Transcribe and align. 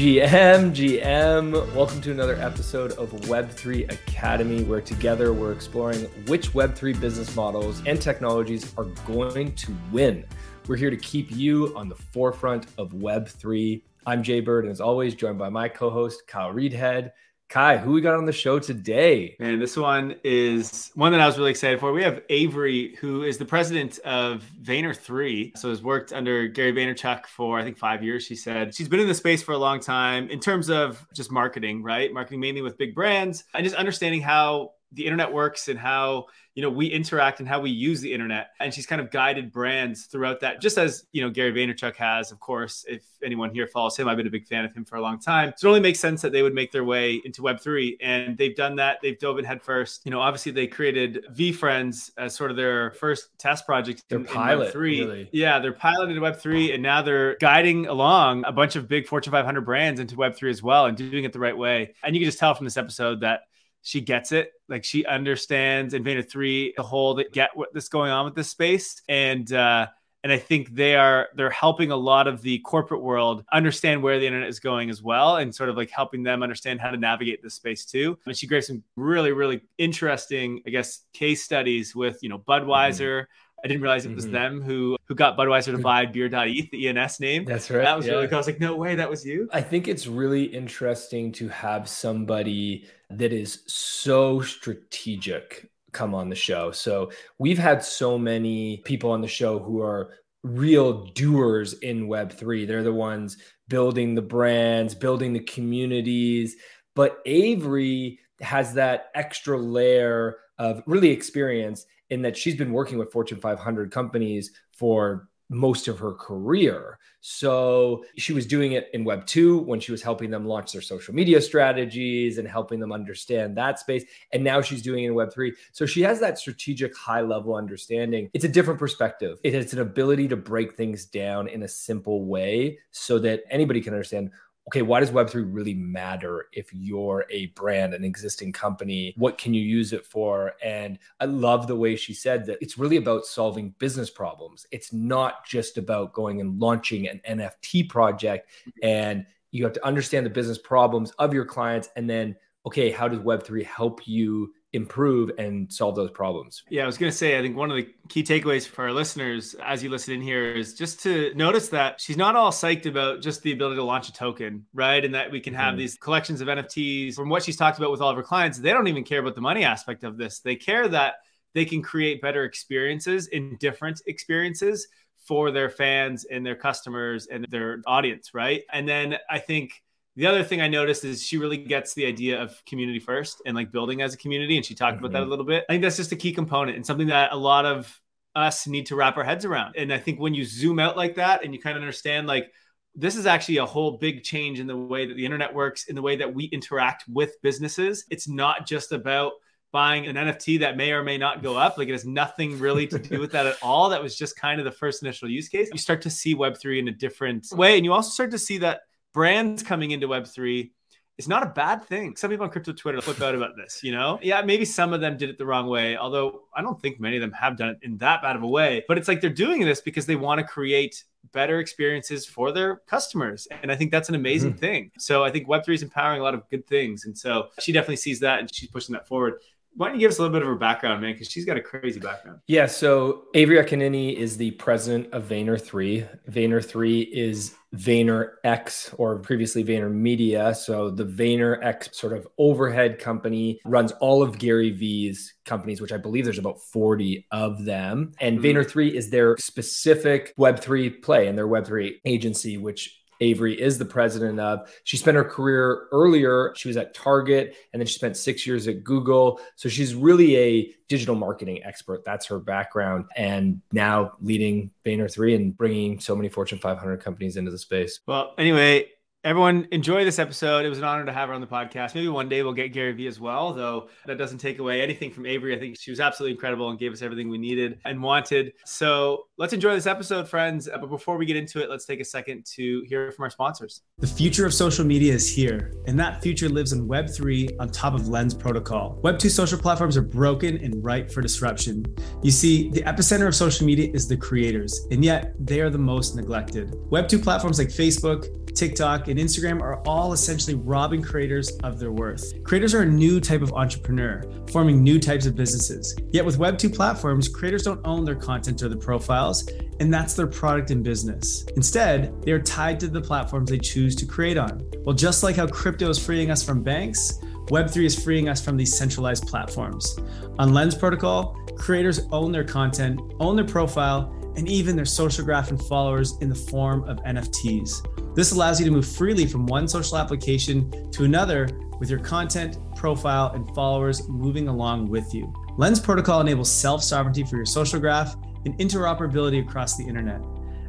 GM, 0.00 0.70
GM, 0.72 1.74
welcome 1.74 2.00
to 2.00 2.10
another 2.10 2.34
episode 2.36 2.92
of 2.92 3.10
Web3 3.26 3.92
Academy, 3.92 4.64
where 4.64 4.80
together 4.80 5.34
we're 5.34 5.52
exploring 5.52 6.04
which 6.26 6.54
Web3 6.54 6.98
business 6.98 7.36
models 7.36 7.82
and 7.84 8.00
technologies 8.00 8.72
are 8.78 8.86
going 9.06 9.54
to 9.56 9.76
win. 9.92 10.24
We're 10.66 10.76
here 10.76 10.88
to 10.88 10.96
keep 10.96 11.30
you 11.30 11.74
on 11.76 11.90
the 11.90 11.96
forefront 11.96 12.68
of 12.78 12.92
Web3. 12.92 13.82
I'm 14.06 14.22
Jay 14.22 14.40
Bird, 14.40 14.64
and 14.64 14.72
as 14.72 14.80
always, 14.80 15.14
joined 15.14 15.36
by 15.36 15.50
my 15.50 15.68
co 15.68 15.90
host, 15.90 16.26
Kyle 16.26 16.50
Reidhead. 16.50 17.12
Kai, 17.50 17.78
who 17.78 17.90
we 17.90 18.00
got 18.00 18.14
on 18.14 18.26
the 18.26 18.32
show 18.32 18.60
today? 18.60 19.34
Man, 19.40 19.58
this 19.58 19.76
one 19.76 20.14
is 20.22 20.92
one 20.94 21.10
that 21.10 21.20
I 21.20 21.26
was 21.26 21.36
really 21.36 21.50
excited 21.50 21.80
for. 21.80 21.92
We 21.92 22.04
have 22.04 22.22
Avery, 22.28 22.94
who 23.00 23.24
is 23.24 23.38
the 23.38 23.44
president 23.44 23.98
of 24.04 24.44
Vayner3. 24.62 25.58
So 25.58 25.68
has 25.68 25.82
worked 25.82 26.12
under 26.12 26.46
Gary 26.46 26.72
Vaynerchuk 26.72 27.26
for 27.26 27.58
I 27.58 27.64
think 27.64 27.76
five 27.76 28.04
years. 28.04 28.22
She 28.22 28.36
said 28.36 28.72
she's 28.72 28.88
been 28.88 29.00
in 29.00 29.08
the 29.08 29.14
space 29.14 29.42
for 29.42 29.50
a 29.50 29.58
long 29.58 29.80
time 29.80 30.30
in 30.30 30.38
terms 30.38 30.70
of 30.70 31.04
just 31.12 31.32
marketing, 31.32 31.82
right? 31.82 32.12
Marketing 32.12 32.38
mainly 32.38 32.62
with 32.62 32.78
big 32.78 32.94
brands 32.94 33.42
and 33.52 33.64
just 33.64 33.74
understanding 33.74 34.20
how 34.20 34.74
the 34.92 35.04
internet 35.04 35.32
works 35.32 35.68
and 35.68 35.78
how 35.78 36.26
you 36.54 36.62
know 36.62 36.70
we 36.70 36.86
interact 36.86 37.38
and 37.40 37.48
how 37.48 37.60
we 37.60 37.70
use 37.70 38.00
the 38.00 38.12
internet. 38.12 38.50
And 38.58 38.74
she's 38.74 38.86
kind 38.86 39.00
of 39.00 39.10
guided 39.10 39.52
brands 39.52 40.06
throughout 40.06 40.40
that 40.40 40.60
just 40.60 40.78
as 40.78 41.04
you 41.12 41.22
know 41.22 41.30
gary 41.30 41.52
vaynerchuk 41.52 41.96
has 41.96 42.32
of 42.32 42.40
course. 42.40 42.84
If 42.88 43.02
anyone 43.22 43.50
here 43.54 43.66
follows 43.66 43.96
him 43.96 44.08
i've 44.08 44.16
been 44.16 44.26
a 44.26 44.30
big 44.30 44.46
fan 44.46 44.64
of 44.64 44.74
him 44.74 44.84
for 44.84 44.96
a 44.96 45.00
long 45.00 45.20
time. 45.20 45.52
So 45.56 45.68
it 45.68 45.70
only 45.70 45.80
makes 45.80 46.00
sense 46.00 46.22
that 46.22 46.32
they 46.32 46.42
would 46.42 46.54
make 46.54 46.72
their 46.72 46.84
way 46.84 47.20
into 47.24 47.42
web3 47.42 47.96
and 48.00 48.36
they've 48.36 48.56
done 48.56 48.76
that. 48.76 48.98
They've 49.02 49.18
dove 49.18 49.38
in 49.38 49.44
headfirst 49.44 50.02
you 50.04 50.10
know 50.10 50.20
obviously 50.20 50.52
they 50.52 50.66
created 50.66 51.24
VeeFriends 51.32 52.10
as 52.18 52.34
sort 52.34 52.50
of 52.50 52.56
their 52.56 52.92
first 52.92 53.30
test 53.38 53.66
project 53.66 54.04
their 54.08 54.18
in, 54.18 54.24
pilot 54.24 54.74
in 54.74 54.80
web3 54.80 54.82
really. 54.82 55.28
yeah 55.32 55.58
they're 55.58 55.72
piloting 55.72 56.16
web3 56.16 56.74
and 56.74 56.82
now 56.82 57.00
they're 57.02 57.36
guiding 57.36 57.86
along 57.86 58.44
a 58.46 58.52
bunch 58.52 58.76
of 58.76 58.88
big 58.88 59.06
fortune 59.06 59.30
500 59.30 59.60
brands 59.62 60.00
into 60.00 60.16
web3 60.16 60.50
as 60.50 60.62
well 60.62 60.86
and 60.86 60.96
doing 60.96 61.24
it 61.24 61.32
the 61.32 61.38
right 61.38 61.56
way. 61.56 61.94
And 62.02 62.14
you 62.14 62.20
can 62.20 62.26
just 62.26 62.38
tell 62.38 62.54
from 62.54 62.64
this 62.66 62.76
episode 62.76 63.20
that 63.20 63.42
she 63.82 64.00
gets 64.00 64.32
it. 64.32 64.52
Like 64.68 64.84
she 64.84 65.04
understands 65.04 65.94
in 65.94 66.04
Vayner 66.04 66.28
3 66.28 66.74
the 66.76 66.82
whole 66.82 67.14
that 67.14 67.32
get 67.32 67.50
what's 67.54 67.88
going 67.88 68.10
on 68.10 68.24
with 68.24 68.34
this 68.34 68.48
space. 68.48 69.02
And 69.08 69.50
uh 69.52 69.86
and 70.22 70.32
I 70.32 70.38
think 70.38 70.74
they 70.74 70.96
are 70.96 71.28
they're 71.34 71.50
helping 71.50 71.90
a 71.90 71.96
lot 71.96 72.26
of 72.26 72.42
the 72.42 72.58
corporate 72.58 73.00
world 73.00 73.44
understand 73.52 74.02
where 74.02 74.18
the 74.18 74.26
internet 74.26 74.48
is 74.48 74.60
going 74.60 74.90
as 74.90 75.02
well 75.02 75.36
and 75.36 75.54
sort 75.54 75.70
of 75.70 75.76
like 75.76 75.90
helping 75.90 76.22
them 76.22 76.42
understand 76.42 76.80
how 76.80 76.90
to 76.90 76.96
navigate 76.96 77.42
this 77.42 77.54
space 77.54 77.86
too. 77.86 78.18
And 78.26 78.36
she 78.36 78.46
gave 78.46 78.64
some 78.64 78.82
really, 78.96 79.32
really 79.32 79.62
interesting, 79.78 80.62
I 80.66 80.70
guess, 80.70 81.00
case 81.14 81.42
studies 81.42 81.96
with, 81.96 82.18
you 82.22 82.28
know, 82.28 82.38
Budweiser. 82.38 83.22
Mm-hmm. 83.22 83.30
I 83.64 83.68
didn't 83.68 83.82
realize 83.82 84.06
it 84.06 84.14
was 84.14 84.24
mm-hmm. 84.24 84.34
them 84.34 84.62
who 84.62 84.96
who 85.06 85.14
got 85.14 85.36
Budweiser 85.36 85.76
to 85.76 85.78
buy 85.82 86.06
beer.eth, 86.06 86.70
the 86.70 86.88
ENS 86.88 87.20
name. 87.20 87.44
That's 87.44 87.70
right. 87.70 87.82
That 87.82 87.96
was 87.96 88.06
yeah. 88.06 88.12
really 88.12 88.28
cool. 88.28 88.36
I 88.36 88.38
was 88.38 88.46
like, 88.46 88.60
no 88.60 88.76
way, 88.76 88.94
that 88.94 89.10
was 89.10 89.24
you. 89.24 89.48
I 89.52 89.60
think 89.60 89.88
it's 89.88 90.06
really 90.06 90.44
interesting 90.44 91.32
to 91.32 91.48
have 91.48 91.88
somebody 91.88 92.86
that 93.10 93.32
is 93.32 93.62
so 93.66 94.40
strategic 94.40 95.70
come 95.92 96.14
on 96.14 96.28
the 96.28 96.36
show. 96.36 96.70
So 96.70 97.10
we've 97.38 97.58
had 97.58 97.82
so 97.82 98.16
many 98.16 98.78
people 98.78 99.10
on 99.10 99.20
the 99.20 99.28
show 99.28 99.58
who 99.58 99.80
are 99.80 100.14
real 100.42 101.06
doers 101.06 101.74
in 101.74 102.08
Web3. 102.08 102.66
They're 102.66 102.82
the 102.82 102.92
ones 102.92 103.36
building 103.68 104.14
the 104.14 104.22
brands, 104.22 104.94
building 104.94 105.32
the 105.32 105.40
communities. 105.40 106.56
But 106.94 107.18
Avery 107.26 108.20
has 108.40 108.74
that 108.74 109.10
extra 109.14 109.58
layer 109.58 110.38
of 110.58 110.82
really 110.86 111.10
experience 111.10 111.86
in 112.10 112.22
that 112.22 112.36
she's 112.36 112.56
been 112.56 112.72
working 112.72 112.98
with 112.98 113.12
Fortune 113.12 113.40
500 113.40 113.90
companies 113.90 114.50
for 114.72 115.28
most 115.50 115.88
of 115.88 115.98
her 115.98 116.12
career. 116.12 116.98
So 117.20 118.04
she 118.16 118.32
was 118.32 118.46
doing 118.46 118.72
it 118.72 118.88
in 118.94 119.04
Web 119.04 119.26
2 119.26 119.58
when 119.58 119.80
she 119.80 119.90
was 119.90 120.00
helping 120.00 120.30
them 120.30 120.46
launch 120.46 120.72
their 120.72 120.80
social 120.80 121.12
media 121.12 121.40
strategies 121.40 122.38
and 122.38 122.46
helping 122.46 122.78
them 122.78 122.92
understand 122.92 123.56
that 123.56 123.78
space. 123.78 124.04
And 124.32 124.44
now 124.44 124.62
she's 124.62 124.80
doing 124.80 125.04
it 125.04 125.08
in 125.08 125.14
Web 125.14 125.32
3. 125.32 125.52
So 125.72 125.86
she 125.86 126.02
has 126.02 126.20
that 126.20 126.38
strategic 126.38 126.96
high 126.96 127.20
level 127.20 127.56
understanding. 127.56 128.30
It's 128.32 128.44
a 128.44 128.48
different 128.48 128.78
perspective. 128.78 129.38
It 129.42 129.52
has 129.54 129.72
an 129.72 129.80
ability 129.80 130.28
to 130.28 130.36
break 130.36 130.76
things 130.76 131.04
down 131.04 131.48
in 131.48 131.64
a 131.64 131.68
simple 131.68 132.24
way 132.24 132.78
so 132.92 133.18
that 133.18 133.42
anybody 133.50 133.80
can 133.80 133.92
understand 133.92 134.30
okay, 134.68 134.82
why 134.82 135.00
does 135.00 135.10
Web3 135.10 135.46
really 135.52 135.74
matter 135.74 136.46
if 136.52 136.72
you're 136.72 137.24
a 137.30 137.46
brand, 137.46 137.94
an 137.94 138.04
existing 138.04 138.52
company? 138.52 139.14
What 139.16 139.38
can 139.38 139.52
you 139.52 139.62
use 139.62 139.92
it 139.92 140.06
for? 140.06 140.52
And 140.62 140.98
I 141.18 141.24
love 141.24 141.66
the 141.66 141.76
way 141.76 141.96
she 141.96 142.14
said 142.14 142.46
that 142.46 142.58
it's 142.60 142.78
really 142.78 142.96
about 142.96 143.26
solving 143.26 143.74
business 143.78 144.10
problems. 144.10 144.66
It's 144.70 144.92
not 144.92 145.44
just 145.44 145.76
about 145.76 146.12
going 146.12 146.40
and 146.40 146.60
launching 146.60 147.08
an 147.08 147.20
NFT 147.28 147.88
project. 147.88 148.50
And 148.82 149.26
you 149.50 149.64
have 149.64 149.72
to 149.72 149.84
understand 149.84 150.24
the 150.24 150.30
business 150.30 150.58
problems 150.58 151.10
of 151.12 151.34
your 151.34 151.44
clients. 151.44 151.88
And 151.96 152.08
then, 152.08 152.36
okay, 152.64 152.90
how 152.90 153.08
does 153.08 153.18
Web3 153.20 153.64
help 153.64 154.06
you 154.06 154.54
improve 154.72 155.32
and 155.38 155.72
solve 155.72 155.96
those 155.96 156.10
problems. 156.10 156.62
Yeah, 156.70 156.84
I 156.84 156.86
was 156.86 156.96
going 156.96 157.10
to 157.10 157.16
say, 157.16 157.38
I 157.38 157.42
think 157.42 157.56
one 157.56 157.70
of 157.70 157.76
the 157.76 157.88
key 158.08 158.22
takeaways 158.22 158.66
for 158.66 158.84
our 158.84 158.92
listeners 158.92 159.56
as 159.64 159.82
you 159.82 159.90
listen 159.90 160.14
in 160.14 160.22
here 160.22 160.54
is 160.54 160.74
just 160.74 161.02
to 161.02 161.32
notice 161.34 161.68
that 161.70 162.00
she's 162.00 162.16
not 162.16 162.36
all 162.36 162.52
psyched 162.52 162.86
about 162.86 163.20
just 163.20 163.42
the 163.42 163.52
ability 163.52 163.76
to 163.76 163.84
launch 163.84 164.08
a 164.08 164.12
token, 164.12 164.66
right? 164.72 165.04
And 165.04 165.14
that 165.14 165.32
we 165.32 165.40
can 165.40 165.54
have 165.54 165.72
mm-hmm. 165.72 165.78
these 165.78 165.96
collections 165.96 166.40
of 166.40 166.48
NFTs. 166.48 167.14
From 167.14 167.28
what 167.28 167.42
she's 167.42 167.56
talked 167.56 167.78
about 167.78 167.90
with 167.90 168.00
all 168.00 168.10
of 168.10 168.16
her 168.16 168.22
clients, 168.22 168.58
they 168.58 168.70
don't 168.70 168.86
even 168.86 169.02
care 169.02 169.18
about 169.18 169.34
the 169.34 169.40
money 169.40 169.64
aspect 169.64 170.04
of 170.04 170.16
this. 170.16 170.38
They 170.38 170.54
care 170.54 170.86
that 170.88 171.14
they 171.52 171.64
can 171.64 171.82
create 171.82 172.22
better 172.22 172.44
experiences 172.44 173.26
in 173.26 173.56
different 173.58 174.00
experiences 174.06 174.86
for 175.26 175.50
their 175.50 175.68
fans 175.68 176.24
and 176.24 176.46
their 176.46 176.54
customers 176.54 177.26
and 177.26 177.44
their 177.50 177.82
audience, 177.86 178.34
right? 178.34 178.62
And 178.72 178.88
then 178.88 179.16
I 179.28 179.38
think 179.40 179.82
the 180.20 180.26
other 180.26 180.44
thing 180.44 180.60
I 180.60 180.68
noticed 180.68 181.02
is 181.02 181.22
she 181.22 181.38
really 181.38 181.56
gets 181.56 181.94
the 181.94 182.04
idea 182.04 182.40
of 182.40 182.62
community 182.66 182.98
first 182.98 183.40
and 183.46 183.56
like 183.56 183.72
building 183.72 184.02
as 184.02 184.12
a 184.12 184.18
community. 184.18 184.56
And 184.56 184.66
she 184.66 184.74
talked 184.74 184.96
mm-hmm. 184.96 185.06
about 185.06 185.12
that 185.12 185.20
a 185.20 185.22
mm-hmm. 185.22 185.30
little 185.30 185.46
bit. 185.46 185.64
I 185.66 185.72
think 185.72 185.82
that's 185.82 185.96
just 185.96 186.12
a 186.12 186.16
key 186.16 186.32
component 186.32 186.76
and 186.76 186.84
something 186.84 187.06
that 187.06 187.32
a 187.32 187.36
lot 187.36 187.64
of 187.64 187.98
us 188.36 188.66
need 188.66 188.84
to 188.86 188.96
wrap 188.96 189.16
our 189.16 189.24
heads 189.24 189.46
around. 189.46 189.76
And 189.76 189.90
I 189.90 189.98
think 189.98 190.20
when 190.20 190.34
you 190.34 190.44
zoom 190.44 190.78
out 190.78 190.94
like 190.94 191.14
that 191.14 191.42
and 191.42 191.54
you 191.54 191.60
kind 191.60 191.74
of 191.74 191.82
understand, 191.82 192.26
like, 192.26 192.52
this 192.94 193.16
is 193.16 193.24
actually 193.24 193.56
a 193.56 193.64
whole 193.64 193.92
big 193.96 194.22
change 194.22 194.60
in 194.60 194.66
the 194.66 194.76
way 194.76 195.06
that 195.06 195.14
the 195.14 195.24
internet 195.24 195.54
works, 195.54 195.86
in 195.86 195.94
the 195.94 196.02
way 196.02 196.16
that 196.16 196.34
we 196.34 196.44
interact 196.44 197.04
with 197.08 197.40
businesses. 197.40 198.04
It's 198.10 198.28
not 198.28 198.66
just 198.66 198.92
about 198.92 199.32
buying 199.72 200.06
an 200.06 200.16
NFT 200.16 200.60
that 200.60 200.76
may 200.76 200.92
or 200.92 201.02
may 201.02 201.16
not 201.16 201.42
go 201.42 201.56
up. 201.56 201.78
Like 201.78 201.88
it 201.88 201.92
has 201.92 202.04
nothing 202.04 202.58
really 202.58 202.86
to 202.88 202.98
do 202.98 203.20
with 203.20 203.32
that 203.32 203.46
at 203.46 203.56
all. 203.62 203.88
That 203.88 204.02
was 204.02 204.18
just 204.18 204.36
kind 204.36 204.60
of 204.60 204.66
the 204.66 204.72
first 204.72 205.02
initial 205.02 205.30
use 205.30 205.48
case. 205.48 205.70
You 205.72 205.78
start 205.78 206.02
to 206.02 206.10
see 206.10 206.34
Web3 206.34 206.80
in 206.80 206.88
a 206.88 206.92
different 206.92 207.46
way. 207.52 207.76
And 207.76 207.86
you 207.86 207.92
also 207.94 208.10
start 208.10 208.32
to 208.32 208.38
see 208.38 208.58
that 208.58 208.82
brands 209.12 209.62
coming 209.62 209.90
into 209.90 210.08
Web3 210.08 210.70
is 211.18 211.28
not 211.28 211.42
a 211.42 211.46
bad 211.46 211.84
thing. 211.84 212.16
Some 212.16 212.30
people 212.30 212.44
on 212.44 212.50
crypto 212.50 212.72
Twitter 212.72 213.00
flip 213.00 213.20
out 213.20 213.34
about 213.34 213.56
this, 213.56 213.80
you 213.82 213.92
know? 213.92 214.18
Yeah, 214.22 214.40
maybe 214.42 214.64
some 214.64 214.92
of 214.92 215.00
them 215.00 215.16
did 215.18 215.28
it 215.28 215.36
the 215.36 215.44
wrong 215.44 215.66
way, 215.66 215.96
although 215.96 216.44
I 216.54 216.62
don't 216.62 216.80
think 216.80 216.98
many 216.98 217.16
of 217.16 217.20
them 217.20 217.32
have 217.32 217.58
done 217.58 217.70
it 217.70 217.78
in 217.82 217.98
that 217.98 218.22
bad 218.22 218.36
of 218.36 218.42
a 218.42 218.48
way. 218.48 218.84
But 218.88 218.96
it's 218.96 219.06
like 219.06 219.20
they're 219.20 219.30
doing 219.30 219.60
this 219.60 219.80
because 219.80 220.06
they 220.06 220.16
want 220.16 220.38
to 220.38 220.46
create 220.46 221.04
better 221.32 221.60
experiences 221.60 222.24
for 222.24 222.52
their 222.52 222.76
customers. 222.86 223.46
And 223.62 223.70
I 223.70 223.76
think 223.76 223.90
that's 223.90 224.08
an 224.08 224.14
amazing 224.14 224.52
mm-hmm. 224.52 224.60
thing. 224.60 224.90
So 224.98 225.22
I 225.22 225.30
think 225.30 225.46
Web3 225.46 225.74
is 225.74 225.82
empowering 225.82 226.20
a 226.20 226.24
lot 226.24 226.34
of 226.34 226.48
good 226.48 226.66
things. 226.66 227.04
And 227.04 227.16
so 227.16 227.48
she 227.60 227.72
definitely 227.72 227.96
sees 227.96 228.20
that 228.20 228.40
and 228.40 228.52
she's 228.52 228.70
pushing 228.70 228.94
that 228.94 229.06
forward 229.06 229.34
why 229.76 229.86
don't 229.86 229.96
you 229.96 230.00
give 230.00 230.10
us 230.10 230.18
a 230.18 230.22
little 230.22 230.32
bit 230.32 230.42
of 230.42 230.48
her 230.48 230.56
background, 230.56 231.00
man? 231.00 231.12
Because 231.12 231.30
she's 231.30 231.44
got 231.44 231.56
a 231.56 231.60
crazy 231.60 232.00
background. 232.00 232.40
Yeah. 232.46 232.66
So 232.66 233.24
Avery 233.34 233.56
Akkineni 233.56 234.14
is 234.14 234.36
the 234.36 234.50
president 234.52 235.12
of 235.12 235.24
Vayner3. 235.24 236.30
Vayner 236.30 236.64
3 236.64 237.00
is 237.00 237.54
Vayner 237.74 238.32
X 238.44 238.92
or 238.98 239.18
previously 239.18 239.64
Vayner 239.64 239.92
Media. 239.92 240.54
So 240.54 240.90
the 240.90 241.04
Vayner 241.04 241.62
X 241.62 241.90
sort 241.92 242.12
of 242.12 242.26
overhead 242.38 242.98
company 242.98 243.60
runs 243.64 243.92
all 243.92 244.22
of 244.22 244.38
Gary 244.38 244.70
Vee's 244.70 245.34
companies, 245.44 245.80
which 245.80 245.92
I 245.92 245.96
believe 245.96 246.24
there's 246.24 246.38
about 246.38 246.60
40 246.60 247.26
of 247.30 247.64
them. 247.64 248.12
And 248.20 248.38
mm-hmm. 248.38 248.58
Vayner 248.58 248.68
3 248.68 248.96
is 248.96 249.10
their 249.10 249.36
specific 249.38 250.34
Web3 250.36 251.02
play 251.02 251.28
and 251.28 251.38
their 251.38 251.48
Web3 251.48 252.00
agency, 252.04 252.56
which 252.56 252.99
Avery 253.20 253.60
is 253.60 253.78
the 253.78 253.84
president 253.84 254.40
of. 254.40 254.72
She 254.84 254.96
spent 254.96 255.16
her 255.16 255.24
career 255.24 255.88
earlier, 255.92 256.52
she 256.56 256.68
was 256.68 256.76
at 256.76 256.94
Target, 256.94 257.56
and 257.72 257.80
then 257.80 257.86
she 257.86 257.94
spent 257.94 258.16
six 258.16 258.46
years 258.46 258.68
at 258.68 258.84
Google. 258.84 259.40
So 259.56 259.68
she's 259.68 259.94
really 259.94 260.36
a 260.36 260.74
digital 260.88 261.14
marketing 261.14 261.62
expert. 261.64 262.04
That's 262.04 262.26
her 262.26 262.38
background. 262.38 263.06
And 263.16 263.60
now 263.72 264.12
leading 264.20 264.70
Vayner 264.84 265.12
3 265.12 265.34
and 265.34 265.56
bringing 265.56 266.00
so 266.00 266.16
many 266.16 266.28
Fortune 266.28 266.58
500 266.58 267.02
companies 267.02 267.36
into 267.36 267.50
the 267.50 267.58
space. 267.58 268.00
Well, 268.06 268.34
anyway, 268.38 268.88
Everyone, 269.22 269.68
enjoy 269.70 270.02
this 270.06 270.18
episode. 270.18 270.64
It 270.64 270.70
was 270.70 270.78
an 270.78 270.84
honor 270.84 271.04
to 271.04 271.12
have 271.12 271.28
her 271.28 271.34
on 271.34 271.42
the 271.42 271.46
podcast. 271.46 271.94
Maybe 271.94 272.08
one 272.08 272.30
day 272.30 272.42
we'll 272.42 272.54
get 272.54 272.72
Gary 272.72 272.92
Vee 272.92 273.06
as 273.06 273.20
well, 273.20 273.52
though 273.52 273.90
that 274.06 274.16
doesn't 274.16 274.38
take 274.38 274.60
away 274.60 274.80
anything 274.80 275.10
from 275.10 275.26
Avery. 275.26 275.54
I 275.54 275.58
think 275.58 275.78
she 275.78 275.90
was 275.90 276.00
absolutely 276.00 276.32
incredible 276.32 276.70
and 276.70 276.78
gave 276.78 276.90
us 276.90 277.02
everything 277.02 277.28
we 277.28 277.36
needed 277.36 277.80
and 277.84 278.02
wanted. 278.02 278.54
So 278.64 279.26
let's 279.36 279.52
enjoy 279.52 279.74
this 279.74 279.86
episode, 279.86 280.26
friends. 280.26 280.68
Uh, 280.68 280.78
but 280.78 280.88
before 280.88 281.18
we 281.18 281.26
get 281.26 281.36
into 281.36 281.62
it, 281.62 281.68
let's 281.68 281.84
take 281.84 282.00
a 282.00 282.04
second 282.04 282.46
to 282.54 282.82
hear 282.88 283.12
from 283.12 283.24
our 283.24 283.28
sponsors. 283.28 283.82
The 283.98 284.06
future 284.06 284.46
of 284.46 284.54
social 284.54 284.86
media 284.86 285.12
is 285.12 285.30
here, 285.30 285.74
and 285.86 286.00
that 286.00 286.22
future 286.22 286.48
lives 286.48 286.72
in 286.72 286.88
Web3 286.88 287.60
on 287.60 287.68
top 287.68 287.92
of 287.92 288.08
Lens 288.08 288.32
Protocol. 288.32 288.98
Web2 289.04 289.28
social 289.28 289.58
platforms 289.58 289.98
are 289.98 290.02
broken 290.02 290.56
and 290.64 290.82
ripe 290.82 291.10
for 291.10 291.20
disruption. 291.20 291.84
You 292.22 292.30
see, 292.30 292.70
the 292.70 292.80
epicenter 292.84 293.28
of 293.28 293.34
social 293.34 293.66
media 293.66 293.90
is 293.92 294.08
the 294.08 294.16
creators, 294.16 294.86
and 294.90 295.04
yet 295.04 295.34
they 295.38 295.60
are 295.60 295.68
the 295.68 295.76
most 295.76 296.16
neglected. 296.16 296.70
Web2 296.90 297.22
platforms 297.22 297.58
like 297.58 297.68
Facebook, 297.68 298.34
TikTok, 298.60 299.08
and 299.08 299.18
Instagram 299.18 299.62
are 299.62 299.80
all 299.86 300.12
essentially 300.12 300.54
robbing 300.54 301.00
creators 301.00 301.52
of 301.64 301.78
their 301.78 301.92
worth. 301.92 302.44
Creators 302.44 302.74
are 302.74 302.82
a 302.82 302.86
new 302.86 303.18
type 303.18 303.40
of 303.40 303.54
entrepreneur, 303.54 304.22
forming 304.52 304.82
new 304.82 305.00
types 305.00 305.24
of 305.24 305.34
businesses. 305.34 305.96
Yet 306.10 306.26
with 306.26 306.38
Web2 306.38 306.74
platforms, 306.74 307.26
creators 307.26 307.62
don't 307.62 307.80
own 307.86 308.04
their 308.04 308.14
content 308.14 308.62
or 308.62 308.68
their 308.68 308.76
profiles, 308.76 309.48
and 309.80 309.90
that's 309.90 310.12
their 310.12 310.26
product 310.26 310.70
and 310.70 310.84
business. 310.84 311.46
Instead, 311.56 312.20
they 312.22 312.32
are 312.32 312.38
tied 312.38 312.78
to 312.80 312.88
the 312.88 313.00
platforms 313.00 313.48
they 313.48 313.56
choose 313.56 313.96
to 313.96 314.04
create 314.04 314.36
on. 314.36 314.62
Well, 314.84 314.94
just 314.94 315.22
like 315.22 315.36
how 315.36 315.46
crypto 315.46 315.88
is 315.88 315.98
freeing 315.98 316.30
us 316.30 316.42
from 316.42 316.62
banks, 316.62 317.18
Web3 317.46 317.84
is 317.86 318.04
freeing 318.04 318.28
us 318.28 318.44
from 318.44 318.58
these 318.58 318.76
centralized 318.76 319.26
platforms. 319.26 319.98
On 320.38 320.52
Lens 320.52 320.74
Protocol, 320.74 321.34
creators 321.56 322.00
own 322.12 322.30
their 322.30 322.44
content, 322.44 323.00
own 323.20 323.36
their 323.36 323.46
profile, 323.46 324.14
and 324.36 324.46
even 324.48 324.76
their 324.76 324.84
social 324.84 325.24
graph 325.24 325.50
and 325.50 325.60
followers 325.62 326.18
in 326.20 326.28
the 326.28 326.34
form 326.34 326.84
of 326.84 326.98
NFTs. 326.98 327.99
This 328.20 328.32
allows 328.32 328.60
you 328.60 328.66
to 328.66 328.70
move 328.70 328.86
freely 328.86 329.26
from 329.26 329.46
one 329.46 329.66
social 329.66 329.96
application 329.96 330.90
to 330.90 331.04
another 331.04 331.48
with 331.78 331.88
your 331.88 332.00
content, 332.00 332.58
profile, 332.76 333.32
and 333.32 333.48
followers 333.54 334.06
moving 334.10 334.48
along 334.48 334.90
with 334.90 335.14
you. 335.14 335.32
Lens 335.56 335.80
Protocol 335.80 336.20
enables 336.20 336.52
self 336.52 336.82
sovereignty 336.82 337.24
for 337.24 337.36
your 337.36 337.46
social 337.46 337.80
graph 337.80 338.14
and 338.44 338.54
interoperability 338.58 339.42
across 339.42 339.78
the 339.78 339.84
internet. 339.84 340.20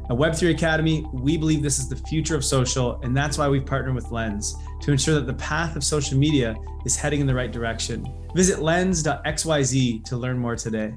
At 0.04 0.16
Web3 0.16 0.54
Academy, 0.54 1.04
we 1.12 1.36
believe 1.36 1.62
this 1.62 1.78
is 1.78 1.90
the 1.90 1.96
future 2.08 2.34
of 2.34 2.42
social, 2.42 2.98
and 3.02 3.14
that's 3.14 3.36
why 3.36 3.50
we've 3.50 3.66
partnered 3.66 3.96
with 3.96 4.10
Lens 4.10 4.56
to 4.80 4.90
ensure 4.90 5.16
that 5.16 5.26
the 5.26 5.34
path 5.34 5.76
of 5.76 5.84
social 5.84 6.16
media 6.16 6.56
is 6.86 6.96
heading 6.96 7.20
in 7.20 7.26
the 7.26 7.34
right 7.34 7.52
direction. 7.52 8.06
Visit 8.34 8.60
lens.xyz 8.60 10.04
to 10.06 10.16
learn 10.16 10.38
more 10.38 10.56
today. 10.56 10.94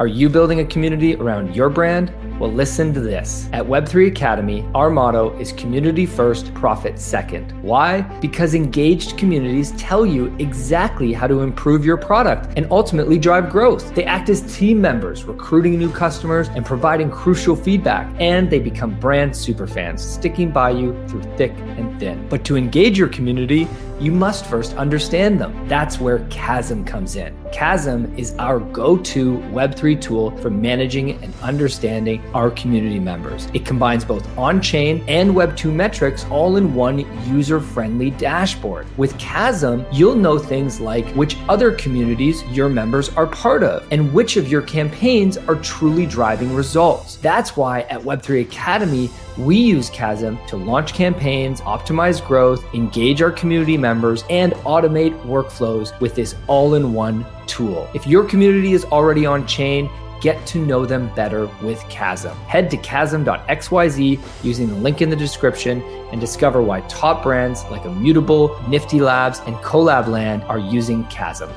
Are 0.00 0.06
you 0.06 0.30
building 0.30 0.60
a 0.60 0.64
community 0.64 1.14
around 1.14 1.54
your 1.54 1.68
brand? 1.68 2.10
Well, 2.40 2.50
listen 2.50 2.94
to 2.94 3.00
this. 3.00 3.50
At 3.52 3.66
Web3 3.66 4.08
Academy, 4.08 4.66
our 4.74 4.88
motto 4.88 5.38
is 5.38 5.52
community 5.52 6.06
first, 6.06 6.54
profit 6.54 6.98
second. 6.98 7.52
Why? 7.60 8.00
Because 8.22 8.54
engaged 8.54 9.18
communities 9.18 9.72
tell 9.72 10.06
you 10.06 10.34
exactly 10.38 11.12
how 11.12 11.26
to 11.26 11.42
improve 11.42 11.84
your 11.84 11.98
product 11.98 12.56
and 12.56 12.66
ultimately 12.70 13.18
drive 13.18 13.50
growth. 13.50 13.94
They 13.94 14.04
act 14.04 14.30
as 14.30 14.40
team 14.56 14.80
members, 14.80 15.24
recruiting 15.24 15.78
new 15.78 15.92
customers 15.92 16.48
and 16.48 16.64
providing 16.64 17.10
crucial 17.10 17.54
feedback. 17.54 18.10
And 18.18 18.48
they 18.48 18.58
become 18.58 18.98
brand 18.98 19.32
superfans, 19.32 19.98
sticking 19.98 20.50
by 20.50 20.70
you 20.70 20.94
through 21.08 21.24
thick 21.36 21.52
and 21.76 22.00
thin. 22.00 22.26
But 22.30 22.42
to 22.46 22.56
engage 22.56 22.96
your 22.96 23.08
community, 23.08 23.68
you 24.00 24.10
must 24.12 24.46
first 24.46 24.74
understand 24.76 25.40
them. 25.40 25.68
That's 25.68 26.00
where 26.00 26.26
Chasm 26.30 26.84
comes 26.84 27.16
in. 27.16 27.36
Chasm 27.52 28.12
is 28.16 28.34
our 28.38 28.60
go 28.60 28.96
to 28.96 29.36
Web3 29.52 30.00
tool 30.00 30.30
for 30.38 30.48
managing 30.50 31.22
and 31.22 31.34
understanding 31.42 32.22
our 32.32 32.50
community 32.50 32.98
members. 32.98 33.48
It 33.52 33.66
combines 33.66 34.04
both 34.04 34.26
on 34.38 34.62
chain 34.62 35.04
and 35.08 35.32
Web2 35.32 35.72
metrics 35.72 36.24
all 36.30 36.56
in 36.56 36.74
one 36.74 37.00
user 37.28 37.60
friendly 37.60 38.10
dashboard. 38.12 38.86
With 38.96 39.18
Chasm, 39.18 39.84
you'll 39.92 40.14
know 40.14 40.38
things 40.38 40.80
like 40.80 41.06
which 41.14 41.36
other 41.48 41.72
communities 41.72 42.42
your 42.44 42.68
members 42.68 43.10
are 43.16 43.26
part 43.26 43.62
of 43.62 43.86
and 43.90 44.12
which 44.14 44.36
of 44.36 44.48
your 44.48 44.62
campaigns 44.62 45.36
are 45.36 45.56
truly 45.56 46.06
driving 46.06 46.54
results. 46.54 47.16
That's 47.16 47.56
why 47.56 47.82
at 47.82 48.00
Web3 48.00 48.42
Academy, 48.42 49.10
we 49.38 49.56
use 49.56 49.90
Chasm 49.90 50.38
to 50.46 50.56
launch 50.56 50.94
campaigns, 50.94 51.60
optimize 51.62 52.24
growth, 52.26 52.64
engage 52.74 53.22
our 53.22 53.30
community 53.30 53.76
members, 53.76 54.24
and 54.30 54.52
automate 54.64 55.20
workflows 55.24 55.98
with 56.00 56.14
this 56.14 56.34
all 56.46 56.74
in 56.74 56.92
one 56.92 57.24
tool. 57.46 57.88
If 57.94 58.06
your 58.06 58.24
community 58.24 58.72
is 58.72 58.84
already 58.86 59.26
on 59.26 59.46
chain, 59.46 59.90
get 60.20 60.46
to 60.46 60.58
know 60.58 60.84
them 60.84 61.12
better 61.14 61.46
with 61.62 61.80
Chasm. 61.88 62.36
Head 62.46 62.70
to 62.70 62.76
chasm.xyz 62.76 64.20
using 64.42 64.68
the 64.68 64.74
link 64.76 65.00
in 65.00 65.10
the 65.10 65.16
description 65.16 65.82
and 66.12 66.20
discover 66.20 66.62
why 66.62 66.82
top 66.82 67.22
brands 67.22 67.64
like 67.70 67.84
Immutable, 67.84 68.60
Nifty 68.68 69.00
Labs, 69.00 69.40
and 69.46 69.56
Collab 69.56 70.08
Land 70.08 70.42
are 70.44 70.58
using 70.58 71.04
Chasm. 71.06 71.50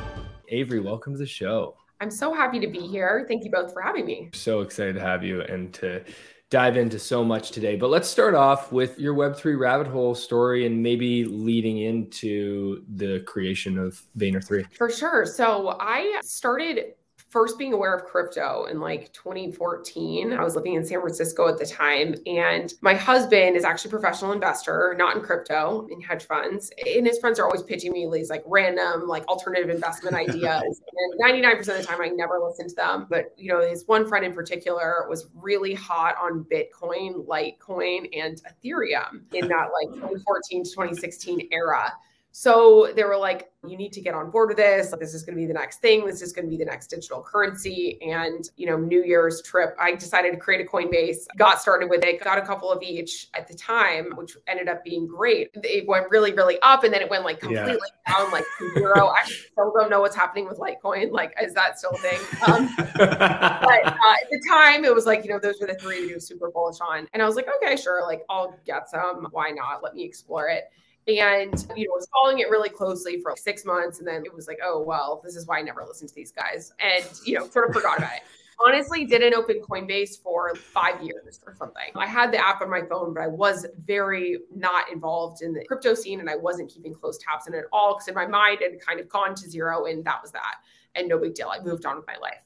Avery, 0.48 0.80
welcome 0.80 1.14
to 1.14 1.20
the 1.20 1.26
show. 1.26 1.76
I'm 2.00 2.12
so 2.12 2.34
happy 2.34 2.60
to 2.60 2.68
be 2.68 2.80
here. 2.80 3.26
Thank 3.28 3.46
you 3.46 3.52
both 3.52 3.72
for 3.72 3.82
having 3.82 4.06
me. 4.06 4.30
So 4.34 4.62
excited 4.62 4.96
to 4.96 5.02
have 5.02 5.24
you 5.24 5.42
and 5.42 5.74
to 5.76 6.04
dive 6.54 6.78
into 6.78 7.00
so 7.00 7.24
much 7.24 7.50
today. 7.50 7.76
But 7.76 7.90
let's 7.90 8.08
start 8.08 8.36
off 8.36 8.72
with 8.72 9.00
your 9.00 9.16
Web3 9.16 9.58
rabbit 9.58 9.88
hole 9.88 10.14
story 10.14 10.68
and 10.68 10.84
maybe 10.84 11.26
leading 11.26 11.80
into 11.80 12.84
the 12.96 13.22
creation 13.22 13.80
of 13.80 14.00
Vayner3. 14.20 14.72
For 14.78 14.92
sure. 14.92 15.26
So 15.26 15.76
I 15.80 16.22
started 16.24 16.94
first 17.34 17.58
being 17.58 17.74
aware 17.74 17.96
of 17.96 18.06
crypto 18.06 18.66
in 18.66 18.80
like 18.80 19.12
2014. 19.12 20.34
I 20.34 20.44
was 20.44 20.56
living 20.56 20.76
in 20.76 20.86
San 20.86 21.02
Francisco 21.02 21.48
at 21.48 21.58
the 21.58 21.66
time. 21.66 22.14
And 22.28 22.72
my 22.82 22.94
husband 22.94 23.58
is 23.58 23.64
actually 23.64 23.90
a 23.90 23.98
professional 23.98 24.34
investor, 24.34 24.94
not 25.00 25.16
in 25.16 25.24
crypto, 25.24 25.88
in 25.90 26.00
hedge 26.00 26.26
funds. 26.26 26.72
And 26.96 27.08
his 27.08 27.18
friends 27.18 27.40
are 27.40 27.46
always 27.46 27.64
pitching 27.64 27.92
me 27.92 28.08
these 28.14 28.30
like 28.30 28.44
random, 28.46 29.08
like 29.08 29.28
alternative 29.28 29.72
investment 29.72 30.16
ideas. 30.30 30.62
and 30.62 31.20
99% 31.20 31.60
of 31.60 31.66
the 31.66 31.84
time, 31.84 32.02
I 32.02 32.10
never 32.10 32.40
listen 32.40 32.70
to 32.70 32.76
them. 32.76 33.08
But, 33.10 33.34
you 33.36 33.52
know, 33.52 33.68
his 33.68 33.84
one 33.88 34.08
friend 34.08 34.24
in 34.24 34.34
particular 34.34 35.08
was 35.10 35.26
really 35.34 35.74
hot 35.74 36.16
on 36.22 36.46
Bitcoin, 36.46 37.26
Litecoin, 37.26 38.10
and 38.16 38.40
Ethereum 38.44 39.24
in 39.34 39.48
that 39.48 39.70
like 39.82 39.92
2014 39.96 40.66
to 40.66 40.70
2016 40.70 41.50
era. 41.52 41.92
So 42.36 42.92
they 42.96 43.04
were 43.04 43.16
like, 43.16 43.52
you 43.66 43.78
need 43.78 43.94
to 43.94 44.02
get 44.02 44.16
on 44.16 44.32
board 44.32 44.50
with 44.50 44.58
this. 44.58 44.92
This 45.00 45.14
is 45.14 45.22
going 45.22 45.36
to 45.36 45.40
be 45.40 45.46
the 45.46 45.54
next 45.54 45.82
thing. 45.82 46.04
This 46.04 46.24
is 46.24 46.34
going 46.34 46.46
to 46.46 46.50
be 46.50 46.58
the 46.58 46.66
next 46.66 46.88
digital 46.88 47.22
currency. 47.22 48.02
And, 48.02 48.50
you 48.58 48.66
know, 48.66 48.76
New 48.76 49.04
Year's 49.04 49.44
trip, 49.44 49.76
I 49.80 49.94
decided 49.94 50.32
to 50.32 50.38
create 50.38 50.60
a 50.60 50.68
Coinbase, 50.68 51.28
got 51.38 51.62
started 51.62 51.92
with 51.92 52.04
it, 52.04 52.24
got 52.24 52.40
a 52.40 52.42
couple 52.42 52.72
of 52.72 52.82
each 52.82 53.28
at 53.36 53.48
the 53.48 53.54
time, 53.54 54.14
which 54.16 54.36
ended 54.48 54.68
up 54.68 54.84
being 54.84 55.06
great. 55.06 55.52
It 55.54 55.88
went 55.88 56.10
really, 56.10 56.34
really 56.34 56.58
up 56.64 56.84
and 56.84 56.92
then 56.92 57.04
it 57.04 57.10
went 57.10 57.24
like 57.24 57.40
completely 57.40 57.78
yeah. 58.08 58.18
down, 58.18 58.32
like 58.32 58.46
to 58.58 58.74
zero. 58.74 59.10
I 59.10 59.24
still 59.26 59.72
don't 59.78 59.92
know 59.92 60.02
what's 60.02 60.16
happening 60.16 60.48
with 60.48 60.58
Litecoin. 60.58 61.12
Like, 61.12 61.36
is 61.40 61.54
that 61.54 61.78
still 61.78 61.92
a 61.92 61.98
thing? 62.00 62.20
Um, 62.48 62.74
but 62.98 63.00
uh, 63.00 63.92
at 63.92 64.30
the 64.32 64.44
time, 64.50 64.86
it 64.86 64.94
was 64.94 65.06
like, 65.06 65.24
you 65.24 65.30
know, 65.30 65.40
those 65.40 65.62
were 65.62 65.68
the 65.68 65.76
three 65.76 66.12
was 66.12 66.26
super 66.26 66.50
bullish 66.50 66.80
on. 66.82 67.08
And 67.14 67.22
I 67.22 67.28
was 67.28 67.36
like, 67.36 67.48
okay, 67.58 67.76
sure. 67.76 68.02
Like, 68.02 68.26
I'll 68.28 68.58
get 68.66 68.90
some. 68.90 69.28
Why 69.30 69.52
not? 69.52 69.84
Let 69.84 69.94
me 69.94 70.04
explore 70.04 70.48
it 70.48 70.72
and 71.08 71.68
you 71.76 71.86
know 71.86 71.94
was 71.94 72.08
following 72.12 72.40
it 72.40 72.50
really 72.50 72.70
closely 72.70 73.20
for 73.22 73.32
like 73.32 73.40
six 73.40 73.66
months 73.66 74.00
and 74.00 74.08
then 74.08 74.24
it 74.26 74.34
was 74.34 74.48
like 74.48 74.60
oh 74.64 74.82
well 74.82 75.22
this 75.24 75.36
is 75.36 75.46
why 75.48 75.60
i 75.60 75.62
never 75.62 75.84
listened 75.86 76.10
to 76.10 76.16
these 76.16 76.32
guys. 76.32 76.74
And 76.80 77.06
you 77.26 77.38
know 77.38 77.48
sort 77.50 77.70
of 77.70 77.76
forgot 77.76 77.98
about 77.98 78.14
it. 78.14 78.22
Honestly 78.66 79.04
didn't 79.06 79.34
open 79.34 79.62
coinbase 79.68 80.22
for 80.22 80.56
five 80.56 81.02
years 81.02 81.42
or 81.46 81.56
something. 81.56 81.92
I 81.96 82.06
had 82.06 82.32
the 82.32 82.38
app 82.38 82.62
on 82.62 82.70
my 82.70 82.82
phone 82.82 83.14
but 83.14 83.24
i 83.24 83.28
was 83.28 83.66
very 83.86 84.38
not 84.56 84.92
involved 84.92 85.42
in 85.42 85.54
the 85.54 85.66
crypto 85.66 85.94
scene 85.94 86.20
and 86.20 86.30
i 86.30 86.36
wasn't 86.36 86.70
keeping 86.70 86.94
close 86.94 87.18
tabs 87.18 87.48
in 87.48 87.54
it 87.54 87.58
at 87.58 87.66
all 87.74 87.96
because 87.96 88.08
in 88.08 88.16
my 88.16 88.28
mind 88.28 88.60
it 88.62 88.72
had 88.72 88.82
kind 88.82 89.00
of 89.00 89.10
gone 89.10 89.36
to 89.36 89.50
zero 89.50 89.86
and 89.86 90.06
that 90.06 90.22
was 90.22 90.32
that. 90.32 90.56
And 90.96 91.10
no 91.10 91.18
big 91.18 91.34
deal. 91.34 91.50
I 91.50 91.60
moved 91.64 91.86
on 91.86 91.96
with 91.96 92.06
my 92.06 92.18
life 92.22 92.46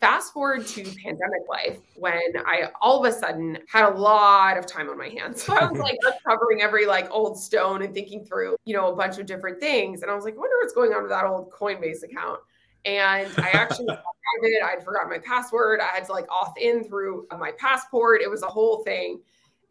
fast 0.00 0.32
forward 0.32 0.66
to 0.66 0.82
pandemic 0.82 1.42
life 1.48 1.78
when 1.94 2.20
I 2.44 2.68
all 2.80 3.02
of 3.02 3.10
a 3.10 3.16
sudden 3.16 3.58
had 3.68 3.88
a 3.88 3.94
lot 3.96 4.58
of 4.58 4.66
time 4.66 4.88
on 4.90 4.98
my 4.98 5.08
hands. 5.08 5.42
So 5.46 5.54
I 5.54 5.70
was 5.70 5.80
like 5.80 5.96
uncovering 6.06 6.60
every 6.60 6.86
like 6.86 7.10
old 7.10 7.38
stone 7.38 7.82
and 7.82 7.94
thinking 7.94 8.24
through, 8.24 8.56
you 8.64 8.74
know, 8.74 8.92
a 8.92 8.96
bunch 8.96 9.18
of 9.18 9.26
different 9.26 9.60
things. 9.60 10.02
And 10.02 10.10
I 10.10 10.14
was 10.14 10.24
like, 10.24 10.34
I 10.34 10.38
wonder 10.38 10.56
what's 10.60 10.74
going 10.74 10.92
on 10.92 11.02
with 11.02 11.10
that 11.10 11.24
old 11.24 11.50
Coinbase 11.50 12.02
account. 12.02 12.40
And 12.84 13.32
I 13.38 13.50
actually 13.50 13.88
out 13.90 13.98
of 14.38 14.44
it. 14.44 14.62
I'd 14.62 14.84
forgotten 14.84 15.10
my 15.10 15.18
password. 15.18 15.80
I 15.80 15.94
had 15.94 16.04
to 16.06 16.12
like 16.12 16.26
auth 16.28 16.54
in 16.60 16.84
through 16.84 17.26
my 17.38 17.52
passport. 17.58 18.22
It 18.22 18.30
was 18.30 18.42
a 18.42 18.48
whole 18.48 18.82
thing. 18.84 19.20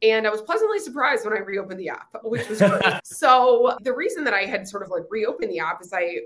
And 0.01 0.27
I 0.27 0.29
was 0.29 0.41
pleasantly 0.41 0.79
surprised 0.79 1.25
when 1.25 1.33
I 1.33 1.39
reopened 1.39 1.79
the 1.79 1.89
app, 1.89 2.15
which 2.23 2.47
was 2.49 2.59
great. 2.59 2.81
so 3.03 3.77
the 3.81 3.93
reason 3.93 4.23
that 4.25 4.33
I 4.33 4.41
had 4.41 4.67
sort 4.67 4.83
of 4.83 4.89
like 4.89 5.03
reopened 5.09 5.51
the 5.51 5.59
app 5.59 5.81
is 5.81 5.93
I 5.93 6.21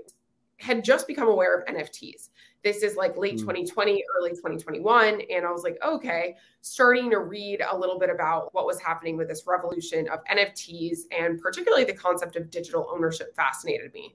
had 0.58 0.84
just 0.84 1.06
become 1.06 1.28
aware 1.28 1.58
of 1.58 1.66
NFTs. 1.66 2.28
This 2.62 2.82
is 2.82 2.96
like 2.96 3.16
late 3.16 3.36
mm. 3.36 3.40
2020, 3.40 4.04
early 4.18 4.30
2021. 4.30 5.22
And 5.30 5.46
I 5.46 5.50
was 5.50 5.62
like, 5.62 5.78
okay, 5.84 6.36
starting 6.60 7.10
to 7.10 7.20
read 7.20 7.62
a 7.68 7.76
little 7.76 7.98
bit 7.98 8.10
about 8.10 8.52
what 8.52 8.66
was 8.66 8.80
happening 8.80 9.16
with 9.16 9.28
this 9.28 9.44
revolution 9.46 10.08
of 10.08 10.20
NFTs 10.24 11.00
and 11.18 11.40
particularly 11.40 11.84
the 11.84 11.94
concept 11.94 12.36
of 12.36 12.50
digital 12.50 12.88
ownership 12.92 13.34
fascinated 13.34 13.94
me. 13.94 14.14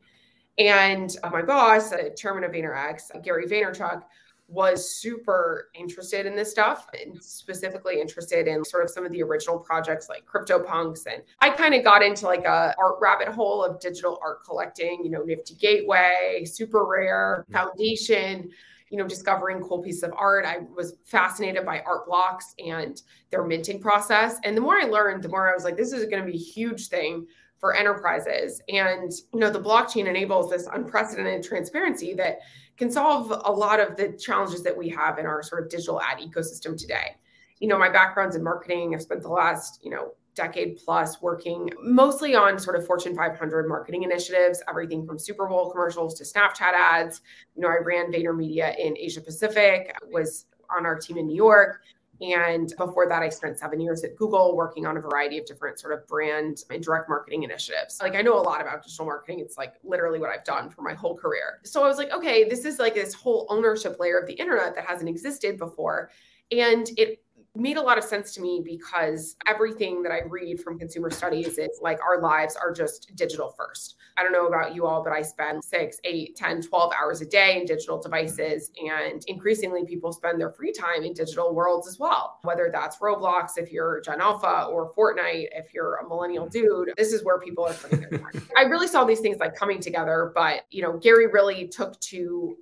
And 0.58 1.16
my 1.32 1.42
boss, 1.42 1.90
the 1.90 2.14
chairman 2.16 2.44
of 2.44 2.52
VaynerX, 2.52 3.22
Gary 3.24 3.46
Vaynerchuk, 3.48 4.04
was 4.48 4.96
super 5.00 5.70
interested 5.74 6.26
in 6.26 6.36
this 6.36 6.52
stuff 6.52 6.88
and 7.02 7.22
specifically 7.22 8.00
interested 8.00 8.48
in 8.48 8.64
sort 8.64 8.84
of 8.84 8.90
some 8.92 9.06
of 9.06 9.12
the 9.12 9.24
original 9.24 9.58
projects 9.58 10.08
like 10.08 10.24
CryptoPunks. 10.26 11.08
And 11.12 11.24
I 11.42 11.50
kind 11.50 11.74
of 11.74 11.84
got 11.84 12.04
into 12.04 12.26
like 12.26 12.46
a 12.46 12.76
art 12.78 12.96
rabbit 13.02 13.30
hole 13.30 13.64
of 13.64 13.80
digital 13.80 14.20
art 14.22 14.44
collecting, 14.44 15.04
you 15.04 15.10
know, 15.10 15.24
Nifty 15.24 15.56
Gateway, 15.56 16.44
SuperRare, 16.46 17.40
mm-hmm. 17.40 17.54
Foundation, 17.54 18.52
you 18.90 19.00
know, 19.00 19.08
discovering 19.08 19.62
cool 19.62 19.82
pieces 19.82 20.04
of 20.04 20.14
art. 20.16 20.46
I 20.46 20.60
was 20.76 20.94
fascinated 21.06 21.66
by 21.66 21.82
art 21.82 22.06
blocks 22.06 22.54
and 22.64 23.02
their 23.32 23.44
minting 23.44 23.82
process. 23.82 24.38
And 24.44 24.56
the 24.56 24.62
more 24.62 24.78
I 24.80 24.86
learned, 24.86 25.24
the 25.24 25.30
more 25.30 25.50
I 25.50 25.56
was 25.56 25.64
like, 25.64 25.76
this 25.76 25.92
is 25.92 26.06
going 26.06 26.24
to 26.24 26.32
be 26.32 26.38
a 26.38 26.42
huge 26.42 26.88
thing 26.88 27.26
for 27.58 27.76
enterprises. 27.76 28.62
And, 28.70 29.12
you 29.34 29.40
know, 29.40 29.50
the 29.50 29.60
blockchain 29.60 30.08
enables 30.08 30.52
this 30.52 30.68
unprecedented 30.72 31.42
transparency 31.42 32.14
that 32.14 32.40
can 32.78 32.92
solve 32.92 33.32
a 33.46 33.52
lot 33.52 33.80
of 33.80 33.96
the 33.96 34.18
challenges 34.18 34.64
that 34.64 34.78
we 34.78 34.90
have 34.90 35.18
in 35.18 35.26
our 35.26 35.42
sort 35.42 35.64
of 35.64 35.70
digital 35.70 36.02
ad 36.02 36.20
ecosystem 36.20 36.78
today. 36.78 37.16
You 37.60 37.68
know, 37.68 37.80
my 37.80 37.90
background's 37.90 38.36
in 38.36 38.44
marketing. 38.44 38.94
I've 38.94 39.02
spent 39.02 39.22
the 39.22 39.30
last, 39.30 39.80
you 39.82 39.90
know, 39.90 40.14
decade 40.36 40.78
plus 40.84 41.22
working 41.22 41.70
mostly 41.82 42.36
on 42.36 42.60
sort 42.60 42.76
of 42.76 42.86
Fortune 42.86 43.16
500 43.16 43.68
marketing 43.68 44.04
initiatives, 44.04 44.62
everything 44.70 45.06
from 45.06 45.18
Super 45.18 45.48
Bowl 45.48 45.72
commercials 45.72 46.14
to 46.16 46.24
Snapchat 46.24 46.74
ads. 46.74 47.22
You 47.56 47.62
know, 47.62 47.70
I 47.70 47.78
ran 47.84 48.12
VaynerMedia 48.12 48.78
in 48.78 48.98
Asia 48.98 49.22
Pacific, 49.22 49.96
was 50.12 50.46
on 50.76 50.86
our 50.86 50.98
team 50.98 51.18
in 51.18 51.28
New 51.28 51.36
York. 51.36 51.82
And 52.22 52.74
before 52.78 53.08
that, 53.10 53.22
I 53.22 53.30
spent 53.30 53.60
seven 53.60 53.82
years 53.82 54.04
at 54.04 54.16
Google 54.16 54.56
working 54.56 54.86
on 54.86 54.96
a 54.96 55.02
variety 55.02 55.38
of 55.38 55.46
different 55.46 55.80
sort 55.80 55.94
of 55.94 56.08
brand 56.08 56.64
and 56.70 56.82
direct 56.82 57.10
marketing 57.10 57.44
initiatives. 57.44 58.00
Like, 58.02 58.16
I 58.16 58.22
know 58.22 58.38
a 58.38 58.42
lot 58.42 58.62
about 58.62 58.84
digital 58.84 59.06
marketing. 59.06 59.40
It's 59.42 59.58
like 59.58 59.74
literally 59.84 60.20
what 60.20 60.30
I've 60.30 60.46
done 60.46 60.70
for 60.70 60.82
my 60.82 60.94
whole 60.94 61.16
career. 61.16 61.60
So 61.66 61.84
I 61.84 61.88
was 61.88 61.98
like, 61.98 62.12
okay, 62.12 62.48
this 62.48 62.64
is 62.64 62.80
like 62.80 62.94
this 62.94 63.14
whole 63.14 63.48
ownership 63.50 63.98
layer 64.00 64.18
of 64.18 64.28
the 64.28 64.34
internet 64.34 64.76
that 64.76 64.86
hasn't 64.86 65.10
existed 65.10 65.58
before. 65.58 66.10
And 66.52 66.90
it 66.98 67.25
made 67.56 67.78
a 67.78 67.82
lot 67.82 67.98
of 67.98 68.04
sense 68.04 68.34
to 68.34 68.42
me 68.42 68.62
because 68.64 69.36
everything 69.48 70.04
that 70.04 70.12
I 70.12 70.22
read 70.28 70.60
from 70.62 70.78
consumer 70.78 71.10
studies 71.10 71.58
is 71.58 71.80
like 71.82 72.00
our 72.04 72.22
lives 72.22 72.56
are 72.56 72.74
just 72.74 73.16
digital 73.16 73.54
first. 73.58 73.96
I 74.18 74.24
don't 74.24 74.32
know 74.32 74.48
about 74.48 74.74
you 74.74 74.86
all, 74.86 75.04
but 75.04 75.12
I 75.12 75.22
spend 75.22 75.64
six, 75.64 75.98
eight, 76.06 76.38
10, 76.38 76.62
12 76.62 76.94
hours 76.94 77.22
a 77.22 77.26
day 77.26 77.60
in 77.60 77.66
digital 77.66 78.02
devices. 78.02 78.72
And 78.90 79.22
increasingly, 79.28 79.84
people 79.86 80.14
spend 80.14 80.40
their 80.40 80.52
free 80.52 80.72
time 80.72 81.04
in 81.04 81.14
digital 81.14 81.54
worlds 81.54 81.88
as 81.88 82.00
well, 82.00 82.40
whether 82.44 82.70
that's 82.72 82.98
Roblox, 83.00 83.58
if 83.58 83.72
you're 83.72 84.00
Gen 84.02 84.22
Alpha, 84.22 84.68
or 84.72 84.94
Fortnite, 84.94 85.48
if 85.52 85.74
you're 85.74 85.96
a 85.98 86.08
millennial 86.08 86.48
dude. 86.48 86.94
This 86.96 87.12
is 87.12 87.26
where 87.26 87.40
people 87.40 87.66
are 87.66 87.74
spending 87.74 88.10
their 88.10 88.20
time. 88.20 88.48
I 88.58 88.64
really 88.64 88.88
saw 88.88 89.04
these 89.04 89.20
things 89.20 89.38
like 89.40 89.56
coming 89.56 89.82
together, 89.82 90.32
but 90.34 90.66
you 90.72 90.82
know, 90.82 90.98
Gary 90.98 91.28
really 91.28 91.68
took 91.68 92.00
to 92.02 92.56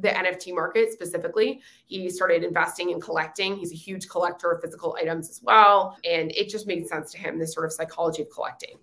the 0.00 0.08
NFT 0.08 0.54
market 0.54 0.92
specifically. 0.92 1.60
He 1.86 2.08
started 2.10 2.44
investing 2.44 2.92
and 2.92 3.00
collecting. 3.00 3.56
He's 3.56 3.72
a 3.72 3.76
huge 3.76 4.08
collector 4.08 4.50
of 4.52 4.60
physical 4.60 4.96
items 5.00 5.30
as 5.30 5.42
well. 5.42 5.96
And 6.04 6.30
it 6.32 6.48
just 6.48 6.66
made 6.66 6.86
sense 6.86 7.12
to 7.12 7.18
him, 7.18 7.38
this 7.38 7.54
sort 7.54 7.66
of 7.66 7.72
psychology 7.72 8.22
of 8.22 8.30
collecting. 8.30 8.76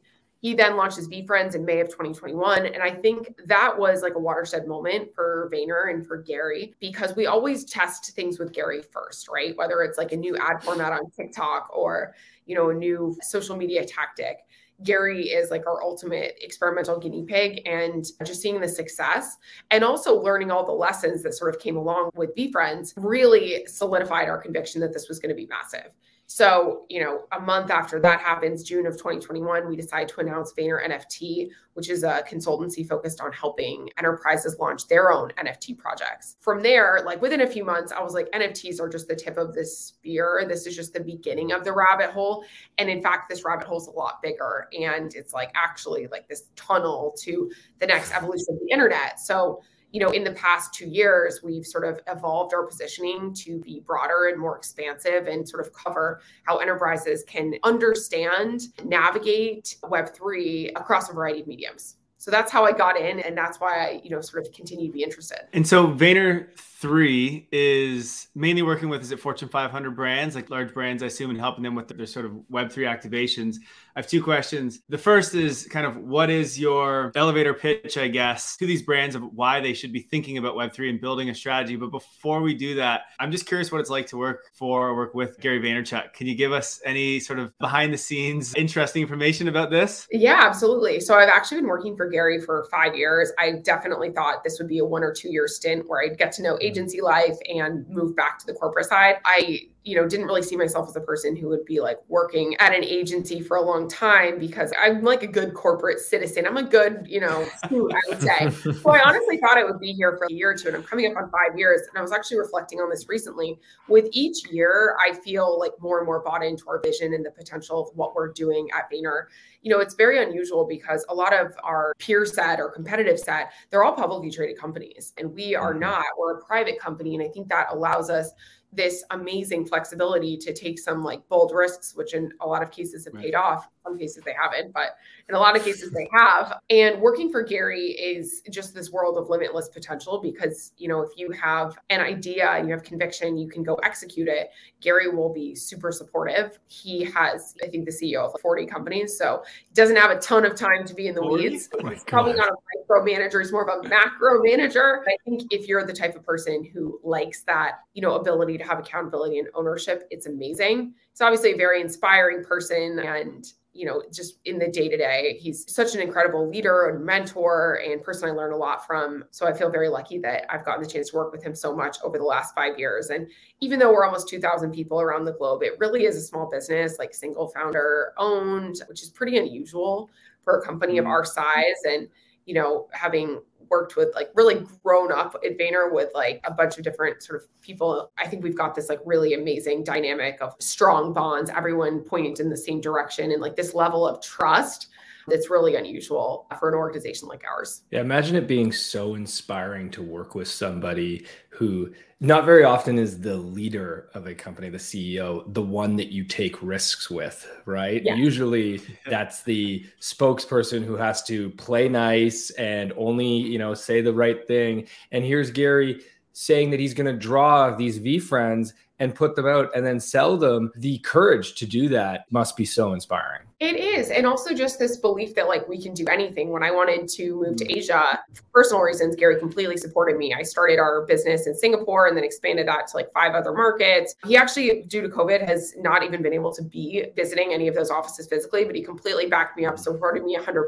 He 0.44 0.54
then 0.54 0.76
launched 0.76 0.98
his 0.98 1.08
VeeFriends 1.08 1.56
in 1.56 1.64
May 1.64 1.80
of 1.80 1.88
2021. 1.88 2.66
And 2.66 2.84
I 2.84 2.92
think 2.92 3.34
that 3.46 3.80
was 3.80 4.02
like 4.02 4.16
a 4.16 4.20
watershed 4.20 4.68
moment 4.68 5.16
for 5.16 5.50
Vayner 5.54 5.90
and 5.90 6.06
for 6.06 6.18
Gary 6.18 6.74
because 6.82 7.16
we 7.16 7.28
always 7.28 7.64
test 7.64 8.12
things 8.12 8.40
with 8.40 8.52
Gary 8.52 8.82
first, 8.82 9.30
right? 9.30 9.56
Whether 9.56 9.84
it's 9.84 9.98
like 9.98 10.12
a 10.12 10.18
new 10.18 10.36
ad 10.36 10.62
format 10.62 10.92
on 10.92 11.10
TikTok 11.12 11.70
or, 11.74 12.14
you 12.46 12.56
know, 12.56 12.72
a 12.72 12.74
new 12.74 13.16
social 13.22 13.56
media 13.56 13.86
tactic. 13.86 14.40
Gary 14.84 15.30
is 15.30 15.52
like 15.52 15.68
our 15.68 15.84
ultimate 15.84 16.36
experimental 16.42 17.00
guinea 17.00 17.24
pig 17.24 17.62
and 17.66 18.06
just 18.26 18.42
seeing 18.42 18.60
the 18.60 18.68
success 18.68 19.38
and 19.72 19.84
also 19.84 20.20
learning 20.20 20.52
all 20.52 20.66
the 20.66 20.72
lessons 20.72 21.22
that 21.24 21.34
sort 21.34 21.54
of 21.54 21.62
came 21.62 21.78
along 21.78 22.10
with 22.16 22.36
VeeFriends 22.36 22.94
really 22.98 23.66
solidified 23.68 24.30
our 24.30 24.42
conviction 24.42 24.82
that 24.82 24.94
this 24.94 25.08
was 25.08 25.20
going 25.20 25.30
to 25.30 25.36
be 25.36 25.46
massive. 25.48 25.92
So, 26.36 26.88
you 26.90 27.00
know, 27.00 27.26
a 27.32 27.40
month 27.40 27.70
after 27.70 28.00
that 28.00 28.20
happens, 28.20 28.64
June 28.64 28.88
of 28.88 28.94
2021, 28.94 29.70
we 29.70 29.76
decide 29.76 30.08
to 30.08 30.20
announce 30.20 30.52
Vayner 30.54 30.84
NFT, 30.84 31.50
which 31.76 31.92
is 31.92 32.04
a 32.04 32.24
consultancy 32.28 32.90
focused 32.90 33.22
on 33.22 33.32
helping 33.32 33.88
enterprises 34.00 34.58
launch 34.60 34.88
their 34.88 35.12
own 35.12 35.30
NFT 35.38 35.78
projects. 35.78 36.38
From 36.40 36.64
there, 36.64 37.04
like 37.06 37.22
within 37.22 37.42
a 37.42 37.48
few 37.48 37.64
months, 37.64 37.92
I 37.92 38.02
was 38.02 38.16
like, 38.16 38.32
NFTs 38.32 38.82
are 38.82 38.90
just 38.90 39.08
the 39.08 39.16
tip 39.16 39.38
of 39.38 39.54
the 39.54 39.64
spear. 39.64 40.44
This 40.50 40.66
is 40.66 40.76
just 40.76 40.92
the 40.92 41.02
beginning 41.02 41.52
of 41.52 41.64
the 41.64 41.72
rabbit 41.72 42.10
hole. 42.10 42.44
And 42.80 42.90
in 42.90 43.00
fact, 43.00 43.30
this 43.30 43.46
rabbit 43.46 43.68
hole 43.68 43.80
is 43.80 43.86
a 43.86 43.92
lot 43.92 44.20
bigger. 44.24 44.70
And 44.74 45.14
it's 45.14 45.36
like 45.36 45.52
actually 45.54 46.08
like 46.08 46.28
this 46.28 46.46
tunnel 46.56 47.16
to 47.20 47.52
the 47.78 47.86
next 47.86 48.12
evolution 48.12 48.48
of 48.50 48.60
the 48.60 48.74
internet. 48.74 49.20
So, 49.20 49.62
you 49.94 50.00
know, 50.00 50.10
in 50.10 50.24
the 50.24 50.32
past 50.32 50.74
two 50.74 50.88
years, 50.88 51.42
we've 51.44 51.66
sort 51.66 51.86
of 51.86 52.02
evolved 52.08 52.54
our 52.54 52.66
positioning 52.66 53.32
to 53.36 53.60
be 53.60 53.80
broader 53.86 54.28
and 54.28 54.40
more 54.40 54.58
expansive 54.58 55.28
and 55.28 55.48
sort 55.48 55.66
of 55.66 55.72
cover 55.72 56.20
how 56.46 56.58
enterprises 56.58 57.24
can 57.28 57.54
understand, 57.64 58.64
navigate 58.84 59.78
Web3 59.84 60.72
across 60.76 61.12
a 61.12 61.14
variety 61.14 61.42
of 61.42 61.48
mediums. 61.48 61.98
So 62.18 62.32
that's 62.32 62.52
how 62.52 62.66
I 62.66 62.72
got 62.72 63.00
in, 63.00 63.20
and 63.20 63.38
that's 63.38 63.60
why 63.60 63.86
I, 63.86 64.02
you 64.04 64.10
know, 64.10 64.20
sort 64.22 64.48
of 64.48 64.52
continue 64.52 64.88
to 64.88 64.94
be 64.94 65.04
interested. 65.04 65.42
And 65.54 65.68
so 65.68 65.88
Vayner 65.88 66.48
three 66.84 67.48
is 67.54 68.28
mainly 68.36 68.62
working 68.62 68.90
with 68.90 69.02
is 69.02 69.14
it 69.14 69.20
Fortune 69.22 69.48
500 69.48 69.96
brands, 69.96 70.36
like 70.36 70.50
large 70.50 70.74
brands, 70.74 71.02
I 71.02 71.06
assume, 71.06 71.30
and 71.30 71.40
helping 71.40 71.64
them 71.64 71.76
with 71.76 71.88
their 71.88 72.06
sort 72.06 72.26
of 72.26 72.34
Web 72.50 72.74
three 72.74 72.84
activations. 72.84 73.56
I 73.96 74.00
have 74.00 74.08
two 74.08 74.22
questions. 74.22 74.82
The 74.90 74.98
first 74.98 75.34
is 75.34 75.66
kind 75.72 75.86
of 75.86 75.96
what 75.96 76.30
is 76.30 76.60
your 76.60 77.14
elevator 77.16 77.54
pitch, 77.54 77.98
I 77.98 78.10
guess, 78.10 78.58
to 78.58 78.66
these 78.66 78.82
brands 78.82 79.16
of 79.16 79.24
why 79.34 79.62
they 79.62 79.74
should 79.74 79.94
be 79.94 80.02
thinking 80.02 80.38
about 80.38 80.58
Web 80.58 80.74
three 80.74 80.90
and 80.90 81.00
building 81.00 81.30
a 81.30 81.36
strategy. 81.36 81.78
But 81.78 81.92
before 81.92 82.42
we 82.42 82.54
do 82.54 82.76
that, 82.76 83.04
I'm 83.18 83.32
just 83.32 83.46
curious 83.46 83.72
what 83.72 83.80
it's 83.80 83.90
like 83.90 84.08
to 84.08 84.18
work 84.18 84.52
for 84.54 84.90
or 84.90 84.96
work 84.96 85.14
with 85.14 85.40
Gary 85.40 85.62
Vaynerchuk. 85.62 86.12
Can 86.12 86.28
you 86.28 86.36
give 86.36 86.52
us 86.52 86.82
any 86.84 87.22
sort 87.22 87.40
of 87.40 87.58
behind 87.60 87.94
the 87.94 87.98
scenes 87.98 88.54
interesting 88.56 89.04
information 89.04 89.48
about 89.48 89.70
this? 89.70 90.06
Yeah, 90.12 90.42
absolutely. 90.42 91.00
So 91.00 91.16
I've 91.16 91.30
actually 91.30 91.62
been 91.62 91.70
working 91.70 91.96
for 91.96 92.10
Gary 92.10 92.42
for 92.42 92.68
five 92.70 92.94
years. 92.94 93.32
I 93.40 93.54
definitely 93.64 94.12
thought 94.12 94.44
this 94.44 94.60
would 94.60 94.68
be 94.68 94.80
a 94.80 94.86
one 94.86 95.02
or 95.02 95.14
two 95.14 95.32
year 95.32 95.48
stint 95.48 95.88
where 95.88 96.04
I'd 96.04 96.18
get 96.18 96.34
to 96.34 96.42
know 96.42 96.58
agency 96.74 97.02
life 97.02 97.38
and 97.48 97.88
move 97.90 98.16
back 98.16 98.40
to 98.40 98.46
the 98.46 98.54
corporate 98.54 98.86
side. 98.86 99.18
I 99.26 99.68
you 99.86 99.98
know, 99.98 100.08
didn't 100.08 100.28
really 100.28 100.42
see 100.42 100.56
myself 100.56 100.88
as 100.88 100.96
a 100.96 101.02
person 101.02 101.36
who 101.36 101.50
would 101.50 101.66
be 101.66 101.82
like 101.82 101.98
working 102.08 102.56
at 102.60 102.74
an 102.74 102.84
agency 102.86 103.42
for 103.42 103.58
a 103.58 103.62
long 103.62 103.90
time 103.90 104.40
because 104.40 104.72
I'm 104.82 105.04
like 105.04 105.24
a 105.24 105.28
good 105.28 105.54
corporate 105.54 106.00
citizen. 106.00 106.48
I'm 106.48 106.56
a 106.56 106.64
good, 106.64 107.06
you 107.06 107.20
know, 107.20 107.46
I 107.64 108.02
would 108.08 108.22
say. 108.22 108.50
so 108.50 108.92
I 108.92 109.02
honestly 109.04 109.38
thought 109.38 109.58
I 109.58 109.66
would 109.66 109.82
be 109.82 109.92
here 109.92 110.16
for 110.18 110.28
a 110.30 110.34
year 110.34 110.52
or 110.52 110.56
two, 110.56 110.70
and 110.70 110.78
I'm 110.78 110.84
coming 110.84 111.12
up 111.12 111.22
on 111.22 111.30
five 111.30 111.58
years. 111.58 111.82
And 111.90 111.98
I 111.98 112.02
was 112.02 112.14
actually 112.14 112.38
reflecting 112.38 112.80
on 112.80 112.90
this 112.90 113.10
recently. 113.10 113.60
With 113.90 114.08
each 114.14 114.50
year, 114.50 114.96
I 115.06 115.14
feel 115.14 115.60
like 115.60 115.74
more 115.82 116.00
and 116.00 116.06
more 116.06 116.24
bought 116.24 116.46
into 116.46 116.64
our 116.70 116.80
vision 116.80 117.14
and 117.14 117.26
the 117.26 117.32
potential 117.32 117.82
of 117.82 117.96
what 117.96 118.16
we're 118.16 118.32
doing 118.32 118.70
at 118.74 118.90
Vayner. 118.90 119.26
You 119.64 119.72
know, 119.72 119.80
it's 119.80 119.96
very 119.96 120.22
unusual 120.24 120.66
because 120.66 121.06
a 121.10 121.14
lot 121.14 121.34
of 121.34 121.54
our 121.62 121.94
peer 122.00 122.26
set 122.26 122.60
or 122.60 122.70
competitive 122.70 123.20
set, 123.20 123.52
they're 123.70 123.84
all 123.84 123.94
publicly 123.94 124.32
traded 124.32 124.58
companies, 124.58 125.12
and 125.18 125.34
we 125.34 125.56
are 125.56 125.72
mm-hmm. 125.72 125.82
not. 125.82 126.06
We're 126.18 126.38
a 126.38 126.46
private 126.46 126.80
company, 126.80 127.16
and 127.16 127.24
I 127.24 127.28
think 127.28 127.50
that 127.50 127.68
allows 127.70 128.10
us 128.10 128.32
this 128.76 129.04
amazing 129.12 129.66
flexibility 129.66 130.38
to 130.38 130.54
take 130.54 130.80
some 130.80 131.04
like 131.04 131.28
bold 131.30 131.52
risks, 131.54 131.96
which 131.96 132.14
in 132.14 132.32
a 132.42 132.48
lot 132.48 132.64
of 132.64 132.72
cases 132.72 133.06
have 133.06 133.14
right. 133.14 133.24
paid 133.24 133.36
off. 133.36 133.68
Some 133.84 133.98
cases 133.98 134.24
they 134.24 134.34
haven't, 134.34 134.74
but 134.74 134.96
in 135.30 135.36
a 135.36 135.40
lot 135.40 135.58
of 135.58 135.64
cases 135.64 135.92
they 135.92 136.08
have. 136.14 136.60
And 136.70 137.02
working 137.02 137.32
for 137.32 137.44
Gary 137.44 137.92
is 137.92 138.42
just 138.50 138.74
this 138.74 138.92
world 138.92 139.18
of 139.18 139.30
limitless 139.30 139.70
potential 139.70 140.20
because, 140.22 140.72
you 140.78 140.88
know, 140.88 141.02
if 141.02 141.12
you 141.18 141.32
have 141.32 141.78
an 141.90 142.00
idea 142.00 142.50
and 142.52 142.68
you 142.68 142.74
have 142.74 142.84
conviction, 142.84 143.38
you 143.38 143.50
can 143.50 143.64
go 143.64 143.76
execute 143.76 144.28
it. 144.28 144.50
Gary 144.82 145.10
will 145.10 145.34
be 145.34 145.56
super 145.56 145.92
supportive. 145.92 146.60
He 146.68 147.04
has, 147.04 147.56
I 147.64 147.68
think, 147.68 147.86
the 147.86 147.92
CEO 147.92 148.34
of 148.34 148.40
40 148.42 148.66
companies. 148.66 149.18
So 149.18 149.44
he 149.68 149.74
doesn't 149.74 149.96
have 149.96 150.12
a 150.12 150.20
ton 150.20 150.46
of 150.46 150.56
time 150.56 150.86
to 150.86 150.94
be 150.94 151.08
in 151.08 151.16
the 151.16 151.26
weeds. 151.26 151.70
Oh 151.74 151.88
he's 151.90 152.04
probably 152.04 152.34
not 152.34 152.50
a 152.50 152.56
micro 152.78 153.04
manager, 153.04 153.40
he's 153.42 153.52
more 153.52 153.68
of 153.68 153.86
a 153.86 153.88
macro 153.88 154.42
manager. 154.42 155.04
I 155.08 155.18
think 155.26 155.44
if 155.52 155.68
you're 155.68 155.86
the 155.86 155.94
type 155.94 156.16
of 156.16 156.26
person 156.26 156.64
who 156.64 157.00
likes 157.04 157.42
that, 157.44 157.80
you 157.94 158.02
know, 158.02 158.16
ability 158.16 158.58
to 158.58 158.64
have 158.64 158.80
accountability 158.80 159.40
and 159.40 159.48
ownership, 159.56 160.08
it's 160.10 160.26
amazing. 160.26 160.94
He's 161.14 161.22
obviously 161.22 161.54
a 161.54 161.58
very 161.58 161.80
inspiring 161.80 162.44
person 162.44 163.00
and 163.00 163.46
you 163.74 163.88
know, 163.88 164.04
just 164.14 164.38
in 164.46 164.60
the 164.60 164.68
day 164.68 164.88
to 164.88 164.96
day. 164.96 165.38
He's 165.40 165.72
such 165.74 165.96
an 165.96 166.02
incredible 166.02 166.48
leader 166.48 166.90
and 166.90 167.04
mentor 167.04 167.82
and 167.84 168.04
person 168.04 168.30
I 168.30 168.32
learned 168.32 168.54
a 168.54 168.58
lot 168.58 168.86
from. 168.86 169.26
So 169.32 169.48
I 169.48 169.54
feel 169.54 169.72
very 169.72 169.90
lucky 169.90 170.20
that 170.20 170.46
I've 170.54 170.64
gotten 170.64 170.84
the 170.84 170.90
chance 170.90 171.10
to 171.10 171.16
work 171.16 171.32
with 171.32 171.44
him 171.44 171.56
so 171.56 171.76
much 171.76 171.98
over 172.04 172.20
the 172.20 172.24
last 172.24 172.54
five 172.54 172.78
years. 172.78 173.10
And 173.10 173.28
even 173.62 173.80
though 173.80 173.92
we're 173.92 174.06
almost 174.06 174.30
2,000 174.30 174.72
people 174.72 175.02
around 175.02 175.26
the 175.26 175.34
globe, 175.34 175.64
it 175.64 175.74
really 175.80 176.06
is 176.06 176.16
a 176.16 176.22
small 176.22 176.50
business, 176.52 176.98
like 177.00 177.16
single 177.16 177.48
founder 177.48 178.14
owned, 178.18 178.80
which 178.88 179.02
is 179.02 179.10
pretty 179.10 179.40
unusual 179.40 180.12
for 180.44 180.60
a 180.60 180.66
company 180.66 181.00
of 181.00 181.06
mm-hmm. 181.06 181.12
our 181.12 181.26
size. 181.26 181.82
And, 181.90 182.08
you 182.46 182.54
know, 182.54 182.88
having 182.92 183.42
worked 183.70 183.96
with 183.96 184.14
like 184.16 184.30
really 184.36 184.66
grown 184.84 185.12
up 185.12 185.36
at 185.46 185.58
Vayner 185.58 185.92
with 185.92 186.10
like 186.14 186.42
a 186.46 186.54
bunch 186.54 186.78
of 186.78 186.84
different 186.84 187.24
sort 187.24 187.42
of 187.42 187.62
people. 187.62 188.12
I 188.18 188.28
think 188.28 188.44
we've 188.44 188.58
got 188.58 188.76
this 188.76 188.90
like 188.90 189.00
really 189.06 189.34
amazing 189.34 189.84
dynamic 189.84 190.38
of 190.42 190.56
strong 190.60 191.14
bonds, 191.14 191.50
everyone 191.50 192.02
pointing 192.02 192.36
in 192.40 192.50
the 192.50 192.58
same 192.58 192.82
direction 192.82 193.32
and 193.32 193.42
like 193.42 193.56
this 193.56 193.74
level 193.74 194.08
of 194.08 194.22
trust 194.22 194.88
that's 195.28 195.50
really 195.50 195.76
unusual 195.76 196.48
for 196.60 196.70
an 196.70 196.76
organization 196.76 197.28
like 197.28 197.44
ours. 197.46 197.84
Yeah, 197.92 198.02
imagine 198.02 198.36
it 198.36 198.48
being 198.48 198.72
so 198.72 199.16
inspiring 199.16 199.90
to 199.92 200.02
work 200.02 200.36
with 200.36 200.48
somebody 200.48 201.26
who 201.50 201.94
not 202.24 202.46
very 202.46 202.64
often 202.64 202.98
is 202.98 203.20
the 203.20 203.36
leader 203.36 204.10
of 204.14 204.28
a 204.28 204.34
company, 204.34 204.70
the 204.70 204.78
CEO, 204.78 205.44
the 205.54 205.62
one 205.62 205.98
that 205.98 206.08
you 206.08 206.24
take 206.24 206.64
risks 206.64 207.10
with, 207.10 207.46
right? 207.66 208.02
Yeah. 208.02 208.16
Usually 208.16 208.82
that's 209.06 209.44
the 209.44 209.86
spokesperson 210.00 210.86
who 210.86 210.96
has 210.96 211.22
to 211.24 211.50
play 211.52 211.90
nice 211.90 212.50
and 212.52 212.94
only, 212.96 213.28
you 213.28 213.60
know, 213.60 213.74
say 213.74 214.00
the 214.00 214.14
right 214.14 214.48
thing. 214.48 214.88
And 215.12 215.26
here's 215.26 215.52
Gary 215.52 216.02
saying 216.32 216.72
that 216.72 216.80
he's 216.80 216.94
going 216.94 217.14
to 217.14 217.20
draw 217.20 217.76
these 217.76 218.00
VeeFriends 218.00 218.72
and 219.00 219.16
put 219.16 219.36
them 219.36 219.48
out 219.48 219.70
and 219.76 219.86
then 219.86 220.00
sell 220.00 220.38
them, 220.38 220.72
the 220.76 221.00
courage 221.00 221.56
to 221.56 221.66
do 221.66 221.90
that 221.90 222.26
must 222.32 222.56
be 222.56 222.66
so 222.66 222.94
inspiring. 222.94 223.42
It 223.60 223.78
is. 223.78 224.10
And 224.10 224.28
also 224.28 224.54
just 224.54 224.78
this 224.78 224.98
belief 224.98 225.36
that 225.36 225.48
like 225.48 225.68
we 225.70 225.82
can 225.82 225.94
do 225.94 226.06
anything. 226.08 226.50
When 226.50 226.64
I 226.64 226.72
wanted 226.72 227.08
to 227.08 227.36
move 227.36 227.56
to 227.58 227.66
mm. 227.66 227.78
Asia, 227.78 228.20
for 228.34 228.44
personal 228.54 228.82
reasons, 228.82 229.16
Gary 229.16 229.40
completely 229.40 229.78
supported 229.78 230.18
me. 230.18 230.34
I 230.34 230.44
started 230.44 230.80
our 230.80 231.06
business 231.06 231.48
in 231.48 231.56
Singapore 231.56 232.08
and 232.08 232.18
then 232.18 232.26
expanded 232.26 232.68
that 232.68 232.88
to 232.88 232.98
like 232.98 233.12
five 233.14 233.36
other 233.36 233.54
markets. 233.54 234.16
He 234.26 234.36
actually, 234.36 234.84
due 234.84 235.02
to 235.02 235.08
COVID, 235.08 235.48
has 235.48 235.74
not 235.78 236.04
even 236.04 236.22
been 236.22 236.34
able 236.34 236.54
to 236.54 236.62
be 236.62 237.06
visiting 237.16 237.54
any 237.54 237.70
of 237.70 237.76
those 237.76 237.90
offices 237.90 238.28
physically, 238.28 238.66
but 238.66 238.76
he 238.76 238.82
completely 238.82 239.28
backed 239.28 239.58
me 239.58 239.66
up, 239.66 239.80
supported 239.80 240.24
me 240.24 240.38
100%. 240.38 240.66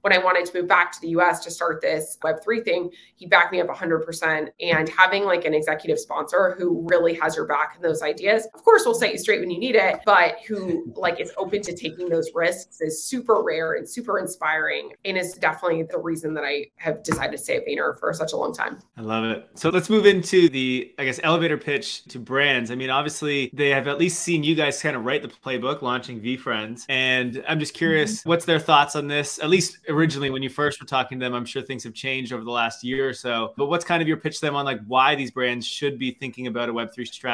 When 0.00 0.12
I 0.12 0.18
wanted 0.18 0.46
to 0.46 0.60
move 0.60 0.68
back 0.68 0.92
to 0.92 1.00
the 1.00 1.08
US 1.08 1.44
to 1.44 1.50
start 1.50 1.80
this 1.80 2.18
Web3 2.22 2.64
thing, 2.64 2.90
he 3.16 3.26
backed 3.26 3.52
me 3.52 3.60
up 3.60 3.68
100%. 3.68 4.48
And 4.60 4.88
having 4.88 5.24
like 5.24 5.44
an 5.44 5.54
executive 5.54 5.98
sponsor 5.98 6.56
who 6.58 6.86
really 6.88 7.14
has 7.14 7.37
your 7.38 7.46
back 7.46 7.74
in 7.76 7.82
those 7.82 8.02
ideas, 8.02 8.46
of 8.54 8.64
course, 8.64 8.82
we'll 8.84 8.94
set 8.94 9.12
you 9.12 9.18
straight 9.18 9.40
when 9.40 9.50
you 9.50 9.58
need 9.58 9.76
it, 9.76 10.00
but 10.04 10.36
who 10.46 10.92
like 10.96 11.20
is 11.20 11.32
open 11.36 11.62
to 11.62 11.74
taking 11.74 12.08
those 12.08 12.30
risks 12.34 12.80
is 12.80 13.02
super 13.02 13.42
rare 13.42 13.74
and 13.74 13.88
super 13.88 14.18
inspiring. 14.18 14.92
And 15.04 15.16
is 15.16 15.34
definitely 15.34 15.84
the 15.84 15.98
reason 15.98 16.34
that 16.34 16.44
I 16.44 16.66
have 16.76 17.02
decided 17.02 17.32
to 17.32 17.38
stay 17.38 17.56
at 17.56 17.66
Vayner 17.66 17.98
for 17.98 18.12
such 18.12 18.32
a 18.32 18.36
long 18.36 18.52
time. 18.52 18.78
I 18.96 19.02
love 19.02 19.24
it. 19.24 19.48
So 19.54 19.70
let's 19.70 19.88
move 19.88 20.06
into 20.06 20.48
the, 20.48 20.92
I 20.98 21.04
guess, 21.04 21.20
elevator 21.22 21.56
pitch 21.56 22.04
to 22.06 22.18
brands. 22.18 22.70
I 22.70 22.74
mean, 22.74 22.90
obviously, 22.90 23.50
they 23.52 23.70
have 23.70 23.88
at 23.88 23.98
least 23.98 24.20
seen 24.20 24.42
you 24.42 24.54
guys 24.54 24.80
kind 24.82 24.96
of 24.96 25.04
write 25.04 25.22
the 25.22 25.28
playbook 25.28 25.82
launching 25.82 26.20
VeeFriends. 26.20 26.84
And 26.88 27.44
I'm 27.48 27.60
just 27.60 27.74
curious, 27.74 28.20
mm-hmm. 28.20 28.28
what's 28.28 28.44
their 28.44 28.58
thoughts 28.58 28.96
on 28.96 29.08
this? 29.08 29.38
At 29.38 29.48
least 29.48 29.78
originally, 29.88 30.30
when 30.30 30.42
you 30.42 30.50
first 30.50 30.80
were 30.80 30.86
talking 30.86 31.18
to 31.18 31.24
them, 31.24 31.34
I'm 31.34 31.44
sure 31.44 31.62
things 31.62 31.84
have 31.84 31.94
changed 31.94 32.32
over 32.32 32.44
the 32.44 32.50
last 32.50 32.84
year 32.84 33.08
or 33.08 33.14
so. 33.14 33.54
But 33.56 33.66
what's 33.66 33.84
kind 33.84 34.02
of 34.02 34.08
your 34.08 34.16
pitch 34.16 34.40
to 34.40 34.46
them 34.46 34.56
on 34.56 34.64
like 34.64 34.80
why 34.86 35.14
these 35.14 35.30
brands 35.30 35.66
should 35.66 35.98
be 35.98 36.12
thinking 36.12 36.46
about 36.46 36.68
a 36.68 36.72
Web3 36.72 37.06
strategy? 37.06 37.27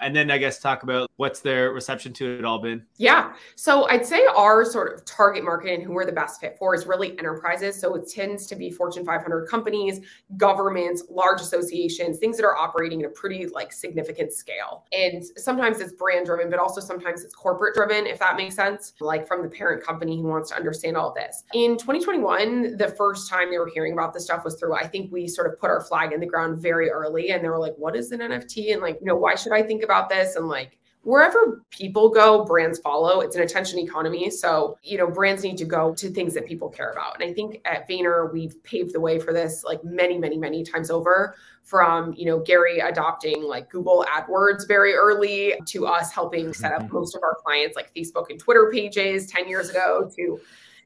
And 0.00 0.14
then 0.14 0.30
I 0.30 0.38
guess 0.38 0.58
talk 0.58 0.82
about 0.82 1.10
what's 1.16 1.40
their 1.40 1.72
reception 1.72 2.12
to 2.14 2.38
it 2.38 2.44
all 2.44 2.58
been? 2.58 2.84
Yeah. 2.96 3.32
So 3.56 3.88
I'd 3.88 4.06
say 4.06 4.24
our 4.36 4.64
sort 4.64 4.94
of 4.94 5.04
target 5.04 5.44
market 5.44 5.74
and 5.74 5.82
who 5.82 5.92
we're 5.92 6.06
the 6.06 6.12
best 6.12 6.40
fit 6.40 6.56
for 6.58 6.74
is 6.74 6.86
really 6.86 7.18
enterprises. 7.18 7.78
So 7.78 7.94
it 7.94 8.08
tends 8.08 8.46
to 8.46 8.56
be 8.56 8.70
Fortune 8.70 9.04
500 9.04 9.46
companies, 9.46 10.00
governments, 10.36 11.04
large 11.10 11.40
associations, 11.40 12.18
things 12.18 12.36
that 12.36 12.44
are 12.44 12.56
operating 12.56 13.02
at 13.02 13.08
a 13.08 13.10
pretty 13.10 13.46
like 13.48 13.72
significant 13.72 14.32
scale. 14.32 14.84
And 14.92 15.24
sometimes 15.36 15.80
it's 15.80 15.92
brand 15.92 16.26
driven, 16.26 16.50
but 16.50 16.58
also 16.58 16.80
sometimes 16.80 17.22
it's 17.22 17.34
corporate 17.34 17.74
driven, 17.74 18.06
if 18.06 18.18
that 18.18 18.36
makes 18.36 18.54
sense, 18.54 18.94
like 19.00 19.26
from 19.26 19.42
the 19.42 19.48
parent 19.48 19.84
company 19.84 20.20
who 20.20 20.28
wants 20.28 20.50
to 20.50 20.56
understand 20.56 20.96
all 20.96 21.12
this. 21.14 21.44
In 21.54 21.76
2021, 21.76 22.76
the 22.76 22.88
first 22.88 23.28
time 23.28 23.50
they 23.50 23.58
were 23.58 23.70
hearing 23.72 23.92
about 23.92 24.12
this 24.14 24.24
stuff 24.24 24.44
was 24.44 24.56
through, 24.56 24.74
I 24.74 24.86
think 24.86 25.12
we 25.12 25.26
sort 25.28 25.52
of 25.52 25.58
put 25.58 25.70
our 25.70 25.80
flag 25.80 26.12
in 26.12 26.20
the 26.20 26.26
ground 26.26 26.58
very 26.58 26.90
early 26.90 27.30
and 27.30 27.42
they 27.44 27.48
were 27.48 27.58
like, 27.58 27.74
what 27.76 27.96
is 27.96 28.12
an 28.12 28.20
NFT? 28.20 28.72
And 28.72 28.82
like, 28.82 28.98
you 29.00 29.06
know, 29.06 29.16
why 29.16 29.29
should 29.34 29.52
I 29.52 29.62
think 29.62 29.82
about 29.82 30.08
this? 30.08 30.36
And 30.36 30.48
like, 30.48 30.78
wherever 31.02 31.62
people 31.70 32.10
go, 32.10 32.44
brands 32.44 32.78
follow. 32.78 33.20
It's 33.20 33.36
an 33.36 33.42
attention 33.42 33.78
economy. 33.78 34.30
So, 34.30 34.76
you 34.82 34.98
know, 34.98 35.06
brands 35.10 35.42
need 35.42 35.56
to 35.58 35.64
go 35.64 35.94
to 35.94 36.10
things 36.10 36.34
that 36.34 36.46
people 36.46 36.68
care 36.68 36.92
about. 36.92 37.20
And 37.20 37.28
I 37.28 37.32
think 37.32 37.60
at 37.64 37.88
Vayner, 37.88 38.32
we've 38.32 38.62
paved 38.64 38.92
the 38.92 39.00
way 39.00 39.18
for 39.18 39.32
this 39.32 39.64
like 39.64 39.82
many, 39.82 40.18
many, 40.18 40.36
many 40.36 40.62
times 40.62 40.90
over 40.90 41.34
from, 41.62 42.12
you 42.14 42.26
know, 42.26 42.40
Gary 42.40 42.80
adopting 42.80 43.42
like 43.42 43.70
Google 43.70 44.04
AdWords 44.08 44.66
very 44.68 44.94
early 44.94 45.54
to 45.66 45.86
us 45.86 46.12
helping 46.12 46.52
set 46.52 46.72
up 46.72 46.82
mm-hmm. 46.82 46.94
most 46.94 47.14
of 47.14 47.22
our 47.22 47.36
clients 47.42 47.76
like 47.76 47.94
Facebook 47.94 48.26
and 48.28 48.38
Twitter 48.38 48.70
pages 48.72 49.26
10 49.26 49.48
years 49.48 49.70
ago 49.70 50.10
to 50.16 50.40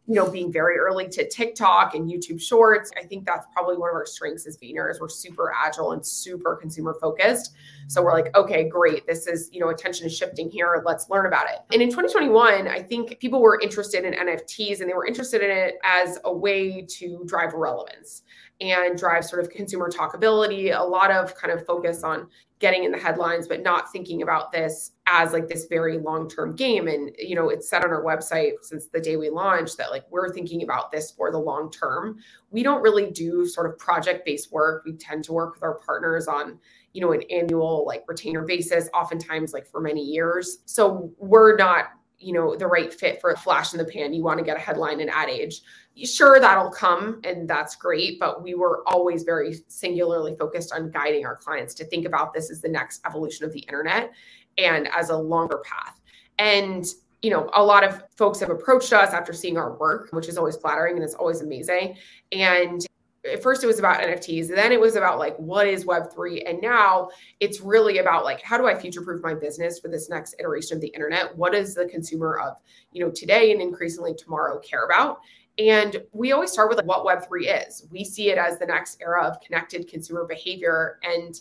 you 0.06 0.14
know, 0.14 0.30
being 0.30 0.52
very 0.52 0.76
early 0.76 1.08
to 1.08 1.26
TikTok 1.28 1.94
and 1.94 2.10
YouTube 2.10 2.40
Shorts. 2.40 2.90
I 2.98 3.04
think 3.04 3.24
that's 3.24 3.46
probably 3.54 3.78
one 3.78 3.88
of 3.88 3.94
our 3.94 4.04
strengths 4.04 4.46
as 4.46 4.58
Vayner 4.58 4.92
we're 5.00 5.08
super 5.08 5.52
agile 5.54 5.92
and 5.92 6.04
super 6.04 6.56
consumer 6.56 6.94
focused. 7.00 7.54
So 7.88 8.02
we're 8.02 8.12
like, 8.12 8.36
okay, 8.36 8.68
great. 8.68 9.06
This 9.06 9.26
is, 9.26 9.48
you 9.52 9.60
know, 9.60 9.70
attention 9.70 10.06
is 10.06 10.16
shifting 10.16 10.50
here. 10.50 10.82
Let's 10.84 11.08
learn 11.08 11.26
about 11.26 11.46
it. 11.48 11.60
And 11.72 11.80
in 11.80 11.88
2021, 11.88 12.68
I 12.68 12.82
think 12.82 13.18
people 13.18 13.40
were 13.40 13.58
interested 13.60 14.04
in 14.04 14.12
NFTs 14.12 14.80
and 14.80 14.90
they 14.90 14.94
were 14.94 15.06
interested 15.06 15.42
in 15.42 15.50
it 15.50 15.76
as 15.84 16.18
a 16.24 16.32
way 16.32 16.82
to 16.82 17.22
drive 17.24 17.54
relevance 17.54 18.22
and 18.60 18.98
drive 18.98 19.24
sort 19.24 19.42
of 19.42 19.50
consumer 19.50 19.90
talkability, 19.90 20.78
a 20.78 20.82
lot 20.82 21.10
of 21.10 21.34
kind 21.34 21.52
of 21.52 21.64
focus 21.66 22.02
on 22.02 22.28
getting 22.64 22.84
in 22.84 22.90
the 22.90 22.98
headlines, 22.98 23.46
but 23.46 23.62
not 23.62 23.92
thinking 23.92 24.22
about 24.22 24.50
this 24.50 24.92
as 25.06 25.34
like 25.34 25.46
this 25.48 25.66
very 25.66 25.98
long 25.98 26.26
term 26.26 26.56
game. 26.56 26.88
And, 26.88 27.14
you 27.18 27.34
know, 27.34 27.50
it's 27.50 27.68
said 27.68 27.84
on 27.84 27.90
our 27.90 28.02
website 28.02 28.52
since 28.62 28.86
the 28.86 29.02
day 29.02 29.18
we 29.18 29.28
launched 29.28 29.76
that 29.76 29.90
like 29.90 30.06
we're 30.08 30.32
thinking 30.32 30.62
about 30.62 30.90
this 30.90 31.10
for 31.10 31.30
the 31.30 31.36
long 31.36 31.70
term. 31.70 32.16
We 32.50 32.62
don't 32.62 32.80
really 32.80 33.10
do 33.10 33.46
sort 33.46 33.70
of 33.70 33.78
project 33.78 34.24
based 34.24 34.50
work. 34.50 34.82
We 34.86 34.94
tend 34.94 35.24
to 35.24 35.34
work 35.34 35.52
with 35.52 35.62
our 35.62 35.74
partners 35.74 36.26
on, 36.26 36.58
you 36.94 37.02
know, 37.02 37.12
an 37.12 37.20
annual 37.30 37.84
like 37.86 38.04
retainer 38.08 38.46
basis, 38.46 38.88
oftentimes 38.94 39.52
like 39.52 39.66
for 39.66 39.82
many 39.82 40.02
years. 40.02 40.60
So 40.64 41.12
we're 41.18 41.56
not 41.56 41.88
you 42.18 42.32
know 42.32 42.56
the 42.56 42.66
right 42.66 42.92
fit 42.92 43.20
for 43.20 43.30
a 43.30 43.38
flash 43.38 43.72
in 43.72 43.78
the 43.78 43.84
pan. 43.84 44.12
You 44.12 44.22
want 44.22 44.38
to 44.38 44.44
get 44.44 44.56
a 44.56 44.60
headline 44.60 45.00
in 45.00 45.08
ad 45.08 45.28
age. 45.28 45.62
Sure 46.02 46.40
that'll 46.40 46.70
come 46.70 47.20
and 47.22 47.48
that's 47.48 47.76
great 47.76 48.18
but 48.18 48.42
we 48.42 48.54
were 48.54 48.82
always 48.86 49.22
very 49.22 49.54
singularly 49.68 50.34
focused 50.36 50.72
on 50.72 50.90
guiding 50.90 51.24
our 51.24 51.36
clients 51.36 51.72
to 51.74 51.84
think 51.84 52.04
about 52.04 52.34
this 52.34 52.50
as 52.50 52.60
the 52.60 52.68
next 52.68 53.00
evolution 53.06 53.44
of 53.46 53.52
the 53.52 53.60
internet 53.60 54.10
and 54.58 54.88
as 54.88 55.10
a 55.10 55.16
longer 55.16 55.62
path. 55.64 56.00
And 56.38 56.84
you 57.22 57.30
know 57.30 57.48
a 57.54 57.62
lot 57.62 57.84
of 57.84 58.02
folks 58.16 58.40
have 58.40 58.50
approached 58.50 58.92
us 58.92 59.12
after 59.12 59.32
seeing 59.32 59.56
our 59.56 59.76
work 59.78 60.08
which 60.10 60.28
is 60.28 60.36
always 60.36 60.56
flattering 60.56 60.96
and 60.96 61.04
it's 61.04 61.14
always 61.14 61.40
amazing. 61.40 61.96
And 62.32 62.84
at 63.30 63.42
first 63.42 63.64
it 63.64 63.66
was 63.66 63.78
about 63.78 64.00
NFTs, 64.00 64.48
then 64.48 64.72
it 64.72 64.80
was 64.80 64.96
about 64.96 65.18
like 65.18 65.36
what 65.36 65.66
is 65.66 65.84
Web3, 65.84 66.48
and 66.48 66.60
now 66.60 67.08
it's 67.40 67.60
really 67.60 67.98
about 67.98 68.24
like 68.24 68.42
how 68.42 68.58
do 68.58 68.66
I 68.66 68.74
future 68.74 69.02
proof 69.02 69.22
my 69.22 69.34
business 69.34 69.78
for 69.78 69.88
this 69.88 70.10
next 70.10 70.34
iteration 70.38 70.76
of 70.76 70.80
the 70.80 70.88
internet? 70.88 71.36
What 71.36 71.52
does 71.52 71.74
the 71.74 71.86
consumer 71.86 72.38
of 72.38 72.58
you 72.92 73.04
know 73.04 73.10
today 73.10 73.52
and 73.52 73.62
increasingly 73.62 74.14
tomorrow 74.14 74.58
care 74.58 74.84
about? 74.84 75.20
And 75.58 76.02
we 76.12 76.32
always 76.32 76.50
start 76.50 76.68
with 76.68 76.78
like 76.78 76.86
what 76.86 77.04
Web3 77.04 77.68
is. 77.68 77.86
We 77.90 78.04
see 78.04 78.30
it 78.30 78.38
as 78.38 78.58
the 78.58 78.66
next 78.66 79.00
era 79.00 79.24
of 79.24 79.40
connected 79.40 79.88
consumer 79.88 80.24
behavior. 80.24 80.98
And 81.04 81.40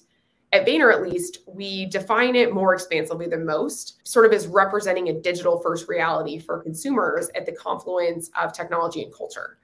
at 0.51 0.67
Vayner, 0.67 0.93
at 0.93 1.01
least, 1.01 1.39
we 1.47 1.87
define 1.87 2.35
it 2.35 2.53
more 2.53 2.75
expansively 2.75 3.25
than 3.25 3.43
most, 3.43 4.07
sort 4.07 4.27
of 4.27 4.33
as 4.33 4.45
representing 4.45 5.09
a 5.09 5.19
digital 5.19 5.59
first 5.59 5.89
reality 5.89 6.37
for 6.37 6.61
consumers 6.61 7.29
at 7.33 7.47
the 7.47 7.53
confluence 7.53 8.29
of 8.39 8.53
technology 8.53 9.01
and 9.01 9.11
culture. 9.11 9.57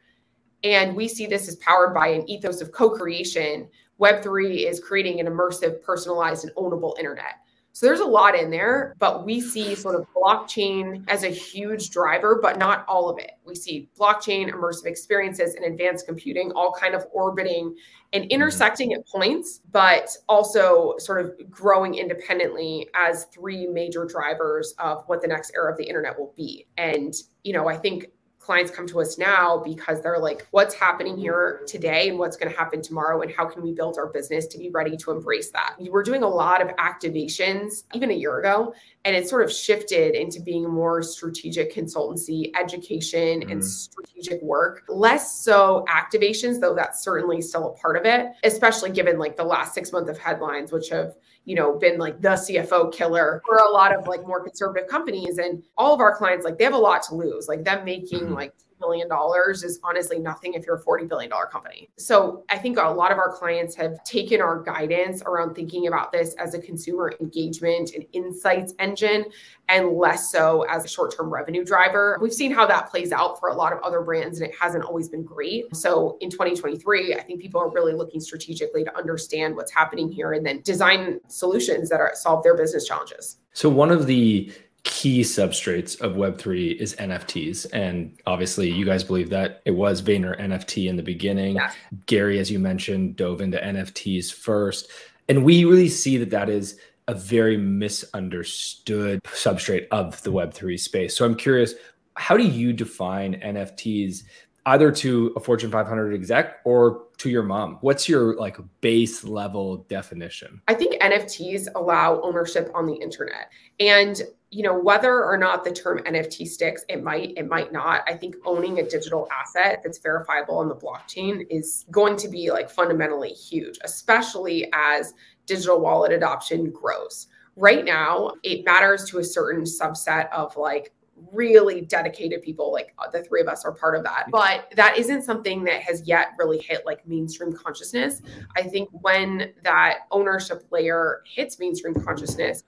And 0.64 0.96
we 0.96 1.08
see 1.08 1.26
this 1.26 1.48
as 1.48 1.56
powered 1.58 1.94
by 1.94 2.08
an 2.08 2.30
ethos 2.30 2.62
of 2.62 2.72
co 2.72 2.90
creation. 2.90 3.68
Web3 4.00 4.70
is 4.70 4.80
creating 4.80 5.20
an 5.20 5.28
immersive, 5.28 5.82
personalized, 5.84 6.46
and 6.46 6.56
ownable 6.56 6.98
internet. 6.98 7.36
So 7.80 7.86
there's 7.86 8.00
a 8.00 8.06
lot 8.06 8.36
in 8.36 8.50
there, 8.50 8.96
but 9.00 9.26
we 9.26 9.40
see 9.40 9.76
sort 9.76 9.96
of 9.96 10.06
blockchain 10.14 11.04
as 11.08 11.24
a 11.24 11.30
huge 11.30 11.92
driver, 11.92 12.40
but 12.42 12.58
not 12.58 12.84
all 12.88 13.10
of 13.10 13.20
it. 13.20 13.32
We 13.46 13.56
see 13.56 13.90
blockchain, 13.98 14.52
immersive 14.52 14.86
experiences, 14.86 15.56
and 15.56 15.64
advanced 15.64 16.06
computing 16.06 16.52
all 16.52 16.74
kind 16.74 16.96
of 16.96 17.06
orbiting 17.14 17.76
and 18.12 18.24
mm-hmm. 18.24 18.32
intersecting 18.32 18.94
at 18.94 19.08
points, 19.08 19.62
but 19.72 20.10
also 20.28 20.96
sort 20.98 21.24
of 21.24 21.50
growing 21.50 21.96
independently 21.96 22.90
as 22.96 23.26
three 23.26 23.68
major 23.68 24.04
drivers 24.04 24.74
of 24.80 25.04
what 25.08 25.22
the 25.22 25.28
next 25.28 25.52
era 25.56 25.72
of 25.72 25.78
the 25.78 25.86
internet 25.86 26.18
will 26.20 26.34
be. 26.36 26.68
And, 26.78 27.14
you 27.44 27.54
know, 27.54 27.70
I 27.70 27.78
think 27.78 28.08
clients 28.50 28.72
come 28.72 28.88
to 28.88 29.00
us 29.00 29.20
now 29.20 29.62
because 29.64 30.02
they're 30.02 30.18
like, 30.18 30.48
what's 30.50 30.74
happening 30.74 31.16
here 31.16 31.62
today 31.68 32.10
and 32.10 32.18
what's 32.18 32.36
going 32.36 32.52
to 32.52 32.58
happen 32.58 32.82
tomorrow? 32.82 33.22
And 33.22 33.32
how 33.32 33.46
can 33.46 33.62
we 33.62 33.74
build 33.74 34.00
our 34.00 34.08
business 34.08 34.48
to 34.48 34.58
be 34.58 34.72
ready 34.72 34.98
to 34.98 35.12
embrace 35.12 35.52
that? 35.52 35.76
We 35.80 35.90
were 35.92 36.02
doing 36.02 36.24
a 36.24 36.28
lot 36.28 36.60
of 36.60 36.76
activations 36.78 37.84
even 37.94 38.10
a 38.10 38.16
year 38.16 38.40
ago, 38.40 38.74
and 39.06 39.16
it 39.16 39.30
sort 39.30 39.44
of 39.44 39.54
shifted 39.54 40.16
into 40.16 40.42
being 40.42 40.68
more 40.68 41.04
strategic 41.04 41.72
consultancy, 41.72 42.52
education, 42.60 43.42
mm. 43.42 43.52
and 43.52 43.64
strategic 43.64 44.42
work. 44.42 44.82
Less 44.90 45.44
so 45.44 45.86
activations, 45.88 46.60
though 46.60 46.74
that's 46.74 47.04
certainly 47.04 47.44
still 47.44 47.68
a 47.68 47.74
part 47.74 47.98
of 47.98 48.06
it, 48.06 48.32
especially 48.44 48.90
given 48.90 49.20
like 49.20 49.38
the 49.38 49.44
last 49.44 49.76
six 49.76 49.92
months 49.92 50.10
of 50.10 50.18
headlines, 50.18 50.72
which 50.72 50.90
have 50.90 51.14
you 51.50 51.56
know 51.56 51.74
been 51.80 51.98
like 51.98 52.22
the 52.22 52.30
cfo 52.30 52.94
killer 52.94 53.42
for 53.44 53.56
a 53.56 53.72
lot 53.72 53.94
of 53.94 54.08
like 54.08 54.22
more 54.28 54.40
conservative 54.44 54.88
companies 54.88 55.40
and 55.40 55.64
all 55.80 55.96
of 55.96 56.00
our 56.00 56.16
clients 56.16 56.46
like 56.46 56.60
they 56.60 56.64
have 56.64 56.76
a 56.76 56.78
lot 56.78 57.02
to 57.02 57.16
lose 57.16 57.48
like 57.48 57.64
them 57.64 57.84
making 57.84 58.20
mm-hmm. 58.20 58.36
like 58.36 58.54
billion 58.80 59.08
dollars 59.08 59.64
is 59.64 59.80
honestly 59.84 60.20
nothing 60.20 60.54
if 60.54 60.66
you're 60.66 60.76
a 60.76 60.82
40 60.82 61.06
billion 61.06 61.30
dollar 61.30 61.46
company. 61.46 61.90
So 61.98 62.44
I 62.50 62.58
think 62.58 62.78
a 62.78 62.90
lot 62.90 63.12
of 63.12 63.18
our 63.18 63.32
clients 63.32 63.76
have 63.76 64.04
taken 64.04 64.42
our 64.42 64.62
guidance 64.62 65.22
around 65.24 65.56
thinking 65.56 65.88
about 65.88 66.12
this 66.12 66.34
as 66.36 66.54
a 66.54 66.60
consumer 66.60 67.14
engagement 67.20 67.92
and 67.94 68.06
insights 68.14 68.74
engine 68.80 69.26
and 69.68 69.90
less 69.92 70.32
so 70.32 70.64
as 70.64 70.84
a 70.84 70.88
short-term 70.88 71.30
revenue 71.32 71.64
driver. 71.64 72.18
We've 72.22 72.34
seen 72.34 72.52
how 72.52 72.66
that 72.66 72.90
plays 72.90 73.12
out 73.12 73.40
for 73.40 73.50
a 73.50 73.54
lot 73.54 73.72
of 73.72 73.80
other 73.80 74.02
brands 74.02 74.40
and 74.40 74.50
it 74.50 74.56
hasn't 74.60 74.84
always 74.84 75.10
been 75.10 75.24
great. 75.24 75.76
So 75.76 76.18
in 76.22 76.30
2023, 76.30 77.14
I 77.16 77.22
think 77.22 77.40
people 77.40 77.62
are 77.62 77.70
really 77.70 77.94
looking 77.94 78.20
strategically 78.20 78.84
to 78.84 78.98
understand 78.98 79.56
what's 79.56 79.72
happening 79.72 80.12
here 80.12 80.34
and 80.34 80.46
then 80.46 80.62
design 80.62 81.20
solutions 81.28 81.90
that 81.90 82.00
are 82.00 82.12
solve 82.16 82.44
their 82.44 82.58
business 82.58 82.88
challenges. 82.88 83.38
So 83.54 83.70
one 83.70 83.92
of 83.92 84.08
the 84.08 84.52
key 84.84 85.22
substrates 85.22 86.00
of 86.02 86.14
Web3 86.14 86.76
is 86.78 86.96
NFTs. 86.96 87.68
And 87.74 88.18
obviously, 88.26 88.70
you 88.70 88.86
guys 88.86 89.04
believe 89.04 89.30
that 89.30 89.62
it 89.66 89.72
was 89.72 90.02
Vayner 90.02 90.40
NFT 90.40 90.90
in 90.90 90.96
the 90.96 91.04
beginning. 91.04 91.56
Yeah. 91.56 91.72
Gary, 92.06 92.40
as 92.40 92.50
you 92.50 92.60
mentioned, 92.60 93.16
dove 93.16 93.42
into 93.42 93.58
NFTs 93.58 94.34
first. 94.34 94.90
And 95.28 95.44
we 95.44 95.66
really 95.66 95.90
see 95.90 96.18
that 96.18 96.30
that 96.32 96.50
is 96.50 96.80
a 97.08 97.14
very 97.14 97.58
misunderstood 97.58 99.22
substrate 99.24 99.88
of 99.92 100.22
the 100.24 100.32
Web3 100.32 100.80
space. 100.80 101.18
So 101.18 101.26
I'm 101.26 101.36
curious, 101.36 101.74
how 102.16 102.38
do 102.38 102.44
you 102.44 102.74
define 102.74 103.40
NFTs 103.42 104.24
either 104.66 104.92
to 104.92 105.34
a 105.36 105.40
Fortune 105.40 105.72
500 105.72 106.14
exec 106.14 106.58
or 106.66 107.04
to 107.18 107.30
your 107.30 107.44
mom? 107.44 107.78
What's 107.82 108.08
your 108.08 108.36
like 108.36 108.58
base 108.82 109.24
level 109.24 109.86
definition? 109.90 110.62
I 110.68 110.74
think 110.74 111.02
NFTs 111.02 111.68
allow 111.76 112.22
ownership 112.22 112.72
on 112.74 112.86
the 112.86 112.96
internet. 112.96 113.50
And 113.80 114.22
you 114.52 114.64
know 114.64 114.78
whether 114.78 115.24
or 115.24 115.38
not 115.38 115.64
the 115.64 115.72
term 115.72 116.00
nft 116.00 116.48
sticks 116.48 116.84
it 116.90 117.04
might 117.04 117.38
it 117.38 117.48
might 117.48 117.72
not 117.72 118.02
i 118.08 118.16
think 118.16 118.36
owning 118.46 118.80
a 118.80 118.90
digital 118.90 119.28
asset 119.32 119.82
that's 119.84 120.00
verifiable 120.00 120.58
on 120.58 120.68
the 120.68 120.76
blockchain 120.76 121.46
is 121.50 121.86
going 121.92 122.18
to 122.18 122.28
be 122.28 122.50
like 122.50 122.70
fundamentally 122.70 123.30
huge 123.30 123.78
especially 123.84 124.68
as 124.74 125.14
digital 125.46 125.80
wallet 125.80 126.12
adoption 126.12 126.72
grows 126.72 127.28
right 127.56 127.86
now 127.86 128.32
it 128.44 128.66
matters 128.66 129.06
to 129.06 129.20
a 129.20 129.24
certain 129.24 129.64
subset 129.64 130.32
of 130.32 130.56
like 130.58 130.94
really 131.32 131.82
dedicated 131.82 132.42
people 132.42 132.72
like 132.72 132.94
uh, 132.98 133.10
the 133.10 133.24
three 133.24 133.42
of 133.42 133.48
us 133.48 133.66
are 133.66 133.72
part 133.72 133.96
of 133.96 134.04
that. 134.04 134.28
But 134.32 134.72
that 134.76 134.98
isn't 134.98 135.24
something 135.24 135.64
that 135.66 135.82
has 135.82 136.08
yet 136.08 136.30
really 136.38 136.60
hit 136.60 136.86
like 136.86 137.08
mainstream 137.08 137.54
consciousness. 137.54 138.22
I 138.56 138.64
think 138.64 138.90
when 138.92 139.54
that 139.64 140.00
ownership 140.12 140.64
layer 140.72 141.24
hits 141.26 141.60
mainstream 141.60 141.94
consciousness 141.94 142.64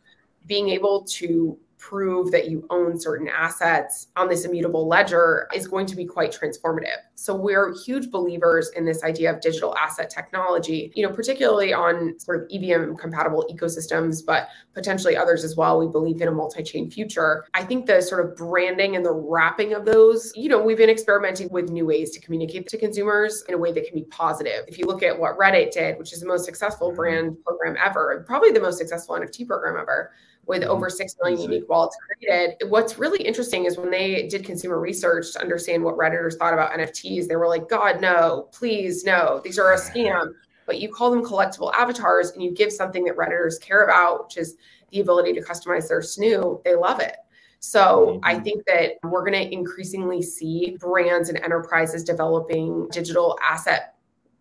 being 0.48 0.70
able 0.70 1.04
to 1.04 1.58
prove 1.82 2.32
that 2.32 2.50
you 2.50 2.66
own 2.70 2.98
certain 2.98 3.28
assets 3.28 4.08
on 4.16 4.30
this 4.30 4.46
immutable 4.46 4.88
ledger 4.88 5.48
is 5.54 5.68
going 5.68 5.88
to 5.88 5.96
be 5.96 6.06
quite 6.06 6.32
transformative. 6.32 6.98
So 7.16 7.36
we're 7.36 7.76
huge 7.84 8.12
believers 8.12 8.70
in 8.76 8.86
this 8.86 9.04
idea 9.04 9.34
of 9.34 9.42
digital 9.42 9.76
asset 9.76 10.10
technology, 10.10 10.92
you 10.96 11.06
know, 11.06 11.14
particularly 11.14 11.74
on 11.74 12.20
sort 12.20 12.42
of 12.42 12.50
EVM 12.52 12.96
compatible 12.96 13.46
ecosystems, 13.52 14.24
but 14.26 14.48
potentially 14.74 15.18
others 15.18 15.44
as 15.44 15.58
well. 15.58 15.80
We 15.80 15.88
believe 15.88 16.22
in 16.22 16.28
a 16.28 16.32
multi-chain 16.32 16.92
future. 16.92 17.46
I 17.56 17.64
think 17.64 17.88
the 17.88 18.00
sort 18.02 18.24
of 18.24 18.36
branding 18.36 18.96
and 18.96 19.04
the 19.04 19.14
wrapping 19.14 19.74
of 19.74 19.84
those, 19.84 20.32
you 20.36 20.50
know, 20.50 20.62
we've 20.62 20.78
been 20.78 20.90
experimenting 20.90 21.50
with 21.52 21.70
new 21.70 21.88
ways 21.88 22.12
to 22.12 22.22
communicate 22.22 22.68
to 22.68 22.78
consumers 22.78 23.44
in 23.50 23.56
a 23.56 23.58
way 23.58 23.72
that 23.72 23.86
can 23.86 23.96
be 23.96 24.06
positive. 24.06 24.66
If 24.68 24.78
you 24.78 24.86
look 24.86 25.02
at 25.02 25.20
what 25.20 25.38
Reddit 25.38 25.72
did, 25.72 25.98
which 25.98 26.14
is 26.14 26.20
the 26.20 26.28
most 26.28 26.46
successful 26.46 26.90
mm-hmm. 26.90 26.96
brand 26.96 27.38
program 27.44 27.76
ever, 27.84 28.24
probably 28.28 28.52
the 28.52 28.62
most 28.62 28.78
successful 28.78 29.16
NFT 29.16 29.48
program 29.48 29.78
ever, 29.82 30.12
with 30.48 30.62
mm-hmm. 30.62 30.72
over 30.72 30.90
6 30.90 31.16
million 31.22 31.42
unique 31.42 31.70
wallets 31.70 31.96
created. 32.06 32.56
What's 32.70 32.98
really 32.98 33.24
interesting 33.24 33.66
is 33.66 33.78
when 33.78 33.92
they 33.92 34.28
did 34.28 34.44
consumer 34.44 34.80
research 34.80 35.34
to 35.34 35.42
understand 35.42 35.84
what 35.84 35.98
Redditors 35.98 36.38
thought 36.38 36.54
about 36.54 36.72
NFTs, 36.72 37.28
they 37.28 37.36
were 37.36 37.48
like, 37.48 37.70
God, 37.70 38.02
no, 38.02 38.50
please, 38.52 39.04
no, 39.04 39.42
these 39.44 39.60
are 39.60 39.74
a 39.74 39.78
scam. 39.78 40.34
But 40.66 40.80
you 40.80 40.90
call 40.90 41.12
them 41.12 41.24
collectible 41.24 41.74
avatars 41.74 42.32
and 42.32 42.42
you 42.42 42.52
give 42.52 42.72
something 42.72 43.04
that 43.06 43.18
Redditors 43.18 43.60
care 43.62 43.84
about, 43.84 44.26
which 44.26 44.38
is 44.38 44.58
the 44.92 45.00
ability 45.00 45.34
to 45.34 45.42
customize 45.42 45.88
their 45.88 46.02
snoo, 46.02 46.64
they 46.64 46.76
love 46.76 47.00
it. 47.00 47.18
So 47.60 48.20
I 48.24 48.36
mm-hmm. 48.36 48.44
think 48.44 48.66
that 48.66 48.94
we're 49.04 49.24
going 49.24 49.34
to 49.34 49.54
increasingly 49.54 50.22
see 50.22 50.78
brands 50.80 51.30
and 51.30 51.40
enterprises 51.40 52.04
developing 52.04 52.88
digital 52.92 53.38
asset 53.44 53.91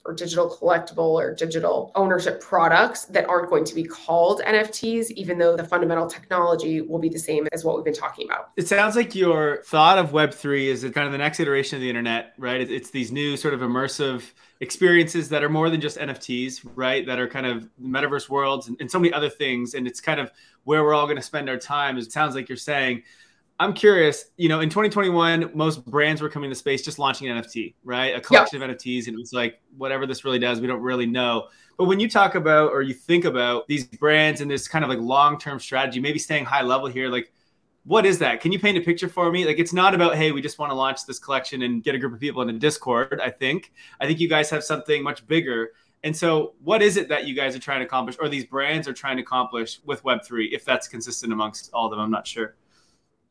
or 0.04 0.14
digital 0.14 0.48
collectible 0.48 1.14
or 1.14 1.34
digital 1.34 1.92
ownership 1.94 2.40
products 2.40 3.04
that 3.06 3.28
aren't 3.28 3.50
going 3.50 3.64
to 3.64 3.74
be 3.74 3.84
called 3.84 4.40
NFTs, 4.46 5.10
even 5.10 5.38
though 5.38 5.56
the 5.56 5.64
fundamental 5.64 6.06
technology 6.06 6.80
will 6.80 6.98
be 6.98 7.10
the 7.10 7.18
same 7.18 7.46
as 7.52 7.64
what 7.64 7.76
we've 7.76 7.84
been 7.84 7.92
talking 7.92 8.26
about. 8.26 8.50
It 8.56 8.66
sounds 8.66 8.96
like 8.96 9.14
your 9.14 9.62
thought 9.64 9.98
of 9.98 10.12
Web3 10.12 10.64
is 10.64 10.82
kind 10.82 11.06
of 11.06 11.12
the 11.12 11.18
next 11.18 11.38
iteration 11.38 11.76
of 11.76 11.82
the 11.82 11.88
internet, 11.88 12.32
right? 12.38 12.60
It's 12.60 12.90
these 12.90 13.12
new 13.12 13.36
sort 13.36 13.52
of 13.52 13.60
immersive 13.60 14.22
experiences 14.60 15.28
that 15.30 15.42
are 15.42 15.48
more 15.48 15.68
than 15.68 15.80
just 15.80 15.98
NFTs, 15.98 16.66
right? 16.74 17.04
That 17.06 17.18
are 17.18 17.28
kind 17.28 17.46
of 17.46 17.68
metaverse 17.82 18.28
worlds 18.28 18.68
and, 18.68 18.90
so 18.90 18.98
many 18.98 19.12
other 19.12 19.30
things. 19.30 19.74
And 19.74 19.86
it's 19.86 20.00
kind 20.00 20.20
of 20.20 20.30
where 20.64 20.82
we're 20.82 20.94
all 20.94 21.06
going 21.06 21.16
to 21.16 21.22
spend 21.22 21.48
our 21.48 21.56
time. 21.56 21.98
It 21.98 22.10
sounds 22.10 22.34
like 22.34 22.48
you're 22.48 22.56
saying 22.56 23.02
I'm 23.60 23.74
curious, 23.74 24.24
you 24.38 24.48
know, 24.48 24.60
in 24.60 24.70
2021, 24.70 25.50
most 25.52 25.84
brands 25.84 26.22
were 26.22 26.30
coming 26.30 26.48
to 26.48 26.56
space 26.56 26.80
just 26.80 26.98
launching 26.98 27.28
an 27.28 27.36
NFT, 27.36 27.74
right? 27.84 28.16
A 28.16 28.20
collection 28.20 28.58
yeah. 28.58 28.68
of 28.68 28.76
NFTs. 28.76 29.06
And 29.06 29.14
it 29.14 29.18
was 29.18 29.34
like, 29.34 29.60
whatever 29.76 30.06
this 30.06 30.24
really 30.24 30.38
does, 30.38 30.62
we 30.62 30.66
don't 30.66 30.80
really 30.80 31.04
know. 31.04 31.48
But 31.76 31.84
when 31.84 32.00
you 32.00 32.08
talk 32.08 32.36
about 32.36 32.72
or 32.72 32.80
you 32.80 32.94
think 32.94 33.26
about 33.26 33.68
these 33.68 33.84
brands 33.84 34.40
and 34.40 34.50
this 34.50 34.66
kind 34.66 34.82
of 34.82 34.88
like 34.88 34.98
long 34.98 35.38
term 35.38 35.60
strategy, 35.60 36.00
maybe 36.00 36.18
staying 36.18 36.46
high 36.46 36.62
level 36.62 36.86
here, 36.86 37.10
like, 37.10 37.34
what 37.84 38.06
is 38.06 38.18
that? 38.20 38.40
Can 38.40 38.50
you 38.50 38.58
paint 38.58 38.78
a 38.78 38.80
picture 38.80 39.10
for 39.10 39.30
me? 39.30 39.44
Like, 39.44 39.58
it's 39.58 39.74
not 39.74 39.94
about, 39.94 40.16
hey, 40.16 40.32
we 40.32 40.40
just 40.40 40.58
want 40.58 40.70
to 40.70 40.74
launch 40.74 41.04
this 41.04 41.18
collection 41.18 41.60
and 41.60 41.82
get 41.82 41.94
a 41.94 41.98
group 41.98 42.14
of 42.14 42.20
people 42.20 42.40
in 42.40 42.48
a 42.48 42.58
Discord. 42.58 43.20
I 43.22 43.28
think. 43.28 43.72
I 44.00 44.06
think 44.06 44.20
you 44.20 44.28
guys 44.28 44.48
have 44.48 44.64
something 44.64 45.02
much 45.02 45.26
bigger. 45.26 45.72
And 46.02 46.16
so, 46.16 46.54
what 46.64 46.80
is 46.80 46.96
it 46.96 47.10
that 47.10 47.26
you 47.26 47.34
guys 47.34 47.54
are 47.54 47.58
trying 47.58 47.80
to 47.80 47.84
accomplish, 47.84 48.16
or 48.18 48.30
these 48.30 48.46
brands 48.46 48.88
are 48.88 48.94
trying 48.94 49.18
to 49.18 49.22
accomplish 49.22 49.80
with 49.84 50.02
Web3, 50.02 50.48
if 50.50 50.64
that's 50.64 50.88
consistent 50.88 51.30
amongst 51.30 51.70
all 51.74 51.84
of 51.84 51.90
them? 51.90 52.00
I'm 52.00 52.10
not 52.10 52.26
sure. 52.26 52.54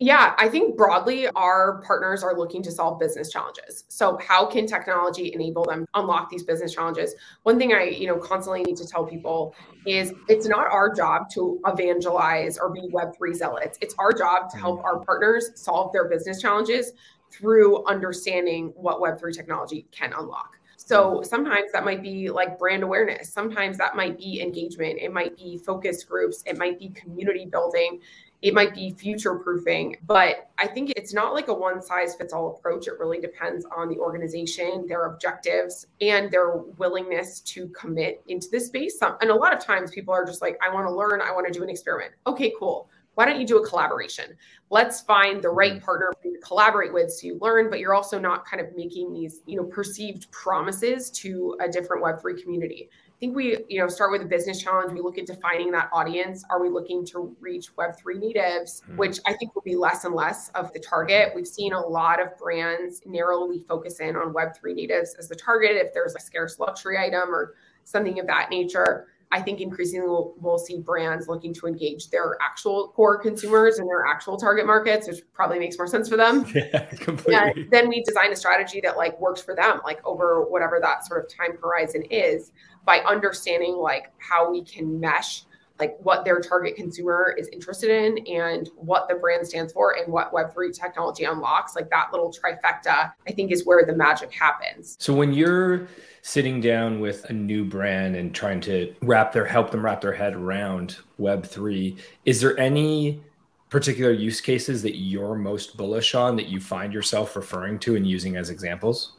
Yeah, 0.01 0.33
I 0.37 0.47
think 0.47 0.77
broadly 0.77 1.27
our 1.35 1.81
partners 1.81 2.23
are 2.23 2.37
looking 2.37 2.63
to 2.63 2.71
solve 2.71 2.99
business 2.99 3.29
challenges. 3.29 3.83
So 3.89 4.17
how 4.25 4.45
can 4.45 4.65
technology 4.65 5.33
enable 5.33 5.65
them 5.65 5.85
unlock 5.93 6.29
these 6.29 6.43
business 6.43 6.73
challenges? 6.73 7.15
One 7.43 7.59
thing 7.59 7.73
I, 7.73 7.83
you 7.83 8.07
know, 8.07 8.17
constantly 8.17 8.63
need 8.63 8.77
to 8.77 8.87
tell 8.87 9.05
people 9.05 9.53
is 9.85 10.13
it's 10.29 10.47
not 10.47 10.71
our 10.71 10.95
job 10.95 11.29
to 11.31 11.59
evangelize 11.67 12.57
or 12.57 12.69
be 12.69 12.87
web3 12.93 13.35
zealots. 13.35 13.77
It's 13.81 13.93
our 13.99 14.13
job 14.13 14.49
to 14.51 14.57
help 14.57 14.81
our 14.85 15.03
partners 15.03 15.51
solve 15.55 15.91
their 15.91 16.07
business 16.07 16.41
challenges 16.41 16.93
through 17.29 17.85
understanding 17.85 18.71
what 18.77 19.01
web3 19.01 19.35
technology 19.35 19.85
can 19.91 20.13
unlock. 20.17 20.55
So 20.77 21.21
sometimes 21.21 21.71
that 21.73 21.83
might 21.83 22.01
be 22.01 22.31
like 22.31 22.57
brand 22.57 22.83
awareness. 22.83 23.31
Sometimes 23.31 23.77
that 23.77 23.95
might 23.95 24.17
be 24.17 24.41
engagement. 24.41 24.97
It 24.99 25.13
might 25.13 25.37
be 25.37 25.57
focus 25.57 26.03
groups. 26.03 26.41
It 26.47 26.57
might 26.57 26.79
be 26.79 26.89
community 26.89 27.45
building 27.45 27.99
it 28.41 28.53
might 28.53 28.73
be 28.73 28.91
future 28.91 29.35
proofing 29.35 29.97
but 30.05 30.49
i 30.57 30.65
think 30.65 30.91
it's 30.95 31.13
not 31.13 31.33
like 31.33 31.47
a 31.47 31.53
one 31.53 31.81
size 31.81 32.15
fits 32.15 32.33
all 32.33 32.55
approach. 32.55 32.87
It 32.87 32.99
really 32.99 33.19
depends 33.19 33.65
on 33.75 33.89
the 33.89 33.97
organization 33.97 34.85
their 34.87 35.05
objectives 35.05 35.87
and 36.01 36.29
their 36.31 36.57
willingness 36.77 37.39
to 37.41 37.67
commit 37.69 38.21
into 38.27 38.47
this 38.51 38.67
space. 38.67 38.99
And 39.01 39.29
a 39.29 39.35
lot 39.35 39.53
of 39.53 39.59
times 39.63 39.91
people 39.91 40.13
are 40.13 40.25
just 40.25 40.41
like 40.41 40.57
i 40.65 40.73
want 40.73 40.87
to 40.87 40.93
learn 40.93 41.21
i 41.21 41.31
want 41.31 41.47
to 41.47 41.53
do 41.53 41.63
an 41.63 41.69
experiment. 41.69 42.13
Okay 42.27 42.53
cool. 42.57 42.89
Why 43.15 43.25
don't 43.25 43.41
you 43.41 43.45
do 43.45 43.57
a 43.57 43.67
collaboration? 43.67 44.37
Let's 44.69 45.01
find 45.01 45.41
the 45.41 45.49
right 45.49 45.73
mm-hmm. 45.73 45.83
partner 45.83 46.13
to 46.23 46.37
collaborate 46.41 46.93
with 46.93 47.11
so 47.11 47.27
you 47.27 47.37
learn 47.41 47.69
but 47.69 47.79
you're 47.79 47.95
also 47.95 48.19
not 48.19 48.45
kind 48.45 48.61
of 48.65 48.75
making 48.75 49.11
these 49.13 49.41
you 49.45 49.57
know 49.57 49.65
perceived 49.65 50.29
promises 50.31 51.09
to 51.11 51.57
a 51.61 51.67
different 51.67 52.03
web3 52.03 52.41
community 52.41 52.89
think 53.19 53.35
we, 53.35 53.57
you 53.67 53.79
know, 53.79 53.87
start 53.87 54.11
with 54.11 54.21
a 54.21 54.25
business 54.25 54.61
challenge. 54.61 54.93
We 54.93 55.01
look 55.01 55.17
at 55.17 55.25
defining 55.25 55.71
that 55.71 55.89
audience. 55.91 56.43
Are 56.49 56.61
we 56.61 56.69
looking 56.69 57.05
to 57.07 57.35
reach 57.39 57.75
Web3 57.75 58.19
natives, 58.19 58.81
mm-hmm. 58.81 58.97
which 58.97 59.19
I 59.25 59.33
think 59.33 59.53
will 59.55 59.61
be 59.61 59.75
less 59.75 60.05
and 60.05 60.15
less 60.15 60.49
of 60.55 60.71
the 60.73 60.79
target. 60.79 61.33
We've 61.35 61.47
seen 61.47 61.73
a 61.73 61.79
lot 61.79 62.21
of 62.21 62.37
brands 62.37 63.01
narrowly 63.05 63.59
focus 63.59 63.99
in 63.99 64.15
on 64.15 64.33
Web3 64.33 64.75
natives 64.75 65.15
as 65.19 65.27
the 65.27 65.35
target 65.35 65.71
if 65.73 65.93
there's 65.93 66.15
a 66.15 66.19
scarce 66.19 66.59
luxury 66.59 66.97
item 66.97 67.29
or 67.29 67.55
something 67.83 68.19
of 68.19 68.27
that 68.27 68.49
nature. 68.49 69.07
I 69.31 69.41
think 69.41 69.61
increasingly 69.61 70.07
we'll, 70.07 70.33
we'll, 70.39 70.57
see 70.57 70.79
brands 70.79 71.27
looking 71.27 71.53
to 71.55 71.67
engage 71.67 72.09
their 72.09 72.35
actual 72.41 72.87
core 72.95 73.19
consumers 73.19 73.77
and 73.77 73.87
their 73.87 74.05
actual 74.05 74.37
target 74.37 74.65
markets, 74.65 75.07
which 75.07 75.19
probably 75.33 75.59
makes 75.59 75.77
more 75.77 75.85
sense 75.85 76.09
for 76.09 76.17
them. 76.17 76.45
Yeah, 76.55 76.85
completely. 76.95 77.35
And 77.35 77.71
then 77.71 77.89
we 77.89 78.03
design 78.03 78.31
a 78.31 78.35
strategy 78.35 78.81
that 78.81 78.97
like 78.97 79.19
works 79.19 79.41
for 79.41 79.55
them, 79.55 79.81
like 79.83 80.03
over 80.03 80.43
whatever 80.49 80.79
that 80.81 81.05
sort 81.05 81.23
of 81.23 81.31
time 81.31 81.57
horizon 81.61 82.03
is 82.09 82.51
by 82.89 83.01
understanding 83.01 83.77
like 83.77 84.11
how 84.17 84.49
we 84.51 84.63
can 84.63 84.99
mesh 84.99 85.43
like 85.79 85.95
what 86.01 86.25
their 86.25 86.39
target 86.39 86.75
consumer 86.75 87.35
is 87.37 87.47
interested 87.49 87.91
in 87.91 88.17
and 88.25 88.71
what 88.77 89.07
the 89.07 89.13
brand 89.13 89.45
stands 89.47 89.71
for 89.71 89.95
and 89.95 90.11
what 90.11 90.33
web3 90.33 90.73
technology 90.73 91.23
unlocks 91.23 91.75
like 91.75 91.87
that 91.91 92.07
little 92.11 92.33
trifecta 92.33 93.13
i 93.27 93.31
think 93.31 93.51
is 93.51 93.63
where 93.63 93.85
the 93.85 93.93
magic 93.95 94.33
happens. 94.33 94.97
So 94.99 95.13
when 95.13 95.33
you're 95.33 95.87
sitting 96.23 96.59
down 96.61 96.99
with 96.99 97.25
a 97.25 97.33
new 97.33 97.63
brand 97.63 98.15
and 98.15 98.33
trying 98.33 98.59
to 98.61 98.91
wrap 99.03 99.33
their 99.33 99.45
help 99.45 99.69
them 99.69 99.85
wrap 99.85 100.01
their 100.01 100.13
head 100.13 100.33
around 100.33 100.97
web3 101.19 101.95
is 102.25 102.41
there 102.41 102.59
any 102.59 103.21
particular 103.69 104.11
use 104.11 104.41
cases 104.41 104.81
that 104.81 104.97
you're 104.97 105.35
most 105.35 105.77
bullish 105.77 106.15
on 106.15 106.35
that 106.37 106.47
you 106.47 106.59
find 106.59 106.91
yourself 106.91 107.35
referring 107.35 107.77
to 107.77 107.95
and 107.95 108.07
using 108.07 108.35
as 108.35 108.49
examples 108.49 109.13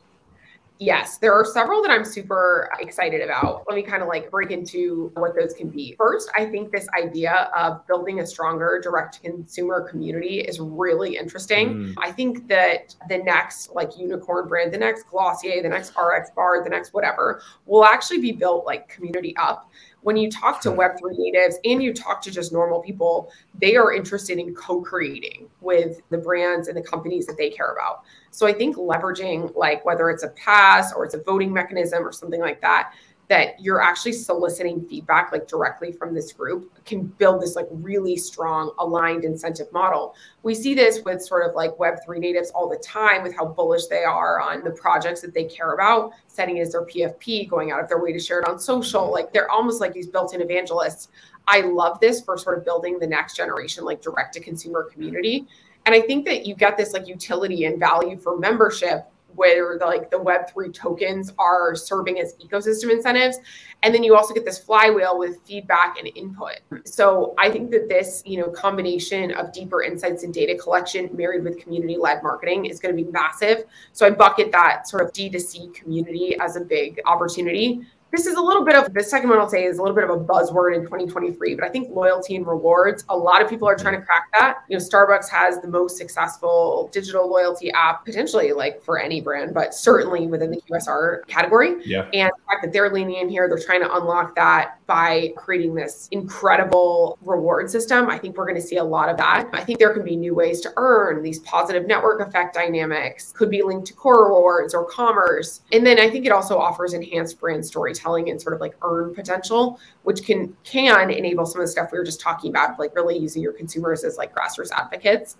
Yes, 0.81 1.19
there 1.19 1.35
are 1.35 1.45
several 1.45 1.83
that 1.83 1.91
I'm 1.91 2.07
super 2.07 2.71
excited 2.81 3.21
about. 3.21 3.65
Let 3.69 3.77
me 3.77 3.83
kind 3.83 4.03
of 4.03 4.09
like 4.09 4.31
break 4.31 4.51
into 4.51 5.13
what 5.15 5.35
those 5.39 5.53
can 5.53 5.69
be. 5.69 5.95
First, 5.99 6.31
I 6.35 6.47
think 6.47 6.73
this 6.73 6.89
idea 6.99 7.51
of 7.55 7.87
building 7.87 8.21
a 8.21 8.27
stronger 8.27 8.81
direct 8.83 9.23
consumer 9.23 9.87
community 9.87 10.41
is 10.41 10.59
really 10.59 11.19
interesting. 11.19 11.69
Mm. 11.69 11.95
I 11.99 12.11
think 12.11 12.49
that 12.49 12.95
the 13.11 13.19
next 13.19 13.73
like 13.75 13.99
unicorn 13.99 14.49
brand, 14.49 14.73
the 14.73 14.79
next 14.79 15.07
Glossier, 15.11 15.63
the 15.63 15.69
next 15.69 15.91
RX 15.91 16.31
bar, 16.31 16.65
the 16.65 16.71
next 16.71 16.95
whatever 16.95 17.43
will 17.67 17.85
actually 17.85 18.23
be 18.23 18.33
built 18.33 18.65
like 18.65 18.89
community 18.89 19.37
up 19.37 19.71
when 20.03 20.17
you 20.17 20.31
talk 20.31 20.61
to 20.63 20.71
hmm. 20.71 20.79
Web3 20.79 21.19
natives 21.19 21.59
and 21.65 21.83
you 21.83 21.93
talk 21.93 22.23
to 22.23 22.31
just 22.31 22.53
normal 22.53 22.81
people, 22.81 23.31
they 23.61 23.77
are 23.77 23.93
interested 23.93 24.39
in 24.39 24.55
co 24.55 24.81
creating 24.81 25.49
with 25.61 26.01
the 26.11 26.19
brands 26.19 26.69
and 26.69 26.77
the 26.77 26.83
companies 26.83 27.27
that 27.27 27.37
they 27.37 27.51
care 27.51 27.73
about. 27.73 28.03
So 28.31 28.47
I 28.47 28.53
think 28.53 28.77
leveraging, 28.77 29.55
like 29.57 29.85
whether 29.85 30.11
it's 30.11 30.23
a 30.23 30.29
pass 30.31 30.93
or 30.93 31.05
it's 31.05 31.15
a 31.15 31.23
voting 31.23 31.53
mechanism 31.53 32.07
or 32.07 32.13
something 32.13 32.41
like 32.41 32.61
that, 32.61 32.95
that 33.31 33.61
you're 33.61 33.81
actually 33.81 34.13
soliciting 34.13 34.85
feedback 34.89 35.31
like 35.31 35.47
directly 35.47 35.93
from 35.93 36.13
this 36.13 36.33
group 36.33 36.69
can 36.85 37.05
build 37.05 37.41
this 37.41 37.55
like 37.55 37.69
really 37.71 38.17
strong 38.17 38.73
aligned 38.81 39.25
incentive 39.25 39.73
model. 39.73 40.17
We 40.43 40.53
see 40.53 40.75
this 40.75 41.05
with 41.05 41.23
sort 41.23 41.49
of 41.49 41.55
like 41.55 41.71
Web3 41.77 42.19
natives 42.19 42.51
all 42.51 42.69
the 42.69 42.77
time 42.79 43.23
with 43.23 43.33
how 43.33 43.47
bullish 43.47 43.87
they 43.87 44.03
are 44.03 44.41
on 44.41 44.65
the 44.65 44.73
projects 44.73 45.21
that 45.21 45.33
they 45.33 45.45
care 45.45 45.75
about, 45.75 46.11
setting 46.27 46.59
as 46.59 46.73
their 46.73 46.85
PFP, 46.85 47.49
going 47.49 47.71
out 47.71 47.81
of 47.81 47.89
their 47.89 48.03
way 48.03 48.13
to 48.13 48.19
share 48.19 48.41
it 48.41 48.49
on 48.49 48.59
social. 48.59 49.13
Like 49.13 49.33
they're 49.33 49.51
almost 49.51 49.81
like 49.81 49.93
these 49.93 50.09
built 50.09 50.35
in 50.35 50.43
evangelists. 50.43 51.07
I 51.47 51.61
love 51.61 52.01
this 52.01 52.21
for 52.21 52.37
sort 52.37 52.59
of 52.59 52.65
building 52.65 52.99
the 52.99 53.07
next 53.07 53.37
generation, 53.37 53.85
like 53.85 54.03
direct 54.03 54.35
to 54.35 54.41
consumer 54.41 54.91
community. 54.93 55.47
And 55.87 55.95
I 55.95 56.01
think 56.01 56.25
that 56.27 56.47
you 56.47 56.57
get 56.57 56.77
this 56.77 56.93
like 56.93 57.07
utility 57.07 57.67
and 57.67 57.79
value 57.79 58.19
for 58.19 58.37
membership 58.37 59.07
where 59.41 59.79
the, 59.79 59.87
like 59.87 60.11
the 60.11 60.19
web3 60.19 60.71
tokens 60.75 61.33
are 61.39 61.75
serving 61.75 62.21
as 62.21 62.35
ecosystem 62.35 62.91
incentives. 62.91 63.39
And 63.83 63.95
then 63.95 64.05
you 64.05 64.15
also 64.15 64.35
get 64.35 64.45
this 64.45 64.59
flywheel 64.59 65.19
with 65.19 65.41
feedback 65.47 65.97
and 65.99 66.11
input. 66.15 66.59
So 66.85 67.35
i 67.39 67.49
think 67.51 67.71
that 67.71 67.89
this 67.89 68.23
you 68.27 68.39
know 68.39 68.49
combination 68.51 69.33
of 69.33 69.51
deeper 69.51 69.83
insights 69.83 70.25
and 70.25 70.35
data 70.35 70.55
collection 70.63 71.09
married 71.17 71.43
with 71.43 71.59
community 71.59 71.97
led 71.97 72.23
marketing 72.23 72.67
is 72.67 72.81
going 72.81 72.95
to 72.95 73.03
be 73.03 73.11
massive. 73.11 73.65
So 73.93 74.07
i 74.07 74.11
bucket 74.11 74.53
that 74.53 74.87
sort 74.87 75.03
of 75.05 75.13
d2c 75.15 75.73
community 75.73 76.37
as 76.39 76.57
a 76.57 76.61
big 76.61 77.01
opportunity 77.07 77.87
this 78.13 78.27
is 78.27 78.35
a 78.37 78.41
little 78.41 78.65
bit 78.65 78.75
of 78.75 78.93
the 78.93 79.03
second 79.03 79.31
one 79.31 79.39
I'll 79.39 79.49
say 79.49 79.65
is 79.65 79.79
a 79.79 79.83
little 79.83 79.95
bit 79.95 80.05
of 80.05 80.11
a 80.11 80.19
buzzword 80.19 80.75
in 80.75 80.83
2023, 80.83 81.55
but 81.55 81.65
I 81.65 81.69
think 81.69 81.91
loyalty 81.91 82.37
and 82.37 82.47
rewards, 82.47 83.05
a 83.09 83.17
lot 83.17 83.43
of 83.43 83.49
people 83.49 83.69
are 83.69 83.77
trying 83.77 83.99
to 83.99 84.05
crack 84.05 84.25
that. 84.39 84.59
You 84.69 84.77
know, 84.77 84.85
Starbucks 84.85 85.29
has 85.29 85.61
the 85.61 85.69
most 85.69 85.97
successful 85.97 86.91
digital 86.93 87.29
loyalty 87.31 87.71
app, 87.73 88.05
potentially 88.05 88.53
like 88.53 88.83
for 88.83 88.99
any 88.99 89.21
brand, 89.21 89.55
but 89.55 89.75
certainly 89.75 90.27
within 90.27 90.51
the 90.51 90.61
QSR 90.61 91.27
category. 91.27 91.77
Yeah. 91.85 92.09
And 92.13 92.31
the 92.37 92.43
fact 92.47 92.63
that 92.63 92.73
they're 92.73 92.93
leaning 92.93 93.17
in 93.17 93.29
here, 93.29 93.49
they're 93.49 93.65
trying 93.65 93.81
to 93.83 93.95
unlock 93.95 94.35
that 94.35 94.79
by 94.91 95.33
creating 95.37 95.73
this 95.73 96.09
incredible 96.11 97.17
reward 97.23 97.71
system. 97.71 98.11
I 98.11 98.19
think 98.19 98.37
we're 98.37 98.45
going 98.45 98.61
to 98.61 98.67
see 98.67 98.79
a 98.79 98.83
lot 98.83 99.09
of 99.09 99.17
that. 99.19 99.49
I 99.53 99.63
think 99.63 99.79
there 99.79 99.95
can 99.95 100.03
be 100.03 100.17
new 100.17 100.35
ways 100.35 100.61
to 100.63 100.73
earn 100.77 101.23
these 101.23 101.39
positive 101.41 101.87
network 101.87 102.21
effect 102.21 102.55
dynamics, 102.55 103.31
could 103.31 103.51
be 103.51 103.63
linked 103.63 103.87
to 103.87 103.95
core 103.95 104.25
rewards 104.25 104.75
or 104.75 104.85
commerce. 104.85 105.61
And 105.71 105.87
then 105.87 106.01
I 106.01 106.11
think 106.11 106.27
it 106.27 106.33
also 106.33 106.59
offers 106.59 106.93
enhanced 106.93 107.39
brand 107.39 107.65
storytelling 107.65 108.31
and 108.31 108.43
sort 108.43 108.53
of 108.53 108.61
like 108.61 108.75
earn 108.83 109.15
potential, 109.15 109.79
which 110.03 110.25
can 110.25 110.57
can 110.65 111.09
enable 111.13 111.47
some 111.47 111.61
of 111.61 111.69
the 111.69 111.71
stuff 111.71 111.93
we 111.93 111.99
were 111.99 112.05
just 112.05 112.21
talking 112.21 112.51
about, 112.51 112.77
like 112.81 112.93
really 112.97 113.17
using 113.17 113.43
your 113.43 113.53
consumers 113.53 114.03
as 114.03 114.17
like 114.17 114.35
grassroots 114.35 114.73
advocates. 114.73 115.37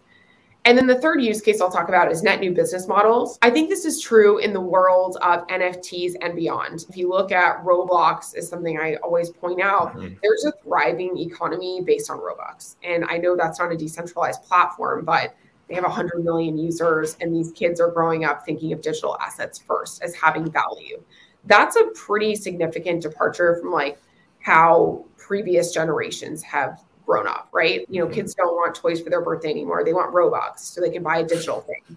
And 0.65 0.77
then 0.77 0.87
the 0.87 1.01
third 1.01 1.23
use 1.23 1.41
case 1.41 1.61
I'll 1.61 1.71
talk 1.71 1.89
about 1.89 2.13
is 2.13 2.23
net 2.23 2.41
new 2.41 2.53
business 2.53 2.87
models. 2.87 3.39
I 3.41 3.51
think 3.51 3.69
this 3.69 3.85
is 3.85 4.01
true 4.01 4.39
in 4.39 4.53
the 4.53 4.61
world 4.61 5.17
of 5.23 5.47
NFTs 5.47 6.17
and 6.21 6.37
beyond. 6.37 6.85
If 6.89 6.97
you 6.97 7.09
look 7.09 7.33
at 7.33 7.65
Roblox 7.65 8.37
is 8.37 8.49
something 8.49 8.79
I 8.79 8.97
always 8.97 9.31
point 9.31 9.61
out, 9.61 9.97
mm-hmm. 9.97 10.15
there's 10.23 10.45
a 10.45 10.53
thriving 10.63 11.19
economy 11.19 11.81
based 11.85 12.11
on 12.11 12.19
Robux. 12.19 12.77
And 12.83 13.05
I 13.07 13.17
know 13.17 13.37
that's 13.37 13.59
not 13.59 13.73
a 13.73 13.77
decentralized 13.77 14.43
platform, 14.43 15.05
but 15.05 15.35
they 15.69 15.77
have 15.77 15.85
100 15.85 16.25
million 16.25 16.59
users 16.59 17.17
and 17.21 17.35
these 17.35 17.53
kids 17.53 17.81
are 17.81 17.91
growing 17.91 18.25
up 18.25 18.45
thinking 18.45 18.73
of 18.73 18.83
digital 18.83 19.17
assets 19.21 19.59
first 19.59 20.03
as 20.03 20.15
having 20.15 20.51
value 20.51 21.01
that's 21.45 21.77
a 21.77 21.85
pretty 21.95 22.35
significant 22.35 23.03
departure 23.03 23.57
from 23.61 23.71
like 23.71 24.01
how 24.41 25.05
previous 25.17 25.73
generations 25.73 26.43
have 26.43 26.83
grown 27.11 27.27
up, 27.27 27.49
right? 27.53 27.85
You 27.89 28.01
know, 28.01 28.07
mm-hmm. 28.07 28.15
kids 28.15 28.35
don't 28.35 28.55
want 28.55 28.77
toys 28.77 29.01
for 29.01 29.11
their 29.11 29.21
birthday 29.21 29.51
anymore. 29.51 29.85
They 29.85 29.93
want 29.93 30.15
Robux 30.15 30.61
so 30.61 30.81
they 30.81 30.91
can 30.91 31.03
buy 31.03 31.19
a 31.19 31.27
digital 31.27 31.61
thing. 31.61 31.97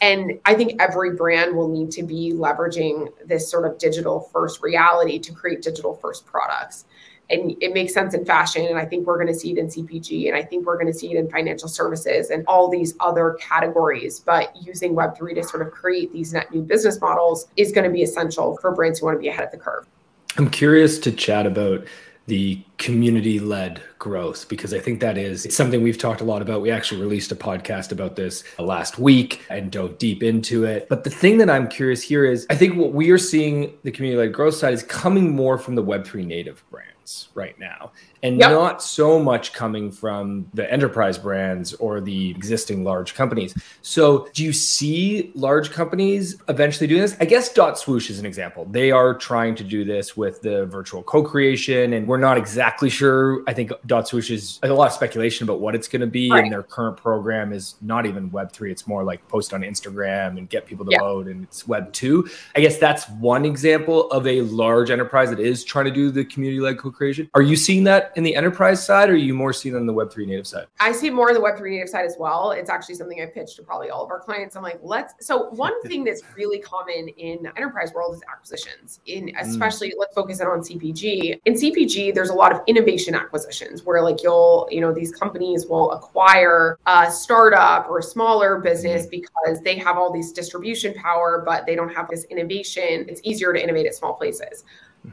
And 0.00 0.40
I 0.46 0.54
think 0.54 0.80
every 0.80 1.14
brand 1.14 1.54
will 1.54 1.68
need 1.68 1.90
to 1.92 2.02
be 2.02 2.32
leveraging 2.34 3.08
this 3.26 3.50
sort 3.50 3.70
of 3.70 3.78
digital 3.78 4.30
first 4.32 4.62
reality 4.62 5.18
to 5.18 5.32
create 5.32 5.60
digital 5.60 5.94
first 5.96 6.24
products 6.24 6.86
and 7.28 7.56
it 7.60 7.74
makes 7.74 7.92
sense 7.92 8.14
in 8.14 8.24
fashion 8.24 8.64
and 8.66 8.78
i 8.78 8.84
think 8.84 9.04
we're 9.04 9.16
going 9.16 9.26
to 9.26 9.34
see 9.34 9.50
it 9.50 9.58
in 9.58 9.66
cpg 9.66 10.28
and 10.28 10.36
i 10.36 10.42
think 10.44 10.64
we're 10.64 10.76
going 10.76 10.86
to 10.86 10.96
see 10.96 11.12
it 11.12 11.18
in 11.18 11.28
financial 11.28 11.68
services 11.68 12.30
and 12.30 12.44
all 12.46 12.68
these 12.68 12.94
other 13.00 13.36
categories 13.40 14.20
but 14.20 14.54
using 14.62 14.94
web3 14.94 15.34
to 15.34 15.42
sort 15.42 15.66
of 15.66 15.72
create 15.72 16.12
these 16.12 16.32
net 16.32 16.52
new 16.54 16.62
business 16.62 17.00
models 17.00 17.48
is 17.56 17.72
going 17.72 17.82
to 17.82 17.90
be 17.90 18.04
essential 18.04 18.56
for 18.58 18.70
brands 18.70 19.00
who 19.00 19.06
want 19.06 19.16
to 19.16 19.20
be 19.20 19.26
ahead 19.26 19.44
of 19.44 19.50
the 19.50 19.58
curve 19.58 19.88
i'm 20.36 20.48
curious 20.48 21.00
to 21.00 21.10
chat 21.10 21.46
about 21.46 21.84
the 22.26 22.60
community 22.78 23.38
led 23.38 23.80
growth 23.98 24.48
because 24.48 24.74
I 24.74 24.78
think 24.78 25.00
that 25.00 25.16
is 25.16 25.46
something 25.54 25.82
we've 25.82 25.98
talked 25.98 26.20
a 26.20 26.24
lot 26.24 26.42
about. 26.42 26.60
We 26.60 26.70
actually 26.70 27.00
released 27.00 27.30
a 27.30 27.36
podcast 27.36 27.92
about 27.92 28.16
this 28.16 28.42
last 28.58 28.98
week 28.98 29.42
and 29.48 29.70
dove 29.70 29.98
deep 29.98 30.22
into 30.22 30.64
it. 30.64 30.88
But 30.88 31.04
the 31.04 31.10
thing 31.10 31.38
that 31.38 31.48
I'm 31.48 31.68
curious 31.68 32.02
here 32.02 32.24
is 32.24 32.46
I 32.50 32.56
think 32.56 32.76
what 32.76 32.92
we 32.92 33.10
are 33.10 33.18
seeing 33.18 33.72
the 33.84 33.92
community 33.92 34.26
led 34.26 34.32
growth 34.32 34.54
side 34.54 34.74
is 34.74 34.82
coming 34.82 35.34
more 35.34 35.56
from 35.56 35.76
the 35.76 35.84
Web3 35.84 36.26
native 36.26 36.64
brands 36.70 37.28
right 37.34 37.58
now 37.58 37.92
and 38.22 38.38
yep. 38.38 38.50
not 38.50 38.82
so 38.82 39.18
much 39.18 39.52
coming 39.52 39.90
from 39.90 40.46
the 40.54 40.70
enterprise 40.72 41.18
brands 41.18 41.74
or 41.74 42.00
the 42.00 42.30
existing 42.30 42.84
large 42.84 43.14
companies. 43.14 43.54
So, 43.82 44.28
do 44.32 44.44
you 44.44 44.52
see 44.52 45.32
large 45.34 45.70
companies 45.70 46.36
eventually 46.48 46.86
doing 46.86 47.02
this? 47.02 47.16
I 47.20 47.24
guess 47.24 47.52
Dot 47.52 47.78
Swoosh 47.78 48.10
is 48.10 48.18
an 48.18 48.26
example. 48.26 48.66
They 48.70 48.90
are 48.90 49.14
trying 49.14 49.54
to 49.56 49.64
do 49.64 49.84
this 49.84 50.16
with 50.16 50.42
the 50.42 50.66
virtual 50.66 51.02
co-creation, 51.02 51.92
and 51.92 52.06
we're 52.06 52.16
not 52.18 52.38
exactly 52.38 52.90
sure. 52.90 53.42
I 53.46 53.52
think 53.52 53.72
Dot 53.86 54.08
Swoosh 54.08 54.30
is 54.30 54.58
a 54.62 54.68
lot 54.68 54.86
of 54.86 54.92
speculation 54.92 55.44
about 55.44 55.60
what 55.60 55.74
it's 55.74 55.88
going 55.88 56.00
to 56.00 56.06
be, 56.06 56.30
right. 56.30 56.42
and 56.42 56.52
their 56.52 56.62
current 56.62 56.96
program 56.96 57.52
is 57.52 57.76
not 57.80 58.06
even 58.06 58.30
Web 58.30 58.52
three. 58.52 58.70
It's 58.72 58.86
more 58.86 59.04
like 59.04 59.26
post 59.28 59.54
on 59.54 59.62
Instagram 59.62 60.38
and 60.38 60.48
get 60.48 60.66
people 60.66 60.84
to 60.86 60.98
vote, 60.98 61.26
and 61.26 61.44
it's 61.44 61.66
Web 61.68 61.92
two. 61.92 62.28
I 62.54 62.60
guess 62.60 62.78
that's 62.78 63.08
one 63.10 63.44
example 63.44 64.10
of 64.10 64.26
a 64.26 64.42
large 64.42 64.90
enterprise 64.90 65.30
that 65.30 65.40
is 65.40 65.64
trying 65.64 65.86
to 65.86 65.90
do 65.90 66.10
the 66.10 66.24
community-led 66.24 66.78
co-creation. 66.78 67.30
Are 67.34 67.42
you 67.42 67.56
seeing 67.56 67.84
that 67.84 68.05
in 68.16 68.22
the 68.22 68.34
enterprise 68.34 68.84
side, 68.84 69.08
or 69.08 69.12
are 69.12 69.16
you 69.16 69.34
more 69.34 69.52
seeing 69.52 69.74
on 69.74 69.86
the 69.86 69.92
Web3 69.92 70.26
native 70.26 70.46
side? 70.46 70.66
I 70.80 70.92
see 70.92 71.10
more 71.10 71.28
on 71.28 71.34
the 71.34 71.40
Web3 71.40 71.70
native 71.70 71.88
side 71.88 72.04
as 72.04 72.16
well. 72.18 72.52
It's 72.52 72.70
actually 72.70 72.94
something 72.94 73.20
I 73.20 73.26
pitched 73.26 73.56
to 73.56 73.62
probably 73.62 73.90
all 73.90 74.04
of 74.04 74.10
our 74.10 74.20
clients. 74.20 74.56
I'm 74.56 74.62
like, 74.62 74.78
let's. 74.82 75.14
So 75.26 75.50
one 75.50 75.80
thing 75.82 76.04
that's 76.04 76.22
really 76.36 76.58
common 76.58 77.08
in 77.08 77.42
the 77.42 77.56
enterprise 77.56 77.92
world 77.92 78.14
is 78.14 78.22
acquisitions. 78.30 79.00
In 79.06 79.26
mm. 79.26 79.40
especially, 79.40 79.90
mm. 79.90 79.98
let's 79.98 80.14
focus 80.14 80.40
it 80.40 80.46
on 80.46 80.60
CPG. 80.60 81.40
In 81.44 81.54
CPG, 81.54 82.14
there's 82.14 82.30
a 82.30 82.34
lot 82.34 82.52
of 82.52 82.60
innovation 82.66 83.14
acquisitions 83.14 83.84
where 83.84 84.02
like 84.02 84.22
you'll, 84.22 84.68
you 84.70 84.80
know, 84.80 84.92
these 84.92 85.12
companies 85.12 85.66
will 85.66 85.92
acquire 85.92 86.78
a 86.86 87.10
startup 87.10 87.88
or 87.88 87.98
a 87.98 88.02
smaller 88.02 88.60
business 88.60 89.06
mm. 89.06 89.10
because 89.10 89.60
they 89.62 89.76
have 89.76 89.96
all 89.96 90.12
these 90.12 90.32
distribution 90.32 90.94
power, 90.94 91.42
but 91.44 91.66
they 91.66 91.74
don't 91.74 91.92
have 91.92 92.08
this 92.08 92.24
innovation. 92.24 93.06
It's 93.08 93.20
easier 93.24 93.52
to 93.52 93.62
innovate 93.62 93.86
at 93.86 93.94
small 93.94 94.14
places. 94.14 94.64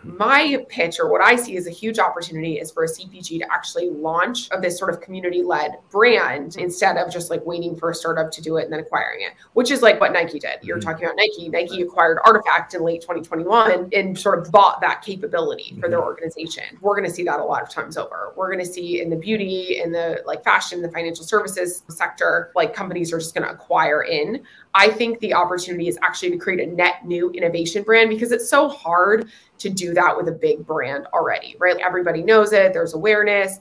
My 0.02 0.66
pitch, 0.70 1.00
or 1.00 1.10
what 1.10 1.22
I 1.22 1.36
see 1.36 1.56
as 1.58 1.68
a 1.68 1.72
huge 1.72 2.00
opportunity, 2.00 2.60
is 2.60 2.72
for 2.72 2.84
a 2.84 2.88
CPG 2.88 3.40
to 3.40 3.46
actually 3.52 3.90
launch 3.90 4.50
of 4.50 4.62
this 4.62 4.78
sort 4.78 4.92
of 4.92 5.02
community 5.02 5.44
led 5.44 5.74
brand 5.92 6.56
instead 6.58 6.98
of 6.98 7.12
just 7.12 7.30
like 7.30 7.46
waiting 7.46 7.76
for 7.76 7.92
a 7.92 7.96
startup 7.96 8.32
to 8.32 8.42
do 8.42 8.58
it 8.58 8.64
and 8.64 8.74
then 8.74 8.80
acquiring 8.80 9.22
it, 9.22 9.34
which 9.54 9.72
is 9.72 9.82
like 9.82 10.00
what 10.00 10.12
Nike 10.12 10.40
did. 10.40 10.60
You're 10.64 10.78
mm-hmm. 10.78 10.90
talking 10.90 11.06
about 11.06 11.18
Nike. 11.18 11.50
Nike 11.50 11.82
acquired 11.82 12.18
RTFKT 12.26 12.76
in 12.76 12.84
late 12.84 13.02
2021 13.02 13.90
and 13.94 14.18
sort 14.18 14.40
of 14.40 14.52
bought 14.52 14.82
that 14.82 15.02
capability 15.02 15.78
for 15.80 15.90
their 15.90 16.00
mm-hmm. 16.00 16.08
organization. 16.08 16.64
We're 16.82 16.96
going 16.96 17.08
to 17.10 17.14
see 17.14 17.24
that 17.26 17.40
a 17.40 17.44
lot 17.44 17.62
of 17.62 17.70
times 17.70 17.98
over. 17.98 18.34
We're 18.36 18.52
going 18.52 18.66
to 18.66 18.72
see 18.72 19.02
in 19.02 19.10
the 19.10 19.16
beauty, 19.16 19.82
in 19.84 19.92
the 19.92 20.22
like 20.26 20.44
fashion, 20.44 20.82
the 20.82 20.92
financial 20.92 21.26
services 21.26 21.84
sector, 21.90 22.52
like 22.56 22.74
companies 22.74 23.14
are 23.14 23.20
just 23.20 23.36
going 23.36 23.48
to 23.48 23.54
acquire 23.54 24.04
in. 24.04 24.44
I 24.76 24.90
think 24.90 25.20
the 25.20 25.34
opportunity 25.34 25.88
is 25.88 26.00
actually 26.02 26.32
to 26.32 26.38
create 26.38 26.68
a 26.68 26.72
net 26.72 27.06
new 27.06 27.30
innovation 27.32 27.84
brand 27.84 28.10
because 28.10 28.32
it's 28.32 28.50
so 28.50 28.68
hard 28.68 29.30
to 29.60 29.70
do 29.70 29.94
that 29.94 30.16
with 30.16 30.28
a 30.28 30.32
big 30.32 30.66
brand 30.66 31.08
already, 31.14 31.56
right? 31.60 31.78
Everybody 31.78 32.24
knows 32.24 32.54
it, 32.54 32.74
there's 32.74 32.94
awareness. 32.94 33.60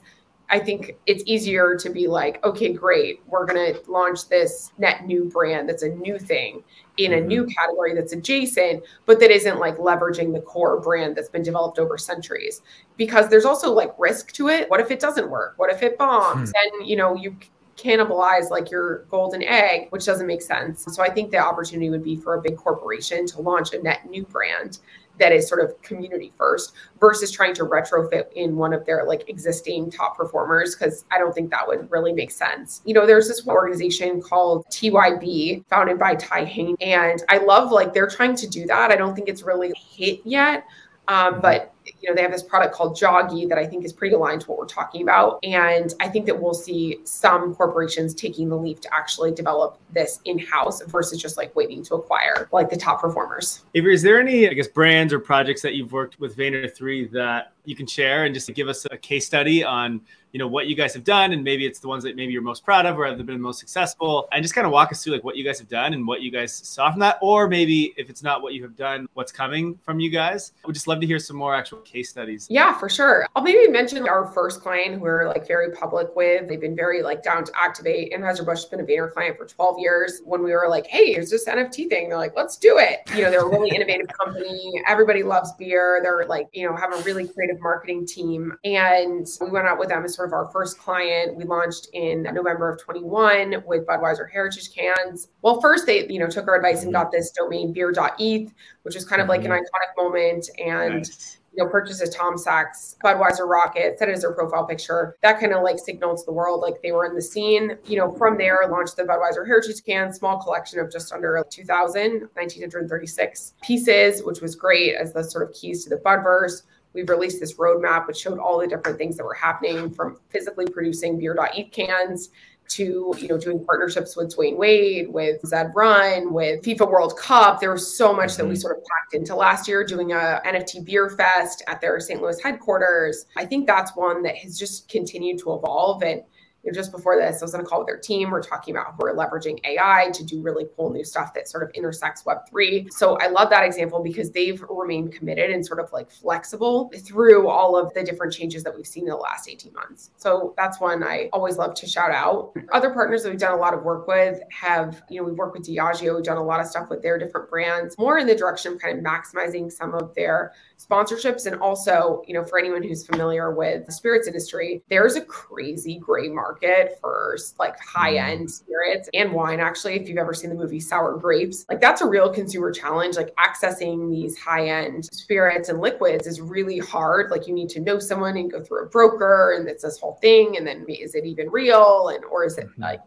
I 0.49 0.59
think 0.59 0.97
it's 1.05 1.23
easier 1.25 1.75
to 1.77 1.89
be 1.89 2.07
like, 2.07 2.43
okay, 2.45 2.73
great, 2.73 3.21
we're 3.25 3.45
going 3.45 3.73
to 3.73 3.91
launch 3.91 4.27
this 4.27 4.71
net 4.77 5.05
new 5.07 5.25
brand 5.25 5.69
that's 5.69 5.83
a 5.83 5.89
new 5.89 6.19
thing 6.19 6.63
in 6.97 7.13
a 7.13 7.21
new 7.21 7.43
mm-hmm. 7.43 7.51
category 7.51 7.95
that's 7.95 8.13
adjacent, 8.13 8.83
but 9.05 9.19
that 9.19 9.31
isn't 9.31 9.57
like 9.59 9.77
leveraging 9.77 10.33
the 10.33 10.41
core 10.41 10.79
brand 10.79 11.15
that's 11.15 11.29
been 11.29 11.41
developed 11.41 11.79
over 11.79 11.97
centuries. 11.97 12.61
Because 12.97 13.29
there's 13.29 13.45
also 13.45 13.71
like 13.71 13.93
risk 13.97 14.31
to 14.33 14.49
it. 14.49 14.69
What 14.69 14.79
if 14.79 14.91
it 14.91 14.99
doesn't 14.99 15.29
work? 15.29 15.53
What 15.57 15.71
if 15.71 15.81
it 15.81 15.97
bombs? 15.97 16.51
Hmm. 16.51 16.79
And 16.79 16.87
you 16.87 16.97
know, 16.97 17.15
you 17.15 17.35
cannibalize 17.77 18.49
like 18.51 18.69
your 18.69 19.05
golden 19.05 19.43
egg, 19.43 19.87
which 19.89 20.05
doesn't 20.05 20.27
make 20.27 20.41
sense. 20.41 20.85
So 20.93 21.01
I 21.01 21.09
think 21.09 21.31
the 21.31 21.39
opportunity 21.39 21.89
would 21.89 22.03
be 22.03 22.15
for 22.15 22.35
a 22.35 22.41
big 22.41 22.57
corporation 22.57 23.25
to 23.27 23.41
launch 23.41 23.73
a 23.73 23.81
net 23.81 24.07
new 24.09 24.23
brand 24.25 24.79
that 25.19 25.31
is 25.31 25.47
sort 25.47 25.63
of 25.63 25.79
community 25.81 26.31
first 26.37 26.73
versus 26.99 27.31
trying 27.31 27.53
to 27.53 27.63
retrofit 27.63 28.31
in 28.33 28.55
one 28.55 28.73
of 28.73 28.85
their 28.85 29.05
like 29.05 29.27
existing 29.29 29.91
top 29.91 30.17
performers 30.17 30.75
because 30.75 31.05
I 31.11 31.17
don't 31.17 31.33
think 31.33 31.51
that 31.51 31.67
would 31.67 31.89
really 31.91 32.13
make 32.13 32.31
sense. 32.31 32.81
You 32.85 32.93
know, 32.93 33.05
there's 33.05 33.27
this 33.27 33.47
organization 33.47 34.21
called 34.21 34.65
TYB 34.67 35.65
founded 35.69 35.99
by 35.99 36.15
Ty 36.15 36.45
Haney 36.45 36.75
and 36.81 37.23
I 37.29 37.37
love 37.37 37.71
like 37.71 37.93
they're 37.93 38.09
trying 38.09 38.35
to 38.37 38.47
do 38.47 38.65
that. 38.65 38.91
I 38.91 38.95
don't 38.95 39.15
think 39.15 39.29
it's 39.29 39.43
really 39.43 39.73
hit 39.75 40.21
yet. 40.25 40.65
Um, 41.07 41.41
but 41.41 41.73
you 42.03 42.09
know, 42.09 42.15
they 42.15 42.21
have 42.21 42.31
this 42.31 42.43
product 42.43 42.75
called 42.75 42.97
Joggy 42.97 43.47
that 43.47 43.57
I 43.57 43.65
think 43.65 43.85
is 43.85 43.93
pretty 43.93 44.13
aligned 44.13 44.41
to 44.41 44.47
what 44.47 44.59
we're 44.59 44.65
talking 44.65 45.03
about. 45.03 45.39
And 45.41 45.93
I 46.01 46.09
think 46.09 46.25
that 46.25 46.39
we'll 46.39 46.53
see 46.53 46.99
some 47.05 47.55
corporations 47.55 48.13
taking 48.13 48.49
the 48.49 48.57
leap 48.57 48.81
to 48.81 48.93
actually 48.93 49.31
develop 49.31 49.77
this 49.93 50.19
in-house 50.25 50.83
versus 50.83 51.21
just 51.21 51.37
like 51.37 51.55
waiting 51.55 51.81
to 51.83 51.95
acquire 51.95 52.49
like 52.51 52.69
the 52.69 52.75
top 52.75 52.99
performers. 52.99 53.63
Avery, 53.73 53.93
is 53.93 54.01
there 54.01 54.19
any, 54.19 54.49
I 54.49 54.53
guess, 54.53 54.67
brands 54.67 55.13
or 55.13 55.19
projects 55.19 55.61
that 55.61 55.75
you've 55.75 55.93
worked 55.93 56.19
with 56.19 56.35
Vayner 56.35 56.73
3 56.75 57.07
that 57.07 57.53
you 57.65 57.75
can 57.75 57.87
share 57.87 58.25
and 58.25 58.33
just 58.33 58.53
give 58.53 58.67
us 58.67 58.85
a 58.91 58.97
case 58.97 59.25
study 59.25 59.63
on 59.63 60.01
you 60.33 60.39
know 60.39 60.47
what 60.47 60.67
you 60.67 60.75
guys 60.75 60.93
have 60.93 61.03
done 61.03 61.31
and 61.31 61.43
maybe 61.43 61.65
it's 61.65 61.79
the 61.79 61.87
ones 61.87 62.03
that 62.03 62.15
maybe 62.15 62.33
you're 62.33 62.41
most 62.41 62.65
proud 62.65 62.85
of 62.85 62.97
or 62.97 63.05
have 63.05 63.23
been 63.25 63.39
most 63.39 63.59
successful 63.59 64.27
and 64.31 64.43
just 64.43 64.53
kind 64.53 64.65
of 64.65 64.73
walk 64.73 64.91
us 64.91 65.03
through 65.03 65.13
like 65.13 65.23
what 65.23 65.37
you 65.37 65.43
guys 65.43 65.59
have 65.59 65.69
done 65.69 65.93
and 65.93 66.05
what 66.05 66.21
you 66.21 66.31
guys 66.31 66.53
saw 66.53 66.91
from 66.91 66.99
that 66.99 67.17
or 67.21 67.47
maybe 67.47 67.93
if 67.97 68.09
it's 68.09 68.23
not 68.23 68.41
what 68.41 68.53
you 68.53 68.63
have 68.63 68.75
done 68.75 69.07
what's 69.13 69.31
coming 69.31 69.77
from 69.83 69.99
you 69.99 70.09
guys 70.09 70.53
would 70.65 70.73
just 70.73 70.87
love 70.87 70.99
to 70.99 71.07
hear 71.07 71.19
some 71.19 71.37
more 71.37 71.55
actual 71.55 71.77
case 71.79 71.92
studies. 72.01 72.47
Yeah 72.49 72.77
for 72.77 72.89
sure. 72.89 73.27
I'll 73.35 73.43
maybe 73.43 73.71
mention 73.71 74.07
our 74.07 74.31
first 74.31 74.61
client 74.61 74.95
who 74.95 75.01
we're 75.01 75.27
like 75.27 75.47
very 75.47 75.71
public 75.71 76.15
with. 76.15 76.47
They've 76.47 76.59
been 76.59 76.75
very 76.75 77.03
like 77.03 77.21
down 77.21 77.43
to 77.43 77.51
activate 77.55 78.13
anheuser-busch. 78.13 78.53
Has 78.53 78.65
been 78.65 78.79
a 78.79 78.83
Vayner 78.83 79.11
client 79.11 79.37
for 79.37 79.45
12 79.45 79.79
years. 79.79 80.21
When 80.23 80.43
we 80.43 80.51
were 80.51 80.67
like 80.69 80.87
hey 80.87 81.13
here's 81.13 81.29
this 81.29 81.47
nft 81.47 81.89
thing 81.89 82.09
they're 82.09 82.17
like 82.17 82.33
let's 82.35 82.57
do 82.57 82.77
it. 82.77 83.01
You 83.15 83.23
know 83.23 83.29
they're 83.29 83.45
a 83.45 83.49
really 83.49 83.69
innovative 83.75 84.07
company. 84.17 84.71
Everybody 84.87 85.23
loves 85.23 85.51
beer. 85.53 85.99
They're 86.01 86.25
like 86.25 86.47
you 86.53 86.67
know 86.67 86.75
have 86.75 86.93
a 86.93 87.03
really 87.03 87.27
creative 87.27 87.59
marketing 87.59 88.07
team. 88.07 88.53
And 88.63 89.27
we 89.41 89.49
went 89.49 89.67
out 89.67 89.77
with 89.77 89.89
them 89.89 90.05
as 90.05 90.15
sort 90.15 90.29
of 90.29 90.33
our 90.33 90.49
first 90.51 90.79
client. 90.79 91.35
We 91.35 91.43
launched 91.43 91.89
in 91.93 92.23
November 92.23 92.69
of 92.69 92.81
21 92.81 93.63
with 93.65 93.85
Budweiser 93.85 94.31
Heritage 94.31 94.73
cans. 94.73 95.29
Well, 95.41 95.59
first 95.59 95.85
they, 95.85 96.07
you 96.07 96.19
know, 96.19 96.27
took 96.27 96.47
our 96.47 96.55
advice 96.55 96.83
and 96.83 96.93
got 96.93 97.11
this 97.11 97.31
domain 97.31 97.73
beer.eth, 97.73 98.53
which 98.83 98.95
is 98.95 99.05
kind 99.05 99.21
of 99.21 99.27
like 99.27 99.43
an 99.43 99.51
mm-hmm. 99.51 99.61
iconic 99.61 100.03
moment. 100.03 100.49
And 100.59 100.95
nice 100.95 101.37
you 101.55 101.63
know, 101.63 101.69
purchased 101.69 102.01
a 102.01 102.07
Tom 102.07 102.37
Sachs 102.37 102.95
Budweiser 103.03 103.47
rocket, 103.47 103.99
set 103.99 104.09
it 104.09 104.13
as 104.13 104.21
their 104.21 104.33
profile 104.33 104.65
picture. 104.65 105.15
That 105.21 105.39
kind 105.39 105.53
of 105.53 105.63
like 105.63 105.77
signaled 105.77 106.17
to 106.17 106.25
the 106.25 106.31
world 106.31 106.61
like 106.61 106.81
they 106.81 106.91
were 106.91 107.05
in 107.05 107.15
the 107.15 107.21
scene. 107.21 107.77
You 107.85 107.97
know, 107.97 108.11
from 108.13 108.37
there, 108.37 108.61
launched 108.69 108.95
the 108.95 109.03
Budweiser 109.03 109.45
Heritage 109.45 109.83
Can, 109.85 110.11
small 110.11 110.41
collection 110.41 110.79
of 110.79 110.91
just 110.91 111.13
under 111.13 111.43
2,000, 111.47 112.21
1,936 112.33 113.53
pieces, 113.61 114.23
which 114.23 114.41
was 114.41 114.55
great 114.55 114.95
as 114.95 115.13
the 115.13 115.23
sort 115.23 115.47
of 115.47 115.53
keys 115.53 115.83
to 115.83 115.89
the 115.89 115.97
Budverse. 115.97 116.63
We've 116.93 117.09
released 117.09 117.39
this 117.39 117.55
roadmap, 117.55 118.07
which 118.07 118.17
showed 118.17 118.37
all 118.37 118.59
the 118.59 118.67
different 118.67 118.97
things 118.97 119.17
that 119.17 119.23
were 119.23 119.33
happening 119.33 119.91
from 119.91 120.19
physically 120.29 120.67
producing 120.67 121.17
beer.eth 121.17 121.71
cans 121.71 122.29
to 122.75 123.13
you 123.17 123.27
know 123.27 123.37
doing 123.37 123.63
partnerships 123.65 124.15
with 124.15 124.35
Dwyane 124.35 124.57
Wade, 124.57 125.07
with 125.11 125.45
Zed 125.45 125.71
Run, 125.75 126.33
with 126.33 126.63
FIFA 126.63 126.89
World 126.89 127.17
Cup. 127.17 127.59
There 127.59 127.71
was 127.71 127.95
so 127.97 128.13
much 128.13 128.31
mm-hmm. 128.31 128.37
that 128.37 128.47
we 128.47 128.53
mm-hmm. 128.53 128.61
sort 128.61 128.77
of 128.77 128.83
packed 128.83 129.13
into 129.13 129.35
last 129.35 129.67
year 129.67 129.83
doing 129.85 130.11
a 130.11 130.41
NFT 130.45 130.85
beer 130.85 131.09
fest 131.09 131.63
at 131.67 131.81
their 131.81 131.99
St. 131.99 132.21
Louis 132.21 132.41
headquarters. 132.41 133.25
I 133.37 133.45
think 133.45 133.67
that's 133.67 133.95
one 133.95 134.23
that 134.23 134.35
has 134.37 134.57
just 134.57 134.89
continued 134.89 135.39
to 135.39 135.53
evolve 135.53 136.03
and 136.03 136.21
you 136.63 136.71
know, 136.71 136.75
just 136.75 136.91
before 136.91 137.17
this, 137.17 137.41
I 137.41 137.45
was 137.45 137.53
on 137.53 137.61
a 137.61 137.63
call 137.63 137.79
with 137.79 137.87
their 137.87 137.99
team. 137.99 138.31
We're 138.31 138.41
talking 138.41 138.75
about 138.75 138.97
we're 138.97 139.13
leveraging 139.13 139.59
AI 139.65 140.09
to 140.13 140.23
do 140.23 140.41
really 140.41 140.65
cool 140.75 140.91
new 140.91 141.03
stuff 141.03 141.33
that 141.33 141.49
sort 141.49 141.63
of 141.63 141.69
intersects 141.71 142.23
Web3. 142.23 142.91
So 142.91 143.17
I 143.17 143.27
love 143.27 143.49
that 143.49 143.65
example 143.65 144.01
because 144.01 144.31
they've 144.31 144.63
remained 144.69 145.13
committed 145.13 145.51
and 145.51 145.65
sort 145.65 145.79
of 145.79 145.91
like 145.91 146.09
flexible 146.09 146.89
through 146.99 147.49
all 147.49 147.75
of 147.75 147.93
the 147.93 148.03
different 148.03 148.33
changes 148.33 148.63
that 148.63 148.73
we've 148.75 148.87
seen 148.87 149.03
in 149.03 149.09
the 149.09 149.15
last 149.15 149.49
18 149.49 149.73
months. 149.73 150.11
So 150.15 150.53
that's 150.55 150.79
one 150.79 151.03
I 151.03 151.29
always 151.33 151.57
love 151.57 151.73
to 151.75 151.87
shout 151.87 152.11
out. 152.11 152.53
Other 152.71 152.91
partners 152.91 153.23
that 153.23 153.29
we've 153.29 153.39
done 153.39 153.53
a 153.53 153.61
lot 153.61 153.73
of 153.73 153.83
work 153.83 154.07
with 154.07 154.39
have, 154.49 155.03
you 155.09 155.19
know, 155.19 155.27
we've 155.27 155.37
worked 155.37 155.57
with 155.57 155.67
Diageo, 155.67 156.15
we've 156.15 156.23
done 156.23 156.37
a 156.37 156.43
lot 156.43 156.61
of 156.61 156.67
stuff 156.67 156.89
with 156.89 157.01
their 157.01 157.17
different 157.17 157.49
brands, 157.49 157.97
more 157.97 158.17
in 158.19 158.27
the 158.27 158.35
direction 158.35 158.73
of 158.73 158.79
kind 158.79 158.97
of 158.97 159.03
maximizing 159.03 159.69
some 159.69 159.93
of 159.93 160.15
their 160.15 160.53
sponsorships. 160.85 161.45
And 161.45 161.59
also, 161.61 162.21
you 162.27 162.33
know, 162.33 162.45
for 162.45 162.59
anyone 162.59 162.83
who's 162.83 163.05
familiar 163.05 163.53
with 163.53 163.85
the 163.85 163.91
spirits 163.91 164.27
industry, 164.27 164.83
there's 164.89 165.15
a 165.15 165.21
crazy 165.21 165.99
gray 165.99 166.29
market 166.29 166.97
for 167.01 167.37
like 167.59 167.79
high 167.79 168.15
end 168.15 168.47
mm. 168.47 168.51
spirits 168.51 169.09
and 169.13 169.31
wine. 169.33 169.59
Actually, 169.59 169.95
if 169.95 170.07
you've 170.07 170.17
ever 170.17 170.33
seen 170.33 170.49
the 170.49 170.55
movie 170.55 170.79
Sour 170.79 171.17
Grapes, 171.17 171.65
like 171.69 171.81
that's 171.81 172.01
a 172.01 172.07
real 172.07 172.31
consumer 172.31 172.71
challenge. 172.71 173.15
Like 173.15 173.33
accessing 173.35 174.09
these 174.09 174.37
high 174.37 174.67
end 174.67 175.05
spirits 175.05 175.69
and 175.69 175.79
liquids 175.79 176.27
is 176.27 176.41
really 176.41 176.79
hard. 176.79 177.31
Like 177.31 177.47
you 177.47 177.53
need 177.53 177.69
to 177.69 177.79
know 177.79 177.99
someone 177.99 178.37
and 178.37 178.51
go 178.51 178.63
through 178.63 178.83
a 178.83 178.87
broker, 178.87 179.55
and 179.57 179.67
it's 179.67 179.83
this 179.83 179.99
whole 179.99 180.17
thing. 180.21 180.57
And 180.57 180.65
then 180.67 180.85
is 180.87 181.15
it 181.15 181.25
even 181.25 181.49
real? 181.49 182.09
And 182.09 182.23
or 182.25 182.45
is 182.45 182.57
it 182.57 182.67
mm-hmm. 182.67 182.81
like 182.81 183.01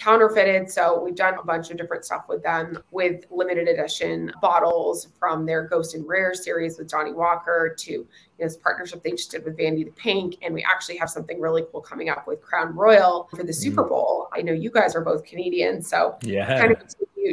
counterfeited. 0.00 0.70
So 0.70 1.02
we've 1.02 1.14
done 1.14 1.34
a 1.34 1.44
bunch 1.44 1.70
of 1.70 1.76
different 1.76 2.04
stuff 2.04 2.24
with 2.28 2.42
them 2.42 2.82
with 2.90 3.24
limited 3.30 3.68
edition 3.68 4.32
bottles 4.40 5.08
from 5.18 5.44
their 5.44 5.68
Ghost 5.68 5.94
and 5.94 6.08
Rare 6.08 6.34
series 6.34 6.78
with 6.78 6.88
Johnnie 6.88 7.12
Walker 7.12 7.74
to 7.78 8.06
this 8.38 8.56
partnership 8.56 9.02
they 9.02 9.10
just 9.10 9.30
did 9.30 9.44
with 9.44 9.58
Vandy 9.58 9.84
the 9.84 9.92
Pink. 9.92 10.38
And 10.42 10.54
we 10.54 10.64
actually 10.64 10.96
have 10.96 11.10
something 11.10 11.38
really 11.38 11.64
cool 11.70 11.82
coming 11.82 12.08
up 12.08 12.26
with 12.26 12.40
Crown 12.40 12.74
Royal 12.74 13.28
for 13.36 13.44
the 13.44 13.52
Super 13.52 13.84
mm. 13.84 13.90
Bowl. 13.90 14.28
I 14.32 14.40
know 14.40 14.52
you 14.52 14.70
guys 14.70 14.96
are 14.96 15.02
both 15.02 15.24
Canadian. 15.24 15.82
So 15.82 16.16
yeah. 16.22 16.58
kind 16.58 16.72
of 16.72 16.78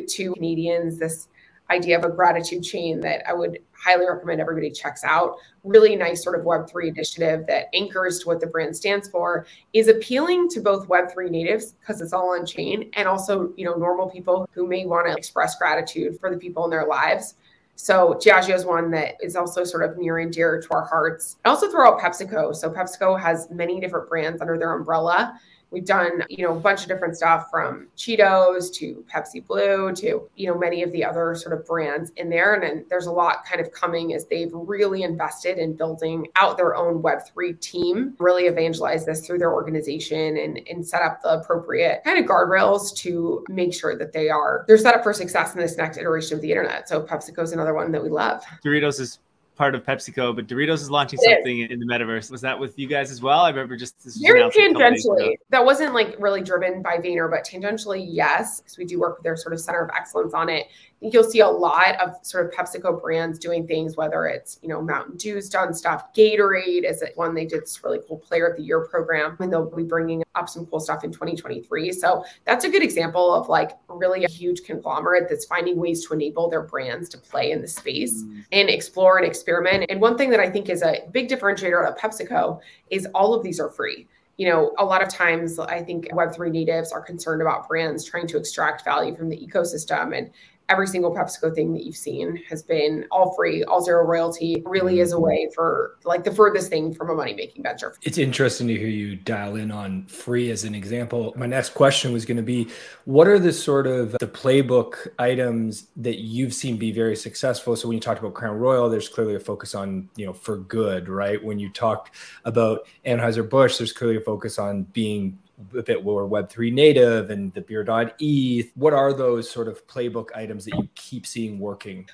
to 0.05 0.33
Canadians 0.33 0.97
this 0.97 1.27
idea 1.69 1.97
of 1.97 2.05
a 2.05 2.09
gratitude 2.09 2.63
chain 2.63 2.99
that 3.01 3.27
I 3.27 3.33
would 3.33 3.59
highly 3.77 4.05
recommend 4.07 4.41
everybody 4.41 4.71
checks 4.71 5.03
out. 5.03 5.35
Really 5.63 5.95
nice 5.95 6.23
sort 6.23 6.39
of 6.39 6.45
Web3 6.45 6.89
initiative 6.89 7.45
that 7.47 7.67
anchors 7.73 8.19
to 8.19 8.27
what 8.27 8.39
the 8.39 8.47
brand 8.47 8.75
stands 8.75 9.09
for, 9.09 9.45
is 9.73 9.87
appealing 9.87 10.49
to 10.49 10.61
both 10.61 10.87
Web3 10.87 11.29
natives 11.29 11.73
because 11.73 12.01
it's 12.01 12.13
all 12.13 12.29
on 12.29 12.45
chain 12.45 12.89
and 12.93 13.07
also, 13.07 13.53
you 13.55 13.65
know, 13.65 13.75
normal 13.75 14.09
people 14.09 14.49
who 14.53 14.67
may 14.67 14.85
want 14.85 15.07
to 15.07 15.15
express 15.15 15.57
gratitude 15.57 16.19
for 16.19 16.29
the 16.29 16.37
people 16.37 16.63
in 16.65 16.69
their 16.69 16.85
lives. 16.87 17.35
So 17.79 18.15
Diageo 18.15 18.55
is 18.55 18.65
one 18.65 18.89
that 18.91 19.15
is 19.21 19.35
also 19.35 19.63
sort 19.63 19.83
of 19.83 19.99
near 19.99 20.17
and 20.17 20.33
dear 20.33 20.59
to 20.59 20.67
our 20.71 20.83
hearts. 20.83 21.37
I 21.45 21.49
also 21.49 21.69
throw 21.69 21.87
out 21.87 21.99
PepsiCo. 21.99 22.55
So 22.55 22.71
PepsiCo 22.71 23.19
has 23.19 23.49
many 23.51 23.79
different 23.79 24.09
brands 24.09 24.41
under 24.41 24.57
their 24.57 24.73
umbrella. 24.73 25.39
We've 25.71 25.85
done, 25.85 26.23
you 26.29 26.45
know, 26.45 26.55
a 26.55 26.59
bunch 26.59 26.81
of 26.83 26.87
different 26.87 27.17
stuff 27.17 27.49
from 27.51 27.87
Cheetos 27.97 28.73
to 28.75 29.03
Pepsi 29.13 29.45
Blue 29.45 29.93
to, 29.95 30.29
you 30.35 30.47
know, 30.47 30.57
many 30.57 30.81
of 30.81 30.91
the 30.91 31.03
other 31.03 31.35
sort 31.35 31.59
of 31.59 31.65
brands 31.65 32.11
in 32.15 32.29
there. 32.29 32.53
And 32.53 32.63
then 32.63 32.85
there's 32.89 33.07
a 33.07 33.11
lot 33.11 33.45
kind 33.45 33.59
of 33.59 33.71
coming 33.71 34.13
as 34.13 34.25
they've 34.27 34.51
really 34.53 35.03
invested 35.03 35.57
in 35.57 35.75
building 35.75 36.27
out 36.35 36.57
their 36.57 36.75
own 36.75 37.01
Web3 37.01 37.59
team, 37.59 38.15
really 38.19 38.45
evangelize 38.45 39.05
this 39.05 39.25
through 39.25 39.39
their 39.39 39.53
organization 39.53 40.37
and, 40.37 40.61
and 40.69 40.87
set 40.87 41.01
up 41.01 41.21
the 41.21 41.39
appropriate 41.39 42.01
kind 42.05 42.17
of 42.17 42.25
guardrails 42.25 42.95
to 42.97 43.43
make 43.49 43.73
sure 43.73 43.97
that 43.97 44.13
they 44.13 44.29
are, 44.29 44.63
they're 44.67 44.77
set 44.77 44.95
up 44.95 45.03
for 45.03 45.13
success 45.13 45.53
in 45.53 45.59
this 45.59 45.77
next 45.77 45.97
iteration 45.97 46.35
of 46.35 46.41
the 46.41 46.49
internet. 46.49 46.87
So 46.87 47.01
PepsiCo 47.01 47.43
is 47.43 47.51
another 47.51 47.73
one 47.73 47.91
that 47.91 48.03
we 48.03 48.09
love. 48.09 48.43
Doritos 48.63 48.99
is 48.99 49.19
part 49.57 49.75
of 49.75 49.83
PepsiCo, 49.83 50.35
but 50.35 50.47
Doritos 50.47 50.75
is 50.75 50.91
launching 50.91 51.19
something 51.19 51.59
in 51.59 51.79
the 51.79 51.85
metaverse. 51.85 52.29
Was 52.31 52.41
that 52.41 52.57
with 52.57 52.77
you 52.77 52.87
guys 52.87 53.11
as 53.11 53.21
well? 53.21 53.41
I 53.41 53.49
remember 53.49 53.75
just 53.75 53.95
very 54.21 54.43
tangentially. 54.43 55.35
That 55.49 55.65
wasn't 55.65 55.93
like 55.93 56.15
really 56.19 56.41
driven 56.41 56.81
by 56.81 56.97
Vayner, 56.97 57.29
but 57.29 57.45
tangentially, 57.45 58.05
yes, 58.07 58.61
because 58.61 58.77
we 58.77 58.85
do 58.85 58.99
work 58.99 59.17
with 59.17 59.23
their 59.23 59.35
sort 59.35 59.53
of 59.53 59.59
center 59.59 59.83
of 59.83 59.89
excellence 59.95 60.33
on 60.33 60.47
it 60.49 60.67
think 60.99 61.13
you'll 61.13 61.23
see 61.23 61.41
a 61.41 61.47
lot 61.47 61.99
of 62.01 62.15
sort 62.23 62.45
of 62.45 62.51
PepsiCo 62.51 63.01
brands 63.01 63.37
doing 63.37 63.67
things, 63.67 63.95
whether 63.95 64.25
it's, 64.25 64.59
you 64.63 64.69
know, 64.69 64.81
Mountain 64.81 65.17
Dew's 65.17 65.47
done 65.47 65.73
stuff. 65.73 66.13
Gatorade 66.13 66.89
is 66.89 67.01
it 67.01 67.13
one 67.15 67.35
they 67.35 67.45
did 67.45 67.63
this 67.63 67.83
really 67.83 67.99
cool 68.07 68.17
player 68.17 68.47
of 68.47 68.57
the 68.57 68.63
year 68.63 68.81
program, 68.81 69.37
and 69.39 69.51
they'll 69.51 69.69
be 69.69 69.83
bringing 69.83 70.23
up 70.33 70.49
some 70.49 70.65
cool 70.65 70.79
stuff 70.79 71.03
in 71.03 71.11
2023. 71.11 71.91
So 71.91 72.25
that's 72.45 72.65
a 72.65 72.69
good 72.69 72.81
example 72.81 73.33
of 73.33 73.47
like 73.47 73.71
really 73.87 74.25
a 74.25 74.29
huge 74.29 74.63
conglomerate 74.63 75.29
that's 75.29 75.45
finding 75.45 75.77
ways 75.77 76.05
to 76.07 76.13
enable 76.13 76.49
their 76.49 76.63
brands 76.63 77.09
to 77.09 77.17
play 77.17 77.51
in 77.51 77.61
the 77.61 77.67
space 77.67 78.23
mm. 78.23 78.43
and 78.51 78.69
explore 78.69 79.17
and 79.17 79.27
experiment. 79.27 79.85
And 79.89 80.01
one 80.01 80.17
thing 80.17 80.31
that 80.31 80.39
I 80.39 80.49
think 80.49 80.69
is 80.69 80.81
a 80.81 81.01
big 81.11 81.29
differentiator 81.29 81.87
of 81.87 81.97
PepsiCo 81.97 82.59
is 82.89 83.07
all 83.13 83.33
of 83.33 83.43
these 83.43 83.59
are 83.59 83.69
free 83.69 84.07
you 84.37 84.47
know, 84.47 84.71
a 84.77 84.85
lot 84.85 85.01
of 85.01 85.09
times 85.09 85.57
I 85.57 85.81
think 85.81 86.09
Web3 86.11 86.51
natives 86.51 86.91
are 86.91 87.01
concerned 87.01 87.41
about 87.41 87.67
brands 87.67 88.05
trying 88.05 88.27
to 88.27 88.37
extract 88.37 88.85
value 88.85 89.15
from 89.15 89.29
the 89.29 89.37
ecosystem. 89.37 90.15
And 90.15 90.29
every 90.69 90.87
single 90.87 91.15
PepsiCo 91.15 91.53
thing 91.53 91.73
that 91.73 91.83
you've 91.83 91.95
seen 91.95 92.41
has 92.49 92.61
been 92.61 93.05
all 93.11 93.33
free, 93.35 93.63
all 93.63 93.81
zero 93.81 94.03
royalty, 94.03 94.61
really 94.65 94.99
is 94.99 95.11
a 95.11 95.15
mm-hmm. 95.15 95.25
way 95.25 95.49
for 95.55 95.97
like 96.03 96.23
the 96.23 96.31
furthest 96.31 96.69
thing 96.69 96.93
from 96.93 97.09
a 97.09 97.15
money 97.15 97.33
making 97.33 97.63
venture. 97.63 97.95
It's 98.03 98.17
interesting 98.17 98.67
to 98.67 98.77
hear 98.77 98.87
you 98.87 99.15
dial 99.15 99.55
in 99.55 99.71
on 99.71 100.05
free 100.05 100.51
as 100.51 100.63
an 100.63 100.75
example. 100.75 101.33
My 101.37 101.45
next 101.45 101.69
question 101.69 102.11
was 102.11 102.25
going 102.25 102.37
to 102.37 102.43
be 102.43 102.67
what 103.05 103.27
are 103.27 103.39
the 103.39 103.53
sort 103.53 103.87
of 103.87 104.11
the 104.19 104.27
playbook 104.27 105.07
items 105.19 105.87
that 105.97 106.19
you've 106.19 106.53
seen 106.53 106.77
be 106.77 106.91
very 106.91 107.15
successful? 107.15 107.75
So 107.75 107.87
when 107.87 107.95
you 107.95 108.01
talked 108.01 108.19
about 108.19 108.33
Crown 108.33 108.57
Royal, 108.57 108.89
there's 108.89 109.09
clearly 109.09 109.35
a 109.35 109.39
focus 109.39 109.75
on, 109.75 110.09
you 110.15 110.25
know, 110.25 110.33
for 110.33 110.57
good, 110.57 111.07
right? 111.07 111.43
When 111.43 111.59
you 111.59 111.69
talked 111.69 112.15
about 112.43 112.87
Anheuser-Busch, 113.05 113.77
there's 113.77 113.93
clearly 113.93 114.17
a 114.17 114.21
focus 114.21 114.59
on 114.59 114.83
being 114.83 115.37
a 115.75 115.81
bit 115.81 116.03
more 116.03 116.27
Web3 116.27 116.71
native 116.71 117.29
and 117.29 117.53
the 117.53 117.61
beer.eth. 117.61 118.71
What 118.75 118.93
are 118.93 119.13
those 119.13 119.49
sort 119.49 119.67
of 119.67 119.85
playbook 119.87 120.29
items 120.35 120.65
that 120.65 120.75
you 120.75 120.87
keep 120.95 121.25
seeing 121.25 121.59
working? 121.59 122.07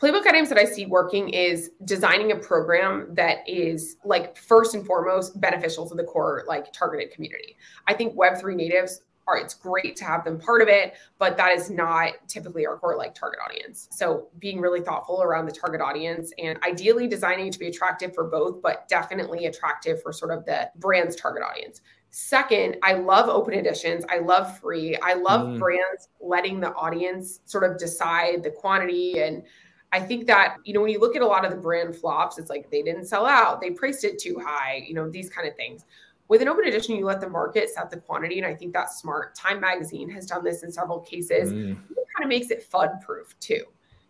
Playbook 0.00 0.26
items 0.26 0.48
that 0.48 0.58
I 0.58 0.64
see 0.64 0.86
working 0.86 1.30
is 1.30 1.70
designing 1.84 2.32
a 2.32 2.36
program 2.36 3.08
that 3.14 3.38
is 3.48 3.96
like 4.04 4.36
first 4.36 4.74
and 4.74 4.84
foremost 4.84 5.40
beneficial 5.40 5.88
to 5.88 5.94
the 5.94 6.04
core 6.04 6.44
like 6.46 6.72
targeted 6.72 7.10
community. 7.10 7.56
I 7.86 7.94
think 7.94 8.14
Web3 8.14 8.54
natives 8.54 9.02
are 9.26 9.38
it's 9.38 9.54
great 9.54 9.96
to 9.96 10.04
have 10.04 10.24
them 10.24 10.38
part 10.38 10.60
of 10.60 10.68
it, 10.68 10.94
but 11.18 11.36
that 11.36 11.52
is 11.52 11.70
not 11.70 12.12
typically 12.28 12.66
our 12.66 12.76
core 12.76 12.96
like 12.96 13.14
target 13.14 13.40
audience. 13.44 13.88
So 13.90 14.28
being 14.38 14.60
really 14.60 14.80
thoughtful 14.80 15.22
around 15.22 15.46
the 15.46 15.52
target 15.52 15.80
audience 15.80 16.32
and 16.38 16.58
ideally 16.62 17.06
designing 17.06 17.50
to 17.50 17.58
be 17.58 17.68
attractive 17.68 18.14
for 18.14 18.24
both, 18.24 18.60
but 18.60 18.86
definitely 18.88 19.46
attractive 19.46 20.02
for 20.02 20.12
sort 20.12 20.30
of 20.36 20.44
the 20.44 20.70
brand's 20.76 21.16
target 21.16 21.42
audience. 21.42 21.80
Second, 22.16 22.76
I 22.84 22.92
love 22.92 23.28
open 23.28 23.54
editions. 23.54 24.04
I 24.08 24.18
love 24.18 24.60
free. 24.60 24.96
I 25.02 25.14
love 25.14 25.48
mm. 25.48 25.58
brands 25.58 26.10
letting 26.20 26.60
the 26.60 26.72
audience 26.74 27.40
sort 27.44 27.68
of 27.68 27.76
decide 27.76 28.44
the 28.44 28.52
quantity 28.52 29.18
and 29.18 29.42
I 29.90 29.98
think 29.98 30.28
that, 30.28 30.58
you 30.64 30.74
know, 30.74 30.80
when 30.80 30.90
you 30.90 31.00
look 31.00 31.16
at 31.16 31.22
a 31.22 31.26
lot 31.26 31.44
of 31.44 31.50
the 31.50 31.56
brand 31.56 31.96
flops, 31.96 32.38
it's 32.38 32.50
like 32.50 32.70
they 32.70 32.82
didn't 32.82 33.06
sell 33.06 33.26
out, 33.26 33.60
they 33.60 33.70
priced 33.70 34.04
it 34.04 34.20
too 34.20 34.40
high, 34.40 34.84
you 34.86 34.94
know, 34.94 35.10
these 35.10 35.28
kind 35.28 35.48
of 35.48 35.56
things. 35.56 35.86
With 36.28 36.40
an 36.40 36.46
open 36.46 36.68
edition, 36.68 36.94
you 36.94 37.04
let 37.04 37.20
the 37.20 37.28
market 37.28 37.68
set 37.70 37.90
the 37.90 37.96
quantity, 37.96 38.38
and 38.38 38.46
I 38.46 38.54
think 38.54 38.72
that's 38.72 38.98
smart. 38.98 39.34
Time 39.34 39.60
Magazine 39.60 40.08
has 40.10 40.26
done 40.26 40.44
this 40.44 40.62
in 40.62 40.70
several 40.70 41.00
cases. 41.00 41.52
Mm. 41.52 41.72
It 41.72 42.06
kind 42.16 42.24
of 42.24 42.28
makes 42.28 42.50
it 42.50 42.68
FUD 42.70 43.02
proof 43.02 43.38
too 43.40 43.64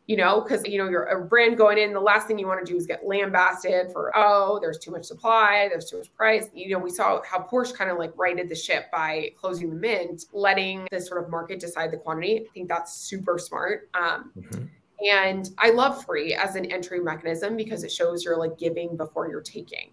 you 0.06 0.16
know, 0.16 0.42
because 0.42 0.64
you 0.66 0.78
know 0.78 0.88
you're 0.88 1.04
a 1.04 1.24
brand 1.24 1.56
going 1.56 1.78
in. 1.78 1.92
The 1.92 2.00
last 2.00 2.26
thing 2.26 2.38
you 2.38 2.46
want 2.46 2.64
to 2.64 2.70
do 2.70 2.76
is 2.76 2.86
get 2.86 3.06
lambasted 3.06 3.90
for 3.92 4.12
oh, 4.14 4.58
there's 4.60 4.78
too 4.78 4.90
much 4.90 5.04
supply, 5.04 5.68
there's 5.70 5.88
too 5.90 5.98
much 5.98 6.14
price. 6.14 6.50
You 6.52 6.70
know, 6.70 6.78
we 6.78 6.90
saw 6.90 7.22
how 7.24 7.40
Porsche 7.40 7.74
kind 7.74 7.90
of 7.90 7.98
like 7.98 8.12
righted 8.16 8.48
the 8.48 8.54
ship 8.54 8.90
by 8.92 9.30
closing 9.36 9.70
the 9.70 9.76
mint, 9.76 10.24
letting 10.32 10.86
the 10.90 11.00
sort 11.00 11.24
of 11.24 11.30
market 11.30 11.58
decide 11.58 11.90
the 11.90 11.96
quantity. 11.96 12.40
I 12.40 12.52
think 12.52 12.68
that's 12.68 12.94
super 12.94 13.38
smart. 13.38 13.88
Um, 13.94 14.32
mm-hmm. 14.38 14.64
And 15.10 15.50
I 15.58 15.70
love 15.70 16.04
free 16.04 16.34
as 16.34 16.54
an 16.54 16.70
entry 16.70 17.00
mechanism 17.00 17.56
because 17.56 17.82
it 17.82 17.90
shows 17.90 18.24
you're 18.24 18.38
like 18.38 18.58
giving 18.58 18.96
before 18.96 19.28
you're 19.28 19.42
taking. 19.42 19.90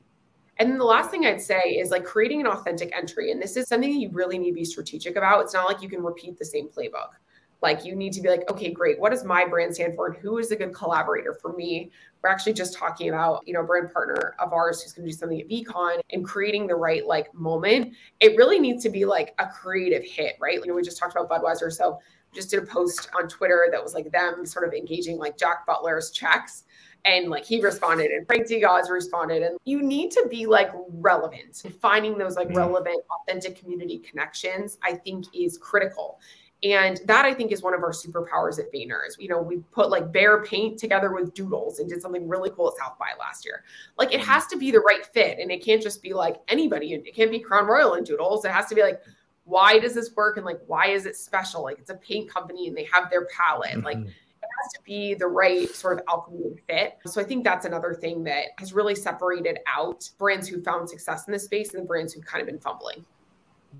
And 0.57 0.69
then 0.69 0.77
the 0.77 0.85
last 0.85 1.09
thing 1.09 1.25
I'd 1.25 1.41
say 1.41 1.61
is 1.79 1.89
like 1.89 2.05
creating 2.05 2.41
an 2.41 2.47
authentic 2.47 2.95
entry. 2.95 3.31
And 3.31 3.41
this 3.41 3.57
is 3.57 3.67
something 3.67 3.91
you 3.91 4.09
really 4.11 4.37
need 4.37 4.51
to 4.51 4.55
be 4.55 4.65
strategic 4.65 5.15
about. 5.15 5.41
It's 5.41 5.53
not 5.53 5.67
like 5.67 5.81
you 5.81 5.89
can 5.89 6.03
repeat 6.03 6.37
the 6.37 6.45
same 6.45 6.67
playbook. 6.67 7.13
Like 7.61 7.85
you 7.85 7.95
need 7.95 8.13
to 8.13 8.21
be 8.21 8.29
like, 8.29 8.49
okay, 8.49 8.71
great. 8.71 8.99
What 8.99 9.11
does 9.11 9.23
my 9.23 9.45
brand 9.45 9.75
stand 9.75 9.95
for? 9.95 10.07
And 10.07 10.17
who 10.17 10.39
is 10.39 10.51
a 10.51 10.55
good 10.55 10.73
collaborator 10.73 11.33
for 11.33 11.53
me? 11.53 11.91
We're 12.21 12.29
actually 12.29 12.53
just 12.53 12.75
talking 12.75 13.09
about, 13.09 13.47
you 13.47 13.53
know, 13.53 13.61
a 13.61 13.63
brand 13.63 13.93
partner 13.93 14.35
of 14.39 14.51
ours 14.51 14.81
who's 14.81 14.93
going 14.93 15.07
to 15.07 15.11
do 15.11 15.17
something 15.17 15.41
at 15.41 15.47
VeeCon 15.47 16.01
and 16.11 16.25
creating 16.25 16.67
the 16.67 16.75
right 16.75 17.05
like 17.05 17.33
moment. 17.33 17.93
It 18.19 18.35
really 18.35 18.59
needs 18.59 18.83
to 18.83 18.89
be 18.89 19.05
like 19.05 19.35
a 19.37 19.47
creative 19.47 20.03
hit, 20.03 20.37
right? 20.39 20.55
You 20.55 20.67
know, 20.67 20.73
we 20.73 20.81
just 20.81 20.97
talked 20.97 21.15
about 21.15 21.29
Budweiser. 21.29 21.71
So 21.71 21.99
just 22.33 22.49
did 22.49 22.63
a 22.63 22.65
post 22.65 23.09
on 23.17 23.27
Twitter 23.27 23.67
that 23.71 23.83
was 23.83 23.93
like 23.93 24.11
them 24.11 24.45
sort 24.45 24.67
of 24.67 24.73
engaging 24.73 25.17
like 25.17 25.37
Jack 25.37 25.67
Butcher's 25.67 26.11
checks. 26.11 26.63
And 27.03 27.29
like 27.29 27.45
he 27.45 27.59
responded 27.59 28.11
and 28.11 28.27
Frank 28.27 28.47
DeGods 28.47 28.89
responded. 28.89 29.41
And 29.41 29.57
you 29.65 29.81
need 29.81 30.11
to 30.11 30.27
be 30.29 30.45
like 30.45 30.71
relevant. 30.93 31.61
And 31.63 31.73
finding 31.75 32.17
those 32.17 32.35
like 32.35 32.47
mm-hmm. 32.47 32.57
relevant, 32.57 33.03
authentic 33.21 33.59
community 33.59 33.97
connections, 33.99 34.77
I 34.83 34.93
think 34.93 35.25
is 35.35 35.57
critical. 35.57 36.19
And 36.63 36.99
that 37.05 37.25
I 37.25 37.33
think 37.33 37.51
is 37.51 37.63
one 37.63 37.73
of 37.73 37.81
our 37.81 37.91
superpowers 37.91 38.59
at 38.59 38.71
Vayner. 38.71 38.99
you 39.17 39.27
know, 39.27 39.41
we 39.41 39.57
put 39.71 39.89
like 39.89 40.11
Behr 40.11 40.45
paint 40.45 40.77
together 40.77 41.11
with 41.11 41.33
doodles 41.33 41.79
and 41.79 41.89
did 41.89 42.01
something 42.01 42.27
really 42.27 42.51
cool 42.51 42.67
at 42.67 42.77
South 42.77 42.99
by 42.99 43.07
last 43.19 43.45
year. 43.45 43.63
Like 43.97 44.13
it 44.13 44.21
mm-hmm. 44.21 44.29
has 44.29 44.45
to 44.47 44.57
be 44.57 44.69
the 44.69 44.79
right 44.81 45.03
fit. 45.03 45.39
And 45.39 45.51
it 45.51 45.63
can't 45.63 45.81
just 45.81 46.03
be 46.03 46.13
like 46.13 46.37
anybody. 46.47 46.93
It 46.93 47.15
can't 47.15 47.31
be 47.31 47.39
Crown 47.39 47.65
Royal 47.65 47.95
and 47.95 48.05
doodles. 48.05 48.45
It 48.45 48.51
has 48.51 48.67
to 48.67 48.75
be 48.75 48.83
like, 48.83 49.01
why 49.45 49.79
does 49.79 49.95
this 49.95 50.15
work? 50.15 50.37
And 50.37 50.45
like, 50.45 50.59
why 50.67 50.87
is 50.89 51.07
it 51.07 51.15
special? 51.15 51.63
Like 51.63 51.79
it's 51.79 51.89
a 51.89 51.95
paint 51.95 52.29
company 52.29 52.67
and 52.67 52.77
they 52.77 52.85
have 52.85 53.09
their 53.09 53.25
palette. 53.25 53.71
Mm-hmm. 53.71 53.85
Like 53.85 53.97
it 53.97 54.05
has 54.63 54.73
to 54.73 54.79
be 54.85 55.15
the 55.15 55.27
right 55.27 55.67
sort 55.69 55.97
of 55.97 56.05
alchemy 56.07 56.61
fit. 56.67 56.99
So 57.07 57.19
I 57.19 57.23
think 57.23 57.43
that's 57.43 57.65
another 57.65 57.95
thing 57.95 58.23
that 58.25 58.49
has 58.59 58.71
really 58.71 58.95
separated 58.95 59.57
out 59.65 60.07
brands 60.19 60.47
who 60.47 60.61
found 60.61 60.87
success 60.87 61.25
in 61.27 61.33
this 61.33 61.45
space 61.45 61.73
and 61.73 61.83
the 61.83 61.87
brands 61.87 62.13
who've 62.13 62.25
kind 62.25 62.39
of 62.39 62.47
been 62.47 62.59
fumbling. 62.59 63.03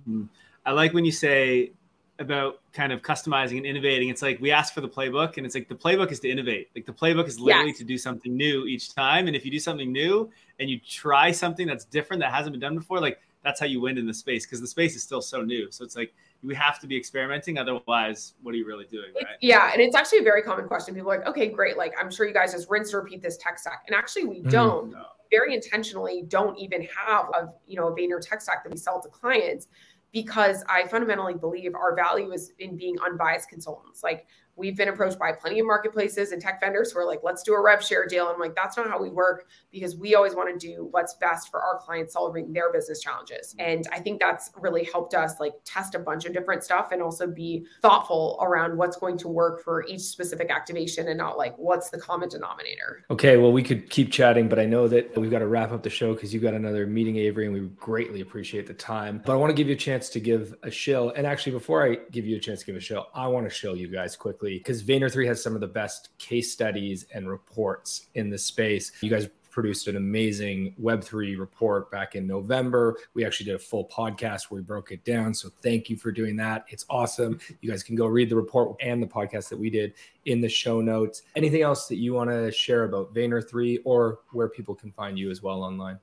Mm-hmm. 0.10 0.24
I 0.66 0.72
like 0.72 0.94
when 0.94 1.06
you 1.06 1.12
say 1.12 1.74
about 2.22 2.62
kind 2.72 2.94
of 2.94 3.02
customizing 3.02 3.58
and 3.58 3.66
innovating. 3.66 4.10
It's 4.10 4.22
like 4.22 4.40
we 4.40 4.52
ask 4.52 4.74
for 4.74 4.82
the 4.82 4.88
playbook, 4.88 5.38
and 5.38 5.46
it's 5.46 5.56
like 5.56 5.68
the 5.68 5.76
playbook 5.76 6.12
is 6.12 6.20
to 6.22 6.30
innovate. 6.30 6.70
Like 6.76 6.86
the 6.86 6.94
playbook 6.94 7.28
is 7.28 7.40
literally 7.40 7.74
to 7.74 7.84
do 7.84 7.98
something 7.98 8.36
new 8.36 8.66
each 8.66 8.94
time. 8.94 9.28
And 9.28 9.36
if 9.36 9.44
you 9.44 9.52
do 9.52 9.60
something 9.60 9.92
new 9.92 10.30
and 10.60 10.70
you 10.70 10.80
try 10.80 11.32
something 11.32 11.68
that's 11.68 11.86
different 11.86 12.22
that 12.22 12.32
hasn't 12.32 12.54
been 12.54 12.62
done 12.62 12.76
before, 12.76 13.00
like 13.00 13.20
that's 13.44 13.60
how 13.60 13.66
you 13.66 13.82
win 13.82 13.98
in 13.98 14.06
the 14.06 14.14
space 14.14 14.46
because 14.46 14.62
the 14.62 14.68
space 14.68 14.96
is 14.96 15.04
still 15.04 15.22
so 15.22 15.42
new. 15.42 15.72
So 15.72 15.84
it's 15.84 15.96
like 15.96 16.14
we 16.44 16.56
have 16.56 16.80
to 16.80 16.88
be 16.88 16.96
experimenting. 16.96 17.58
Otherwise, 17.58 18.34
what 18.42 18.54
are 18.54 18.58
you 18.58 18.66
really 18.66 18.86
doing? 18.86 19.12
Right? 19.16 19.26
Yeah. 19.42 19.72
And 19.74 19.82
it's 19.82 19.96
actually 19.96 20.20
a 20.20 20.24
very 20.24 20.44
common 20.44 20.68
question. 20.68 20.94
People 20.94 21.12
are 21.12 21.18
like, 21.18 21.28
okay, 21.28 21.50
great. 21.50 21.78
Like 21.78 21.94
I'm 22.00 22.12
sure 22.12 22.28
you 22.28 22.34
guys 22.34 22.54
just 22.54 22.70
rinse 22.70 22.94
and 22.94 23.04
repeat 23.04 23.22
this 23.22 23.38
tech 23.38 23.60
stack. 23.60 23.84
And 23.88 23.96
actually 23.96 24.26
we 24.26 24.40
mm-hmm. 24.40 24.50
don't. 24.50 24.92
No. 24.92 25.06
Very 25.32 25.56
intentionally 25.56 26.26
don't 26.28 26.60
even 26.60 26.86
have 26.94 27.30
a 27.30 27.54
you 27.66 27.78
know 27.78 27.88
a 27.88 27.96
Vayner 27.96 28.20
tech 28.20 28.42
stack 28.42 28.66
that 28.66 28.70
we 28.70 28.78
sell 28.78 29.02
to 29.02 29.08
clients 29.08 29.68
because 30.12 30.64
I 30.68 30.88
fundamentally 30.88 31.36
believe 31.36 31.74
our 31.76 31.96
value 31.96 32.32
is 32.32 32.52
in 32.60 32.78
being 32.78 32.98
unbiased 33.00 33.50
consultants. 33.50 34.04
Like 34.04 34.28
we've 34.62 34.78
been 34.78 34.90
approached 34.90 35.18
by 35.18 35.32
plenty 35.32 35.60
of 35.60 35.66
marketplaces 35.66 36.32
and 36.32 36.42
tech 36.42 36.62
vendors 36.62 36.92
who 36.92 37.00
are 37.00 37.06
like, 37.06 37.20
let's 37.24 37.42
do 37.42 37.54
a 37.54 37.62
rev 37.62 37.84
share 37.84 38.06
deal. 38.06 38.28
I'm 38.28 38.40
like, 38.40 38.56
that's 38.56 38.78
not 38.78 38.88
how 38.88 39.02
we 39.02 39.10
work 39.10 39.48
because 39.72 39.98
we 39.98 40.14
always 40.14 40.36
want 40.36 40.58
to 40.58 40.68
do 40.68 40.88
what's 40.92 41.16
best 41.16 41.50
for 41.50 41.62
our 41.62 41.80
clients 41.80 42.14
solving 42.14 42.54
their 42.54 42.72
business 42.72 43.02
challenges. 43.02 43.56
Mm-hmm. 43.56 43.72
And 43.72 43.88
I 43.92 44.00
think 44.00 44.20
that's 44.20 44.52
really 44.60 44.84
helped 44.84 45.16
us 45.16 45.40
like 45.40 45.54
test 45.66 45.96
a 45.96 46.00
bunch 46.00 46.26
of 46.26 46.34
different 46.34 46.64
stuff 46.64 46.92
and 46.92 47.02
also 47.02 47.26
be 47.26 47.66
thoughtful 47.82 48.38
around 48.40 48.78
what's 48.78 48.98
going 48.98 49.18
to 49.18 49.28
work 49.28 49.64
for 49.64 49.84
each 49.88 50.02
specific 50.02 50.52
activation 50.52 51.08
and 51.08 51.18
not 51.18 51.40
like 51.40 51.58
what's 51.58 51.90
the 51.90 52.00
common 52.00 52.30
denominator. 52.30 53.04
Okay. 53.10 53.38
Well, 53.38 53.52
we 53.52 53.64
could 53.64 53.90
keep 53.90 54.12
chatting, 54.12 54.48
but 54.48 54.60
I 54.60 54.66
know 54.68 54.88
that 54.88 55.18
we've 55.18 55.32
got 55.32 55.40
to 55.40 55.48
wrap 55.48 55.72
up 55.72 55.82
the 55.82 55.90
show 55.90 56.14
because 56.14 56.34
you've 56.36 56.44
got 56.44 56.54
another 56.54 56.86
meeting, 56.86 57.18
Avery, 57.18 57.46
and 57.46 57.54
we 57.56 57.62
greatly 57.80 58.22
appreciate 58.22 58.68
the 58.68 58.76
time. 58.76 59.24
But 59.26 59.34
I 59.34 59.36
want 59.38 59.50
to 59.50 59.56
give 59.56 59.68
you 59.68 59.74
a 59.74 59.78
chance 59.78 60.08
to 60.10 60.20
give 60.20 60.54
a 60.62 60.70
shill. 60.70 61.12
And 61.16 61.26
actually, 61.26 61.54
before 61.54 61.84
I 61.84 61.98
give 62.12 62.28
you 62.28 62.38
a 62.38 62.40
chance 62.40 62.60
to 62.60 62.66
give 62.68 62.76
a 62.76 62.80
shill, 62.80 63.08
I 63.16 63.28
want 63.28 63.48
to 63.48 63.50
show 63.50 63.74
you 63.74 63.88
guys 63.88 64.16
quickly 64.16 64.51
because 64.58 64.84
Vayner 64.84 65.12
3 65.12 65.28
has 65.28 65.44
some 65.44 65.56
of 65.56 65.62
the 65.62 65.68
best 65.68 66.10
case 66.18 66.52
studies 66.52 67.06
and 67.14 67.30
reports 67.30 68.08
in 68.16 68.30
the 68.30 68.38
space. 68.38 68.92
You 69.02 69.10
guys 69.10 69.28
produced 69.52 69.88
an 69.88 69.98
amazing 69.98 70.74
Web3 70.82 71.38
report 71.38 71.92
back 71.92 72.16
in 72.16 72.26
November. 72.26 72.98
We 73.14 73.26
actually 73.26 73.48
did 73.48 73.56
a 73.56 73.60
full 73.60 73.86
podcast 73.90 74.50
where 74.50 74.62
we 74.62 74.66
broke 74.66 74.92
it 74.92 75.04
down. 75.04 75.34
So 75.34 75.50
thank 75.62 75.90
you 75.90 75.98
for 75.98 76.12
doing 76.12 76.36
that. 76.38 76.66
It's 76.70 76.86
awesome. 76.90 77.38
You 77.60 77.70
guys 77.70 77.84
can 77.84 77.96
go 77.96 78.08
read 78.08 78.30
the 78.30 78.36
report 78.36 78.78
and 78.82 79.04
the 79.04 79.08
podcast 79.08 79.50
that 79.50 79.60
we 79.60 79.70
did 79.70 79.94
in 80.26 80.42
the 80.42 80.50
show 80.50 80.82
notes. 80.82 81.24
Anything 81.36 81.62
else 81.62 81.88
that 81.88 81.98
you 81.98 82.14
want 82.14 82.30
to 82.30 82.52
share 82.52 82.86
about 82.86 83.14
Vayner 83.14 83.48
3 83.48 83.80
or 83.84 84.20
where 84.32 84.48
people 84.48 84.74
can 84.74 84.92
find 84.94 85.20
you 85.20 85.30
as 85.30 85.44
well 85.44 85.64
online? 85.64 86.00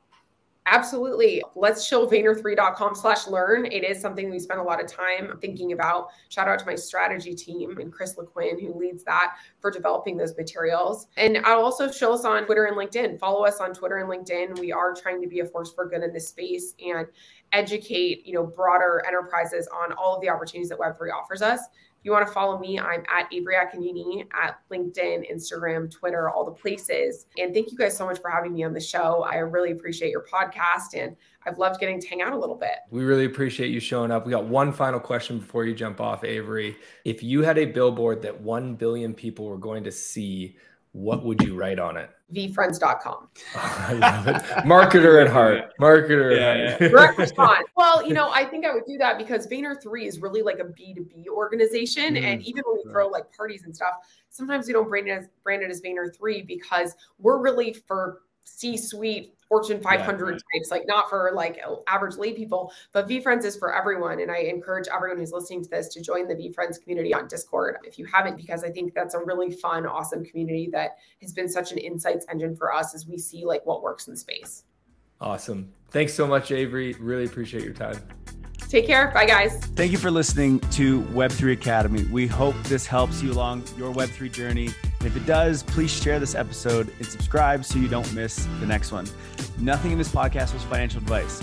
Absolutely. 0.71 1.43
Let's 1.55 1.89
chill 1.89 2.11
vayner3.com 2.11 2.95
slash 2.95 3.27
learn. 3.27 3.65
It 3.67 3.85
is 3.85 4.01
something 4.01 4.31
we 4.31 4.39
spend 4.39 4.61
a 4.61 4.63
lot 4.63 4.83
of 4.83 4.87
time 4.87 5.39
thinking 5.41 5.73
about. 5.73 6.09
Shout 6.29 6.47
out 6.47 6.59
to 6.59 6.67
my 6.67 6.75
strategy 6.75 7.35
team 7.35 7.79
and 7.79 7.91
Chris 7.91 8.17
LeQuinn, 8.17 8.61
who 8.61 8.79
leads 8.79 9.03
that 9.05 9.37
for 9.61 9.71
developing 9.71 10.19
those 10.19 10.37
materials. 10.37 11.07
And 11.17 11.39
I'll 11.39 11.63
also 11.63 11.91
show 11.91 12.13
us 12.13 12.27
on 12.27 12.45
Twitter 12.45 12.67
and 12.67 12.77
LinkedIn. 12.77 13.19
Follow 13.19 13.47
us 13.47 13.61
on 13.61 13.73
Twitter 13.73 13.97
and 13.97 14.11
LinkedIn. 14.11 14.59
We 14.59 14.71
are 14.71 14.95
trying 14.95 15.23
to 15.23 15.29
be 15.29 15.41
a 15.41 15.47
force 15.47 15.73
for 15.73 15.89
good 15.89 16.03
in 16.03 16.13
this 16.13 16.29
space 16.29 16.75
and 16.85 17.07
educate, 17.53 18.27
you 18.27 18.35
know, 18.35 18.45
broader 18.45 19.03
enterprises 19.07 19.69
on 19.69 19.93
all 19.93 20.17
of 20.17 20.21
the 20.21 20.29
opportunities 20.29 20.69
that 20.69 20.79
Web3 20.79 21.09
offers 21.15 21.41
us 21.41 21.61
you 22.09 22.13
want 22.15 22.27
to 22.27 22.33
follow 22.33 22.59
me, 22.59 22.79
I'm 22.79 23.05
at 23.15 23.31
Avery 23.31 23.55
Akkineni 23.55 24.27
at 24.33 24.59
LinkedIn, 24.73 25.31
Instagram, 25.31 25.91
Twitter, 25.91 26.31
all 26.31 26.43
the 26.43 26.51
places. 26.51 27.27
And 27.37 27.53
thank 27.53 27.71
you 27.71 27.77
guys 27.77 27.95
so 27.95 28.07
much 28.07 28.19
for 28.19 28.31
having 28.31 28.55
me 28.55 28.65
on 28.65 28.73
the 28.73 28.81
show. 28.81 29.25
I 29.25 29.37
really 29.37 29.73
appreciate 29.73 30.11
your 30.11 30.25
podcast 30.25 30.95
and 30.95 31.15
I've 31.47 31.59
loved 31.59 31.81
getting 31.81 32.01
to 32.01 32.09
hang 32.09 32.23
out 32.23 32.33
a 32.33 32.39
little 32.39 32.57
bit. 32.57 32.77
We 32.91 33.05
really 33.05 33.27
appreciate 33.27 33.69
you 33.69 33.79
showing 33.79 34.11
up. 34.11 34.25
We 34.25 34.31
got 34.31 34.47
one 34.47 34.73
final 34.73 34.99
question 34.99 35.39
before 35.39 35.67
you 35.67 35.75
jump 35.75 36.01
off, 36.01 36.25
Avery. 36.25 36.77
If 37.05 37.23
you 37.23 37.43
had 37.43 37.59
a 37.59 37.67
billboard 37.67 38.23
that 38.23 38.41
1 38.41 38.77
billion 38.77 39.13
people 39.13 39.45
were 39.45 39.59
going 39.59 39.85
to 39.85 39.93
see, 39.93 40.57
what 40.93 41.25
would 41.25 41.43
you 41.43 41.55
write 41.55 41.79
on 41.79 41.97
it? 41.97 42.11
veefriends.com. 42.33 43.29
Marketer 44.67 45.25
at 45.25 45.31
heart. 45.31 45.73
Marketer 45.81 46.37
yeah, 46.37 46.73
at 46.73 46.79
heart. 46.79 46.91
Direct 46.91 47.19
response. 47.19 47.67
Well, 47.77 48.07
you 48.07 48.13
know, 48.13 48.31
I 48.31 48.45
think 48.45 48.67
I 48.67 48.75
would 48.75 48.85
do 48.87 48.99
that 48.99 49.19
because 49.19 49.47
Vayner 49.47 49.81
3 49.81 50.07
is 50.07 50.21
really 50.21 50.43
like 50.43 50.59
a 50.59 50.65
B2B 50.65 51.29
organization. 51.29 52.17
Mm, 52.17 52.25
and 52.25 52.43
even 52.43 52.65
when 52.67 52.81
we 52.85 52.91
throw 52.91 53.07
like 53.09 53.35
parties 53.35 53.63
and 53.65 53.75
stuff, 53.75 53.95
sometimes 54.31 54.67
we 54.67 54.73
don't 54.73 54.89
brand 54.89 55.09
it 55.09 55.13
as 55.13 55.29
brand 55.43 55.63
it 55.63 55.71
as 55.71 55.81
Vayner 55.81 56.15
3 56.15 56.43
because 56.43 56.95
we're 57.19 57.39
really 57.39 57.73
for 57.73 58.23
C-suite 58.45 59.35
Fortune 59.49 59.81
500 59.81 60.27
yeah, 60.27 60.33
right. 60.33 60.43
types, 60.55 60.71
like 60.71 60.87
not 60.87 61.09
for 61.09 61.33
like 61.35 61.61
average 61.87 62.17
lay 62.17 62.33
people, 62.33 62.73
but 62.93 63.09
VeeFriends 63.09 63.45
is 63.45 63.57
for 63.57 63.75
everyone. 63.75 64.21
And 64.21 64.31
I 64.31 64.39
encourage 64.39 64.87
everyone 64.95 65.19
who's 65.19 65.33
listening 65.33 65.63
to 65.65 65.71
this 65.71 65.89
to 65.89 66.03
join 66.03 66.29
the 66.29 66.35
VeeFriends 66.35 66.81
community 66.83 67.15
on 67.15 67.29
Discord 67.29 67.79
if 67.85 67.99
you 67.99 68.07
haven't, 68.07 68.37
because 68.37 68.63
I 68.63 68.71
think 68.71 68.95
that's 68.95 69.15
a 69.15 69.19
really 69.19 69.51
fun, 69.51 69.87
awesome 69.87 70.25
community 70.25 70.69
that 70.73 70.99
has 71.23 71.33
been 71.33 71.49
such 71.49 71.73
an 71.73 71.79
insights 71.79 72.27
engine 72.31 72.57
for 72.57 72.73
us 72.73 72.95
as 72.95 73.07
we 73.07 73.19
see 73.19 73.45
like 73.45 73.65
what 73.65 73.83
works 73.83 74.07
in 74.07 74.15
the 74.15 74.19
space. 74.19 74.65
Awesome. 75.21 75.73
Thanks 75.91 76.15
so 76.15 76.27
much, 76.27 76.53
Avery. 76.53 76.93
Really 77.01 77.25
appreciate 77.25 77.65
your 77.65 77.73
time. 77.73 77.99
Take 78.69 78.87
care. 78.87 79.11
Bye, 79.13 79.25
guys. 79.25 79.57
Thank 79.77 79.93
you 79.93 79.99
for 79.99 80.11
listening 80.11 80.61
to 80.73 81.03
Web3 81.05 81.53
Academy. 81.53 82.05
We 82.05 82.27
hope 82.27 82.55
this 82.65 82.87
helps 82.87 83.23
you 83.23 83.33
along 83.33 83.65
your 83.79 83.95
Web3 83.95 84.31
journey. 84.31 84.67
If 85.05 85.17
it 85.17 85.25
does, 85.25 85.63
please 85.63 85.91
share 85.91 86.21
this 86.21 86.35
episode 86.35 86.93
and 86.99 87.07
subscribe 87.07 87.65
so 87.65 87.79
you 87.79 87.89
don't 87.89 88.13
miss 88.13 88.47
the 88.61 88.67
next 88.67 88.93
one. 88.93 89.09
Nothing 89.59 89.93
in 89.93 89.99
this 89.99 90.11
podcast 90.11 90.53
was 90.53 90.63
financial 90.65 91.01
advice. 91.01 91.43